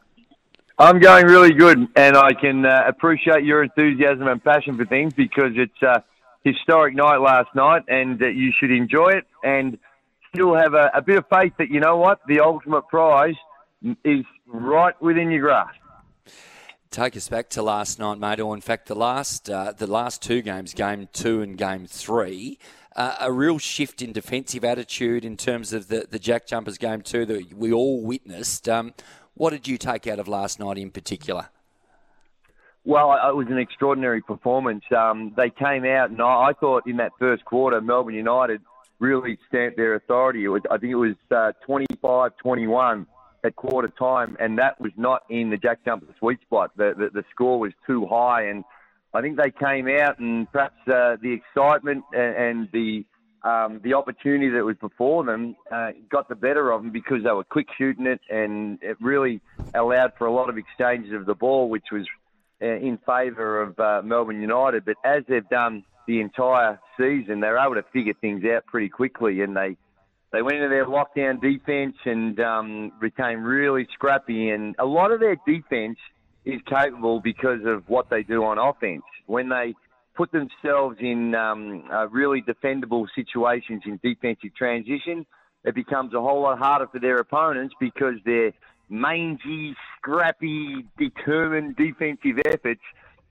I'm 0.80 0.98
going 0.98 1.26
really 1.26 1.52
good, 1.52 1.88
and 1.94 2.16
I 2.16 2.32
can 2.32 2.64
uh, 2.64 2.84
appreciate 2.86 3.44
your 3.44 3.62
enthusiasm 3.62 4.26
and 4.28 4.42
passion 4.42 4.78
for 4.78 4.86
things 4.86 5.12
because 5.12 5.52
it's 5.54 5.82
a 5.82 6.02
historic 6.42 6.94
night 6.94 7.18
last 7.18 7.54
night, 7.54 7.82
and 7.88 8.20
uh, 8.22 8.28
you 8.28 8.50
should 8.58 8.70
enjoy 8.70 9.10
it 9.10 9.26
and 9.44 9.76
still 10.34 10.54
have 10.54 10.72
a, 10.72 10.90
a 10.94 11.02
bit 11.02 11.18
of 11.18 11.26
faith 11.30 11.52
that 11.58 11.68
you 11.68 11.80
know 11.80 11.98
what 11.98 12.20
the 12.26 12.40
ultimate 12.40 12.88
prize 12.88 13.34
is 14.06 14.24
right 14.46 14.94
within 15.02 15.30
your 15.30 15.42
grasp. 15.42 15.74
Take 16.90 17.14
us 17.14 17.28
back 17.28 17.50
to 17.50 17.62
last 17.62 17.98
night, 17.98 18.18
mate. 18.18 18.40
Or 18.40 18.54
in 18.54 18.62
fact, 18.62 18.86
the 18.86 18.94
last 18.94 19.50
uh, 19.50 19.72
the 19.76 19.86
last 19.86 20.22
two 20.22 20.40
games, 20.40 20.72
game 20.72 21.10
two 21.12 21.42
and 21.42 21.58
game 21.58 21.86
three. 21.86 22.58
Uh, 22.96 23.16
a 23.20 23.30
real 23.30 23.58
shift 23.58 24.02
in 24.02 24.12
defensive 24.12 24.64
attitude 24.64 25.24
in 25.24 25.36
terms 25.36 25.72
of 25.72 25.86
the, 25.86 26.08
the 26.10 26.18
Jack 26.18 26.46
Jumpers 26.46 26.76
game 26.76 27.02
two 27.02 27.24
that 27.26 27.54
we 27.54 27.70
all 27.70 28.02
witnessed. 28.02 28.68
Um, 28.68 28.94
what 29.34 29.50
did 29.50 29.68
you 29.68 29.78
take 29.78 30.06
out 30.06 30.18
of 30.18 30.28
last 30.28 30.60
night 30.60 30.78
in 30.78 30.90
particular? 30.90 31.48
Well, 32.84 33.12
it 33.12 33.36
was 33.36 33.46
an 33.50 33.58
extraordinary 33.58 34.22
performance. 34.22 34.84
Um, 34.96 35.34
they 35.36 35.50
came 35.50 35.84
out, 35.84 36.10
and 36.10 36.20
I, 36.22 36.52
thought 36.58 36.86
in 36.86 36.96
that 36.96 37.12
first 37.18 37.44
quarter, 37.44 37.80
Melbourne 37.80 38.14
United 38.14 38.62
really 38.98 39.38
stamped 39.48 39.76
their 39.76 39.94
authority. 39.94 40.44
It 40.44 40.48
was, 40.48 40.62
I 40.70 40.78
think 40.78 40.92
it 40.92 40.96
was 40.96 41.14
uh, 41.30 41.52
25-21 41.68 43.06
at 43.44 43.56
quarter 43.56 43.88
time, 43.88 44.36
and 44.40 44.58
that 44.58 44.80
was 44.80 44.92
not 44.96 45.22
in 45.28 45.50
the 45.50 45.56
Jack 45.58 45.84
Jumper 45.84 46.06
sweet 46.18 46.40
spot. 46.42 46.70
The, 46.76 46.94
the, 46.96 47.20
the 47.20 47.24
score 47.30 47.58
was 47.58 47.72
too 47.86 48.06
high, 48.06 48.44
and 48.44 48.64
I 49.12 49.20
think 49.20 49.36
they 49.36 49.50
came 49.50 49.88
out, 49.88 50.18
and 50.18 50.50
perhaps 50.50 50.76
uh, 50.86 51.16
the 51.20 51.32
excitement 51.32 52.04
and, 52.12 52.36
and 52.36 52.68
the 52.72 53.04
um, 53.42 53.80
the 53.82 53.94
opportunity 53.94 54.50
that 54.50 54.64
was 54.64 54.76
before 54.76 55.24
them 55.24 55.56
uh, 55.70 55.92
got 56.10 56.28
the 56.28 56.34
better 56.34 56.70
of 56.72 56.82
them 56.82 56.90
because 56.90 57.22
they 57.24 57.30
were 57.30 57.44
quick 57.44 57.68
shooting 57.76 58.06
it, 58.06 58.20
and 58.28 58.78
it 58.82 58.96
really 59.00 59.40
allowed 59.74 60.12
for 60.18 60.26
a 60.26 60.32
lot 60.32 60.50
of 60.50 60.58
exchanges 60.58 61.12
of 61.14 61.26
the 61.26 61.34
ball, 61.34 61.68
which 61.68 61.86
was 61.90 62.06
uh, 62.60 62.66
in 62.66 62.98
favour 63.06 63.62
of 63.62 63.80
uh, 63.80 64.02
Melbourne 64.04 64.40
United. 64.40 64.84
But 64.84 64.96
as 65.04 65.24
they've 65.26 65.48
done 65.48 65.84
the 66.06 66.20
entire 66.20 66.78
season, 66.98 67.40
they're 67.40 67.58
able 67.58 67.76
to 67.76 67.84
figure 67.92 68.14
things 68.20 68.44
out 68.44 68.66
pretty 68.66 68.90
quickly, 68.90 69.40
and 69.40 69.56
they 69.56 69.76
they 70.32 70.42
went 70.42 70.58
into 70.58 70.68
their 70.68 70.86
lockdown 70.86 71.40
defence 71.40 71.96
and 72.04 72.38
um, 72.40 72.92
became 73.00 73.42
really 73.42 73.88
scrappy. 73.94 74.50
And 74.50 74.76
a 74.78 74.84
lot 74.84 75.10
of 75.10 75.18
their 75.18 75.36
defence 75.46 75.98
is 76.44 76.60
capable 76.66 77.20
because 77.20 77.64
of 77.64 77.88
what 77.88 78.10
they 78.10 78.22
do 78.22 78.44
on 78.44 78.58
offense. 78.58 79.02
When 79.26 79.48
they 79.48 79.74
put 80.20 80.32
themselves 80.32 80.98
in 81.00 81.34
um, 81.34 81.82
uh, 81.90 82.06
really 82.08 82.42
defendable 82.42 83.06
situations 83.14 83.80
in 83.86 83.98
defensive 84.02 84.54
transition, 84.54 85.24
it 85.64 85.74
becomes 85.74 86.12
a 86.12 86.20
whole 86.20 86.42
lot 86.42 86.58
harder 86.58 86.86
for 86.88 86.98
their 86.98 87.16
opponents 87.16 87.74
because 87.80 88.16
they're 88.26 88.52
mangy, 88.90 89.74
scrappy, 89.96 90.84
determined 90.98 91.74
defensive 91.76 92.38
efforts. 92.44 92.82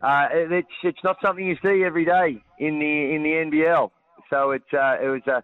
Uh, 0.01 0.29
it's 0.31 0.67
it's 0.81 1.03
not 1.03 1.17
something 1.23 1.45
you 1.45 1.57
see 1.63 1.83
every 1.83 2.05
day 2.05 2.41
in 2.57 2.79
the 2.79 3.13
in 3.13 3.21
the 3.21 3.33
NBL. 3.57 3.91
So 4.31 4.49
it's 4.49 4.73
uh, 4.73 4.97
it 4.99 5.09
was 5.09 5.21
a 5.27 5.43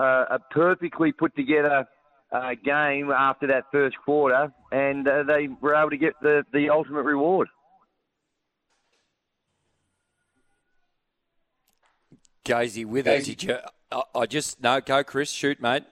a 0.00 0.38
perfectly 0.52 1.10
put 1.10 1.34
together 1.34 1.84
uh, 2.30 2.50
game 2.64 3.10
after 3.10 3.48
that 3.48 3.64
first 3.72 3.96
quarter, 4.04 4.52
and 4.70 5.08
uh, 5.08 5.24
they 5.24 5.48
were 5.60 5.74
able 5.74 5.90
to 5.90 5.96
get 5.96 6.14
the 6.22 6.44
the 6.52 6.70
ultimate 6.70 7.02
reward. 7.02 7.48
Gazy 12.46 12.86
with 12.86 13.06
it. 13.06 13.24
Did 13.24 13.42
you? 13.42 13.56
I, 13.90 14.02
I 14.14 14.26
just 14.26 14.62
no. 14.62 14.80
Go, 14.80 15.02
Chris. 15.02 15.30
Shoot, 15.30 15.60
mate. 15.60 15.84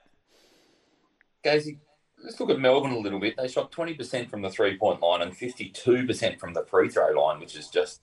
Gazy, 1.45 1.79
let's 2.23 2.41
look 2.41 2.51
at 2.51 2.59
Melbourne 2.59 2.93
a 2.93 2.99
little 2.99 3.21
bit. 3.21 3.37
They 3.37 3.49
shot 3.49 3.71
20% 3.71 4.31
from 4.31 4.41
the 4.41 4.51
three 4.51 4.79
point 4.79 5.03
line 5.03 5.21
and 5.23 5.37
52% 5.37 6.39
from 6.41 6.55
the 6.55 6.65
free 6.65 6.89
throw 6.89 7.11
line, 7.11 7.39
which 7.39 7.55
is 7.55 7.69
just 7.69 8.01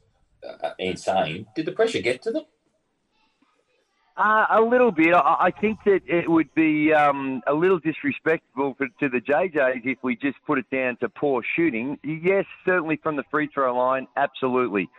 uh, 0.48 0.70
insane. 0.78 1.48
Did 1.56 1.66
the 1.66 1.72
pressure 1.72 2.02
get 2.02 2.22
to 2.24 2.32
them? 2.32 2.44
Uh, 4.18 4.46
a 4.52 4.62
little 4.62 4.92
bit. 4.92 5.14
I, 5.16 5.38
I 5.40 5.52
think 5.52 5.80
that 5.86 6.02
it 6.06 6.30
would 6.30 6.54
be 6.54 6.94
um, 6.94 7.42
a 7.48 7.54
little 7.54 7.80
disrespectful 7.80 8.76
for, 8.78 8.88
to 9.00 9.10
the 9.10 9.22
JJs 9.22 9.82
if 9.86 9.98
we 10.04 10.16
just 10.16 10.38
put 10.46 10.60
it 10.60 10.70
down 10.70 10.98
to 10.98 11.10
poor 11.10 11.42
shooting. 11.56 11.98
Yes, 12.04 12.46
certainly 12.66 12.98
from 13.02 13.16
the 13.16 13.24
free 13.32 13.50
throw 13.52 13.76
line, 13.76 14.08
absolutely. 14.18 14.90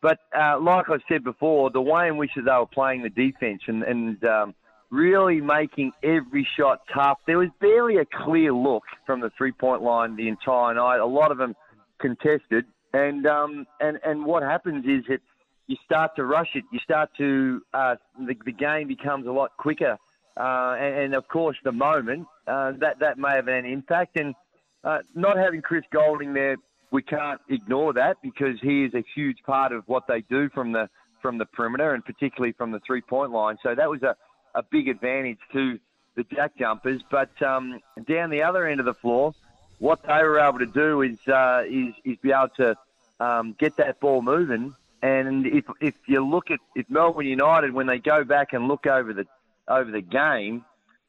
But 0.00 0.18
uh, 0.36 0.60
like 0.60 0.88
I 0.88 0.98
said 1.08 1.24
before, 1.24 1.70
the 1.70 1.80
way 1.80 2.08
in 2.08 2.16
which 2.16 2.30
they 2.36 2.42
were 2.42 2.66
playing 2.66 3.02
the 3.02 3.10
defence 3.10 3.62
and, 3.66 3.82
and 3.82 4.24
um, 4.24 4.54
really 4.90 5.40
making 5.40 5.92
every 6.02 6.46
shot 6.56 6.82
tough, 6.94 7.18
there 7.26 7.38
was 7.38 7.48
barely 7.60 7.96
a 7.96 8.04
clear 8.04 8.52
look 8.52 8.84
from 9.06 9.20
the 9.20 9.30
three 9.36 9.52
point 9.52 9.82
line 9.82 10.16
the 10.16 10.28
entire 10.28 10.74
night. 10.74 10.98
A 10.98 11.06
lot 11.06 11.32
of 11.32 11.38
them 11.38 11.54
contested. 11.98 12.64
And, 12.92 13.26
um, 13.26 13.66
and, 13.80 13.98
and 14.04 14.24
what 14.24 14.42
happens 14.42 14.84
is 14.86 15.04
that 15.08 15.20
you 15.68 15.76
start 15.84 16.16
to 16.16 16.24
rush 16.24 16.48
it. 16.54 16.64
You 16.72 16.78
start 16.80 17.10
to 17.18 17.62
uh, 17.74 17.96
the, 18.18 18.34
the 18.44 18.52
game 18.52 18.88
becomes 18.88 19.26
a 19.26 19.30
lot 19.30 19.56
quicker, 19.58 19.98
uh, 20.36 20.76
and, 20.80 20.94
and, 20.96 21.14
of 21.14 21.28
course 21.28 21.58
the 21.62 21.72
moment 21.72 22.26
uh, 22.46 22.72
that 22.80 23.00
that 23.00 23.18
may 23.18 23.32
have 23.32 23.48
an 23.48 23.66
impact. 23.66 24.18
And 24.18 24.34
uh, 24.82 25.00
not 25.14 25.36
having 25.36 25.60
Chris 25.60 25.84
Goldring 25.92 26.32
there, 26.32 26.56
we 26.90 27.02
can't 27.02 27.40
ignore 27.48 27.92
that 27.94 28.16
because 28.22 28.58
he 28.60 28.84
is 28.84 28.94
a 28.94 29.04
huge 29.14 29.38
part 29.44 29.72
of 29.72 29.86
what 29.86 30.06
they 30.06 30.22
do 30.22 30.48
from 30.50 30.72
the 30.72 30.88
from 31.20 31.38
the 31.38 31.46
perimeter 31.46 31.94
and 31.94 32.04
particularly 32.04 32.52
from 32.52 32.70
the 32.70 32.80
three 32.80 33.00
point 33.00 33.32
line. 33.32 33.58
So 33.62 33.74
that 33.74 33.90
was 33.90 34.02
a, 34.02 34.16
a 34.54 34.62
big 34.62 34.88
advantage 34.88 35.38
to 35.52 35.78
the 36.14 36.24
Jack 36.24 36.56
Jumpers. 36.58 37.02
But 37.10 37.30
um, 37.42 37.80
down 38.06 38.30
the 38.30 38.42
other 38.42 38.66
end 38.66 38.80
of 38.80 38.86
the 38.86 38.94
floor, 38.94 39.34
what 39.78 40.02
they 40.02 40.22
were 40.22 40.38
able 40.38 40.60
to 40.60 40.66
do 40.66 41.02
is 41.02 41.18
uh, 41.26 41.64
is, 41.68 41.94
is 42.04 42.16
be 42.18 42.32
able 42.32 42.50
to 42.56 42.76
um, 43.20 43.56
get 43.58 43.76
that 43.76 44.00
ball 44.00 44.22
moving 44.22 44.74
and 45.02 45.46
if 45.46 45.64
if 45.80 45.94
you 46.06 46.24
look 46.24 46.50
at 46.50 46.58
if 46.74 46.88
Melbourne 46.90 47.26
United 47.26 47.72
when 47.72 47.86
they 47.86 47.98
go 47.98 48.24
back 48.24 48.52
and 48.52 48.66
look 48.66 48.86
over 48.86 49.12
the 49.12 49.26
over 49.68 49.90
the 49.90 50.00
game, 50.00 50.64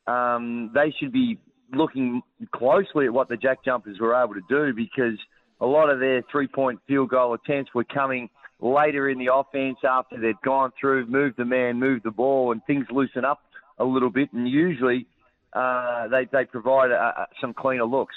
um, 0.06 0.72
they 0.74 0.92
should 0.92 1.12
be 1.12 1.39
looking 1.74 2.22
closely 2.52 3.06
at 3.06 3.13
what 3.13 3.30
the 3.30 3.38
Jack 3.38 3.63
Jumpers 3.63 4.00
were 4.00 4.15
able 4.15 4.36
to 4.36 4.44
do 4.50 4.74
because 4.74 5.18
a 5.62 5.65
lot 5.65 5.89
of 5.89 6.00
their 6.00 6.24
three 6.32 6.48
point 6.48 6.80
field 6.88 7.10
goal 7.10 7.34
attempts 7.34 7.74
were 7.74 7.84
coming 7.84 8.30
later 8.60 9.10
in 9.10 9.17
the 9.17 9.34
offense 9.34 9.78
after 9.84 10.19
they'd 10.19 10.39
gone 10.43 10.72
through, 10.80 11.06
moved 11.08 11.38
the 11.38 11.45
man, 11.45 11.80
moved 11.80 12.04
the 12.04 12.12
ball, 12.12 12.52
and 12.52 12.63
things 12.65 12.86
loosen 12.91 13.26
up 13.26 13.41
a 13.78 13.86
little 13.86 14.10
bit. 14.10 14.32
And 14.34 14.48
usually 14.48 15.08
uh, 15.54 16.08
they 16.08 16.25
they 16.31 16.46
provide 16.46 16.92
uh, 16.92 17.25
some 17.42 17.54
cleaner 17.54 17.86
looks. 17.86 18.15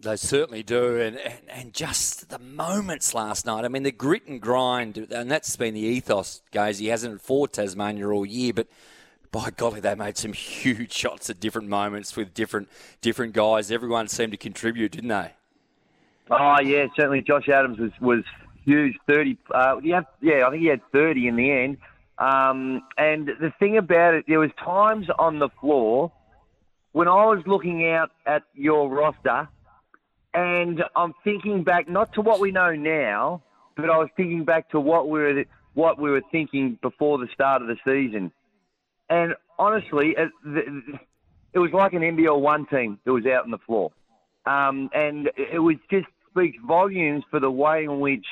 They 0.00 0.16
certainly 0.16 0.62
do, 0.62 1.00
and, 1.00 1.16
and, 1.16 1.40
and 1.48 1.72
just 1.72 2.28
the 2.28 2.38
moments 2.38 3.14
last 3.14 3.46
night. 3.46 3.64
I 3.64 3.68
mean, 3.68 3.84
the 3.84 3.92
grit 3.92 4.26
and 4.26 4.38
grind, 4.38 4.98
and 4.98 5.30
that's 5.30 5.56
been 5.56 5.72
the 5.72 5.80
ethos, 5.80 6.42
guys. 6.52 6.78
He 6.78 6.88
hasn't 6.88 7.22
fought 7.22 7.54
Tasmania 7.54 8.10
all 8.10 8.26
year, 8.26 8.52
but 8.52 8.66
by 9.34 9.50
golly, 9.50 9.80
they 9.80 9.96
made 9.96 10.16
some 10.16 10.32
huge 10.32 10.92
shots 11.02 11.28
at 11.28 11.40
different 11.40 11.68
moments 11.68 12.16
with 12.16 12.32
different 12.32 12.68
different 13.00 13.32
guys. 13.32 13.72
Everyone 13.72 14.06
seemed 14.06 14.30
to 14.30 14.38
contribute, 14.38 14.92
didn't 14.92 15.08
they? 15.08 15.32
Oh 16.30 16.60
yeah, 16.60 16.86
certainly. 16.94 17.20
Josh 17.20 17.48
Adams 17.48 17.78
was 17.78 17.90
was 18.00 18.24
huge. 18.64 18.96
Thirty. 19.08 19.36
Uh, 19.52 19.80
yeah, 19.82 20.02
yeah. 20.22 20.46
I 20.46 20.50
think 20.50 20.62
he 20.62 20.68
had 20.68 20.80
thirty 20.92 21.26
in 21.26 21.34
the 21.34 21.50
end. 21.50 21.78
Um, 22.16 22.82
and 22.96 23.26
the 23.26 23.52
thing 23.58 23.76
about 23.76 24.14
it, 24.14 24.24
there 24.28 24.38
was 24.38 24.50
times 24.56 25.08
on 25.18 25.40
the 25.40 25.48
floor 25.60 26.12
when 26.92 27.08
I 27.08 27.26
was 27.26 27.42
looking 27.44 27.88
out 27.88 28.12
at 28.24 28.44
your 28.54 28.88
roster 28.88 29.48
and 30.32 30.84
I'm 30.94 31.12
thinking 31.24 31.64
back 31.64 31.88
not 31.88 32.12
to 32.14 32.20
what 32.20 32.38
we 32.38 32.52
know 32.52 32.76
now, 32.76 33.42
but 33.76 33.90
I 33.90 33.98
was 33.98 34.08
thinking 34.16 34.44
back 34.44 34.70
to 34.70 34.78
what 34.78 35.08
we 35.08 35.18
were 35.18 35.44
what 35.74 35.98
we 35.98 36.08
were 36.08 36.22
thinking 36.30 36.78
before 36.80 37.18
the 37.18 37.26
start 37.34 37.62
of 37.62 37.66
the 37.68 37.76
season, 37.84 38.30
and 39.08 39.34
honestly, 39.58 40.14
it, 40.16 40.30
it 41.52 41.58
was 41.58 41.70
like 41.72 41.92
an 41.92 42.02
NBL 42.02 42.40
one 42.40 42.66
team 42.66 42.98
that 43.04 43.12
was 43.12 43.26
out 43.26 43.44
on 43.44 43.50
the 43.50 43.58
floor, 43.58 43.90
um, 44.46 44.90
and 44.92 45.30
it 45.36 45.58
was 45.58 45.76
just 45.90 46.06
speaks 46.30 46.58
volumes 46.66 47.24
for 47.30 47.40
the 47.40 47.50
way 47.50 47.84
in 47.84 48.00
which 48.00 48.26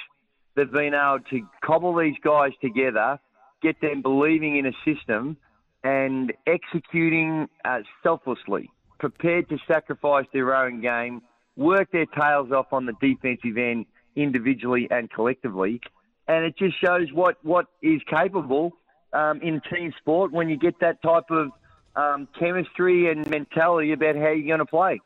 they've 0.57 0.71
been 0.71 0.95
able 0.95 1.21
to 1.31 1.47
cobble 1.65 1.97
these 1.97 2.17
guys 2.23 2.51
together, 2.61 3.19
get 3.63 3.81
them 3.81 4.03
believing 4.03 4.57
in 4.57 4.67
a 4.67 4.73
system, 4.85 5.37
and 5.85 6.33
executing 6.47 7.49
uh, 7.65 7.81
selflessly, 8.03 8.71
prepared 8.99 9.49
to 9.49 9.59
sacrifice 9.67 10.27
their 10.33 10.55
own 10.55 10.81
game, 10.81 11.23
work 11.57 11.91
their 11.93 12.07
tails 12.07 12.51
off 12.53 12.73
on 12.73 12.87
the 12.87 12.93
defensive 13.01 13.57
end 13.57 13.87
individually 14.17 14.89
and 14.91 15.11
collectively. 15.11 15.81
And 16.29 16.45
it 16.45 16.57
just 16.57 16.81
shows 16.81 17.09
what, 17.13 17.37
what 17.45 17.67
is 17.83 18.01
capable 18.09 18.73
um, 19.13 19.41
in 19.43 19.61
team 19.73 19.93
sport 19.99 20.33
when 20.33 20.49
you 20.49 20.57
get 20.57 20.79
that 20.81 21.03
type 21.03 21.31
of 21.31 21.51
um, 21.97 22.29
chemistry 22.39 23.11
and 23.11 23.29
mentality 23.29 23.93
about 23.93 24.17
how 24.17 24.29
you're 24.29 24.47
going 24.47 24.59
to 24.59 24.67
play. 24.67 25.01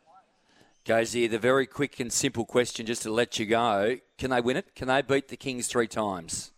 Here, 0.87 1.27
the 1.27 1.39
very 1.41 1.67
quick 1.67 1.99
and 1.99 2.13
simple 2.13 2.45
question 2.45 2.87
just 2.87 3.03
to 3.03 3.11
let 3.11 3.41
you 3.41 3.47
go. 3.47 3.97
Can 4.19 4.31
they 4.31 4.41
win 4.41 4.57
it? 4.57 4.75
Can 4.77 4.87
they 4.87 5.03
beat 5.03 5.27
the 5.29 5.37
Kings 5.37 5.67
three 5.67 5.89
times? 5.89 6.53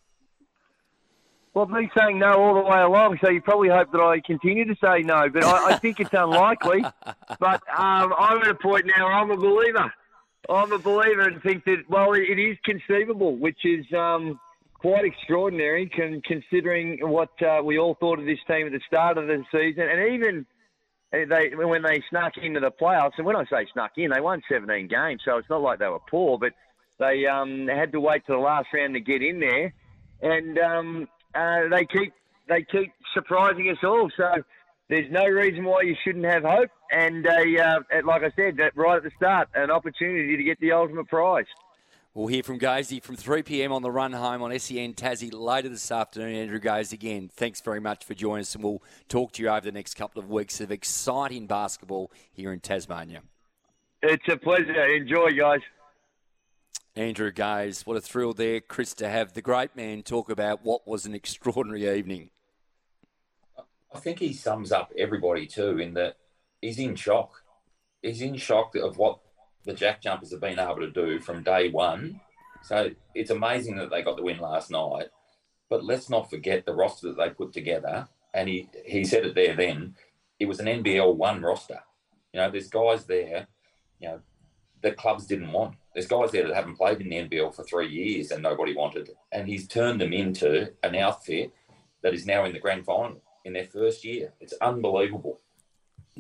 Well, 1.55 1.67
me 1.67 1.91
saying 1.97 2.19
no 2.19 2.35
all 2.35 2.55
the 2.55 2.61
way 2.61 2.79
along, 2.79 3.19
so 3.23 3.31
you 3.31 3.41
probably 3.41 3.71
hope 3.71 3.91
that 3.93 4.01
I 4.01 4.21
continue 4.21 4.67
to 4.67 4.77
say 4.85 5.03
no, 5.03 5.31
but 5.31 5.45
I, 5.45 5.71
I 5.71 5.79
think 5.79 5.99
it's 5.99 6.13
unlikely. 6.13 6.85
But 7.41 7.63
um, 7.77 8.15
I'm 8.19 8.41
at 8.41 8.49
a 8.49 8.55
point 8.55 8.87
now 8.87 9.05
where 9.05 9.15
I'm 9.15 9.31
a 9.31 9.37
believer. 9.37 9.93
I'm 10.49 10.73
a 10.73 10.79
believer 10.79 11.23
and 11.23 11.43
think 11.43 11.65
that, 11.65 11.85
well, 11.89 12.15
it, 12.15 12.23
it 12.23 12.39
is 12.39 12.57
conceivable, 12.65 13.37
which 13.37 13.65
is 13.65 13.85
um, 13.93 14.41
quite 14.79 15.05
extraordinary 15.05 15.89
con- 15.89 16.23
considering 16.25 16.99
what 17.03 17.31
uh, 17.43 17.61
we 17.63 17.79
all 17.79 17.97
thought 17.99 18.19
of 18.19 18.27
this 18.27 18.39
team 18.47 18.67
at 18.67 18.73
the 18.73 18.81
start 18.87 19.19
of 19.19 19.27
the 19.27 19.43
season. 19.53 19.89
And 19.89 20.13
even 20.15 20.47
uh, 21.13 21.19
they 21.29 21.55
when 21.55 21.83
they 21.83 22.03
snuck 22.11 22.37
into 22.37 22.61
the 22.61 22.71
playoffs, 22.71 23.13
and 23.19 23.27
when 23.27 23.37
I 23.37 23.45
say 23.45 23.67
snuck 23.73 23.93
in, 23.97 24.11
they 24.11 24.21
won 24.21 24.43
17 24.51 24.89
games, 24.89 25.23
so 25.25 25.39
it's 25.39 25.51
not 25.51 25.63
like 25.63 25.79
they 25.79 25.89
were 25.89 26.01
poor, 26.11 26.39
but 26.39 26.53
they 26.99 27.27
um, 27.27 27.69
had 27.69 27.93
to 27.93 28.01
wait 28.01 28.27
to 28.27 28.33
the 28.33 28.39
last 28.39 28.69
round 28.73 28.95
to 28.95 29.01
get 29.01 29.23
in 29.23 29.41
there. 29.41 29.73
And 30.21 30.59
um, 30.59 31.09
uh, 31.35 31.69
they 31.71 31.87
keep 31.87 32.13
they 32.49 32.63
keep 32.63 32.93
surprising 33.15 33.69
us 33.71 33.79
all. 33.85 34.11
So 34.17 34.43
there's 34.89 35.11
no 35.11 35.27
reason 35.27 35.65
why 35.65 35.83
you 35.83 35.95
shouldn't 36.03 36.25
have 36.25 36.45
hope. 36.45 36.71
And 36.91 37.27
uh, 37.27 37.81
like 38.05 38.23
I 38.23 38.33
said, 38.35 38.59
right 38.75 38.97
at 38.97 39.03
the 39.03 39.11
start, 39.17 39.49
an 39.55 39.71
opportunity 39.71 40.37
to 40.37 40.43
get 40.43 40.59
the 40.61 40.73
ultimate 40.73 41.09
prize. 41.09 41.45
We'll 42.19 42.27
hear 42.27 42.43
from 42.43 42.59
Gazy 42.59 43.01
from 43.01 43.15
3 43.15 43.45
p.m. 43.45 43.71
on 43.71 43.83
the 43.83 43.93
run 43.93 44.13
home 44.13 44.43
on 44.43 44.51
SEN 44.59 44.95
Tassie 44.95 45.33
later 45.33 45.69
this 45.69 45.93
afternoon. 45.93 46.35
Andrew 46.35 46.59
Gaze 46.59 46.93
again. 46.93 47.31
Thanks 47.33 47.61
very 47.61 47.79
much 47.79 48.05
for 48.05 48.15
joining 48.15 48.41
us, 48.41 48.57
and 48.57 48.65
we'll 48.65 48.83
talk 49.09 49.31
to 49.35 49.43
you 49.45 49.49
over 49.49 49.61
the 49.61 49.71
next 49.71 49.95
couple 49.95 50.21
of 50.21 50.29
weeks 50.29 50.61
of 50.61 50.73
exciting 50.73 51.47
basketball 51.47 52.11
here 52.33 52.53
in 52.53 52.59
Tasmania. 52.59 53.23
It's 54.03 54.27
a 54.27 54.37
pleasure. 54.37 54.97
Enjoy, 54.97 55.31
guys. 55.31 55.61
Andrew 56.97 57.31
Gaze, 57.31 57.87
what 57.87 57.97
a 57.97 58.01
thrill 58.01 58.33
there, 58.33 58.61
Chris, 58.63 58.95
to 58.95 59.09
have 59.09 59.35
the 59.35 59.41
great 59.41 59.77
man 59.77 60.03
talk 60.03 60.29
about 60.29 60.65
what 60.65 60.89
was 60.89 61.07
an 61.07 61.15
extraordinary 61.15 61.89
evening. 61.89 62.31
I 63.95 64.01
think 64.01 64.19
he 64.19 64.33
sums 64.33 64.73
up 64.73 64.93
everybody 64.99 65.47
too 65.47 65.79
in 65.79 65.95
that 65.95 66.17
he's 66.61 66.81
in 66.81 66.97
shock. 66.97 67.45
He's 68.03 68.23
in 68.23 68.39
shock 68.39 68.75
of 68.75 68.99
what 68.99 69.21
the 69.69 69.75
Jack 69.75 70.01
Jumpers 70.01 70.31
have 70.31 70.41
been 70.41 70.59
able 70.59 70.77
to 70.77 70.91
do 70.91 71.21
from 71.21 71.43
day 71.43 71.69
one. 71.69 72.23
So 72.63 72.91
it's 73.15 73.29
amazing 73.29 73.77
that 73.77 73.91
they 73.91 74.01
got 74.03 74.17
the 74.17 74.23
win 74.23 74.39
last 74.39 74.71
night. 74.71 75.09
But 75.69 75.85
let's 75.85 76.09
not 76.09 76.31
forget 76.31 76.65
the 76.65 76.73
roster 76.73 77.09
that 77.09 77.19
they 77.19 77.29
put 77.29 77.53
together. 77.53 78.09
And 78.33 78.49
he, 78.49 78.71
he 78.87 79.05
said 79.05 79.27
it 79.27 79.35
there 79.35 79.55
then. 79.55 79.95
It 80.41 80.47
was 80.47 80.59
an 80.59 80.67
NBL 80.67 81.15
one 81.15 81.43
roster. 81.43 81.81
You 82.33 82.41
know, 82.41 82.51
there's 82.51 82.71
guys 82.71 83.05
there, 83.05 83.47
you 84.01 84.09
know, 84.09 84.21
that 84.81 84.97
clubs 84.97 85.27
didn't 85.27 85.53
want. 85.53 85.75
There's 85.93 86.07
guys 86.07 86.31
there 86.31 86.47
that 86.47 86.55
haven't 86.55 86.77
played 86.77 87.03
in 87.03 87.11
the 87.11 87.17
NBL 87.17 87.55
for 87.55 87.63
three 87.63 87.89
years 87.91 88.31
and 88.31 88.43
nobody 88.43 88.75
wanted. 88.75 89.11
And 89.33 89.47
he's 89.47 89.69
turned 89.69 90.01
them 90.01 90.15
into 90.15 90.73
an 90.83 90.95
outfit 90.95 91.53
that 92.03 92.15
is 92.15 92.25
now 92.25 92.47
in 92.47 92.55
the 92.55 92.59
grand 92.59 92.87
final 92.87 93.21
in 93.45 93.53
their 93.53 93.67
first 93.67 94.03
year. 94.03 94.33
It's 94.41 94.55
unbelievable. 94.63 95.41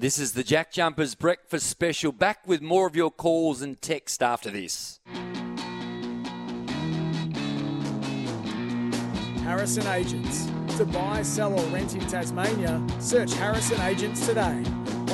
This 0.00 0.20
is 0.20 0.30
the 0.30 0.44
Jack 0.44 0.70
Jumpers 0.70 1.16
Breakfast 1.16 1.66
Special. 1.66 2.12
Back 2.12 2.46
with 2.46 2.62
more 2.62 2.86
of 2.86 2.94
your 2.94 3.10
calls 3.10 3.62
and 3.62 3.82
text 3.82 4.22
after 4.22 4.48
this. 4.48 5.00
Harrison 9.42 9.88
Agents. 9.88 10.46
To 10.76 10.84
buy, 10.84 11.22
sell, 11.22 11.52
or 11.52 11.66
rent 11.72 11.96
in 11.96 12.06
Tasmania, 12.06 12.80
search 13.00 13.34
Harrison 13.34 13.80
Agents 13.80 14.24
today. 14.24 14.62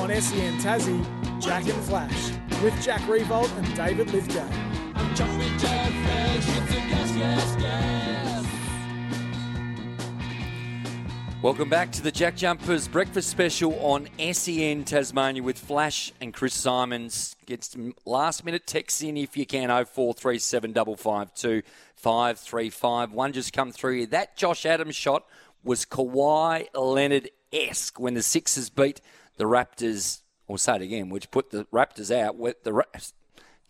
On 0.01 0.11
SEN 0.21 0.59
Tassie, 0.59 1.41
Jack 1.41 1.67
and 1.67 1.83
Flash. 1.85 2.33
With 2.63 2.79
Jack 2.85 3.01
Riewoldt 3.09 3.57
and 3.57 3.75
David 3.75 4.11
Lithgow. 4.11 4.47
Welcome 11.45 11.69
back 11.69 11.93
to 11.93 12.01
the 12.01 12.11
Jack 12.11 12.37
Jumpers 12.37 12.89
Breakfast 12.89 13.29
Special 13.29 13.79
on 13.81 14.09
SEN 14.33 14.85
Tasmania 14.85 15.43
with 15.43 15.59
Flash 15.59 16.11
and 16.19 16.33
Chris 16.33 16.55
Simons. 16.55 17.37
Get 17.45 17.63
some 17.63 17.95
last 18.07 18.47
minute 18.47 18.67
texts 18.67 19.03
in 19.03 19.19
if 19.19 19.37
you 19.37 19.45
can. 19.45 19.69
0437 19.69 20.73
552 20.73 21.63
535. 21.97 23.13
One 23.13 23.35
just 23.35 23.53
come 23.53 23.73
through 23.73 23.99
here. 23.99 24.07
That 24.07 24.39
Josh 24.39 24.65
Adams 24.65 24.97
shot 24.97 25.27
was 25.63 25.85
Kawhi 25.85 26.69
Leonard 26.75 27.29
esque 27.53 28.01
when 28.01 28.15
the 28.15 28.23
Sixers 28.23 28.71
beat 28.71 29.03
the 29.37 29.45
Raptors. 29.45 30.23
I'll 30.49 30.57
say 30.57 30.77
it 30.77 30.81
again, 30.81 31.11
which 31.11 31.31
put 31.31 31.51
the 31.51 31.67
Raptors 31.67 32.11
out. 32.11 32.39
The 32.65 32.87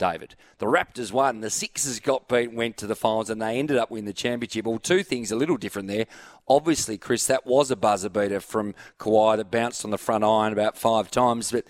David. 0.04 0.34
The 0.58 0.66
Raptors 0.66 1.12
won. 1.12 1.40
The 1.40 1.48
Sixers 1.48 1.98
got 1.98 2.28
beat, 2.28 2.52
went 2.52 2.76
to 2.76 2.86
the 2.86 2.94
finals, 2.94 3.30
and 3.30 3.40
they 3.40 3.58
ended 3.58 3.78
up 3.78 3.90
winning 3.90 4.04
the 4.04 4.12
championship. 4.12 4.66
Well, 4.66 4.78
two 4.78 5.02
things 5.02 5.32
a 5.32 5.36
little 5.36 5.56
different 5.56 5.88
there. 5.88 6.06
Obviously, 6.46 6.98
Chris, 6.98 7.26
that 7.26 7.46
was 7.46 7.70
a 7.70 7.76
buzzer 7.76 8.10
beater 8.10 8.40
from 8.40 8.74
Kawhi 8.98 9.38
that 9.38 9.50
bounced 9.50 9.82
on 9.82 9.90
the 9.90 9.98
front 9.98 10.22
iron 10.22 10.52
about 10.52 10.76
five 10.76 11.10
times. 11.10 11.52
But 11.52 11.64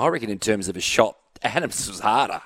I 0.00 0.08
reckon 0.08 0.30
in 0.30 0.40
terms 0.40 0.66
of 0.66 0.76
a 0.76 0.80
shot, 0.80 1.16
Adams 1.42 1.88
was 1.88 2.00
harder. 2.00 2.42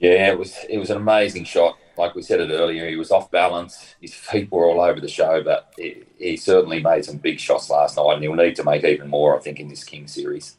Yeah, 0.00 0.32
it 0.32 0.38
was 0.38 0.56
it 0.68 0.78
was 0.78 0.90
an 0.90 0.96
amazing 0.96 1.44
shot. 1.44 1.78
Like 1.96 2.16
we 2.16 2.22
said 2.22 2.40
it 2.40 2.50
earlier, 2.50 2.88
he 2.88 2.96
was 2.96 3.12
off 3.12 3.30
balance. 3.30 3.94
His 4.00 4.14
feet 4.14 4.50
were 4.50 4.64
all 4.64 4.80
over 4.80 5.00
the 5.00 5.08
show, 5.08 5.44
but 5.44 5.72
he, 5.76 6.02
he 6.18 6.36
certainly 6.36 6.82
made 6.82 7.04
some 7.04 7.18
big 7.18 7.38
shots 7.38 7.70
last 7.70 7.96
night, 7.96 8.14
and 8.14 8.22
he'll 8.22 8.34
need 8.34 8.56
to 8.56 8.64
make 8.64 8.82
even 8.82 9.08
more, 9.08 9.38
I 9.38 9.40
think, 9.40 9.60
in 9.60 9.68
this 9.68 9.84
King 9.84 10.08
series. 10.08 10.56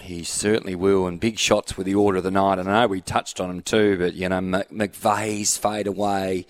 He 0.00 0.24
certainly 0.24 0.74
will, 0.74 1.06
and 1.06 1.20
big 1.20 1.38
shots 1.38 1.76
were 1.76 1.84
the 1.84 1.94
order 1.94 2.18
of 2.18 2.24
the 2.24 2.30
night. 2.30 2.58
And 2.58 2.70
I 2.70 2.82
know 2.82 2.88
we 2.88 3.00
touched 3.00 3.40
on 3.40 3.50
him 3.50 3.62
too, 3.62 3.96
but 3.98 4.14
you 4.14 4.28
know 4.28 4.40
McVeigh's 4.40 5.56
fade 5.56 5.86
away. 5.86 6.46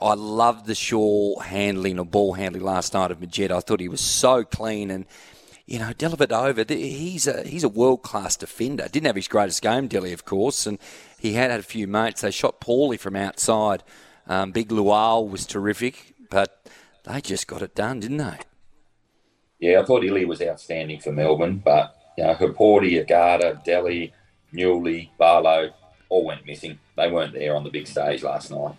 I 0.00 0.14
loved 0.14 0.66
the 0.66 0.74
Shaw 0.74 1.38
handling 1.40 1.98
or 1.98 2.04
ball 2.04 2.34
handling 2.34 2.64
last 2.64 2.94
night 2.94 3.10
of 3.10 3.20
Magette. 3.20 3.50
I 3.50 3.60
thought 3.60 3.80
he 3.80 3.88
was 3.88 4.00
so 4.00 4.44
clean 4.44 4.90
and. 4.90 5.06
You 5.68 5.80
know, 5.80 5.90
Dellavedova, 5.90 6.70
he's 6.70 7.26
a 7.26 7.42
he's 7.42 7.64
a 7.64 7.68
world 7.68 8.04
class 8.04 8.36
defender. 8.36 8.86
Didn't 8.86 9.06
have 9.06 9.16
his 9.16 9.26
greatest 9.26 9.62
game, 9.62 9.88
Delly, 9.88 10.12
of 10.12 10.24
course, 10.24 10.64
and 10.64 10.78
he 11.18 11.32
had 11.32 11.50
had 11.50 11.58
a 11.58 11.64
few 11.64 11.88
mates. 11.88 12.20
They 12.20 12.30
shot 12.30 12.60
poorly 12.60 12.96
from 12.96 13.16
outside. 13.16 13.82
Um, 14.28 14.52
Big 14.52 14.68
Lual 14.68 15.28
was 15.28 15.44
terrific, 15.44 16.14
but 16.30 16.64
they 17.02 17.20
just 17.20 17.48
got 17.48 17.62
it 17.62 17.74
done, 17.74 17.98
didn't 17.98 18.18
they? 18.18 18.38
Yeah, 19.58 19.80
I 19.80 19.84
thought 19.84 20.04
Ili 20.04 20.24
was 20.24 20.40
outstanding 20.40 21.00
for 21.00 21.10
Melbourne, 21.10 21.60
but 21.64 21.95
you 22.16 22.24
know, 22.24 22.34
Hukporti, 22.34 23.00
Agata, 23.00 23.60
Delly, 23.66 24.12
Newley, 24.52 25.10
Barlow 25.18 25.70
all 26.08 26.24
went 26.24 26.46
missing. 26.46 26.78
They 26.96 27.10
weren't 27.10 27.32
there 27.32 27.56
on 27.56 27.64
the 27.64 27.70
big 27.70 27.86
stage 27.86 28.22
last 28.22 28.50
night. 28.50 28.74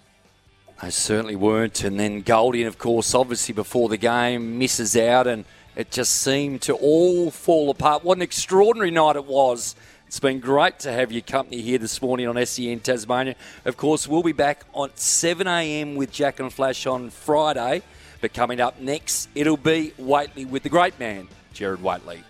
They 0.82 0.90
certainly 0.90 1.36
weren't. 1.36 1.84
And 1.84 2.00
then 2.00 2.22
Goldie, 2.22 2.64
of 2.64 2.78
course, 2.78 3.14
obviously 3.14 3.54
before 3.54 3.90
the 3.90 3.98
game, 3.98 4.60
misses 4.60 4.96
out, 4.96 5.28
and 5.28 5.46
it 5.76 5.92
just 5.92 6.22
seemed 6.22 6.62
to 6.64 6.74
all 6.74 7.32
fall 7.32 7.70
apart. 7.70 8.04
What 8.04 8.18
an 8.18 8.22
extraordinary 8.22 8.92
night 8.92 9.16
it 9.16 9.26
was. 9.26 9.76
It's 10.08 10.20
been 10.20 10.40
great 10.40 10.80
to 10.80 10.92
have 10.92 11.12
your 11.12 11.22
company 11.22 11.62
here 11.62 11.78
this 11.78 12.02
morning 12.02 12.28
on 12.28 12.44
SEN 12.46 12.80
Tasmania. 12.80 13.36
Of 13.66 13.76
course, 13.76 14.08
we'll 14.08 14.24
be 14.24 14.32
back 14.32 14.64
on 14.74 14.92
7 14.96 15.46
a.m. 15.48 15.96
with 15.96 16.12
Jack 16.12 16.40
and 16.40 16.54
Flash 16.54 16.86
on 16.88 17.10
Friday. 17.10 17.82
But 18.22 18.34
coming 18.34 18.62
up 18.62 18.80
next, 18.80 19.30
it'll 19.36 19.58
be 19.58 19.94
Waitley 20.00 20.48
with 20.50 20.64
the 20.64 20.70
great 20.70 20.98
man, 20.98 21.28
Jared 21.54 21.82
Waitley. 21.82 22.24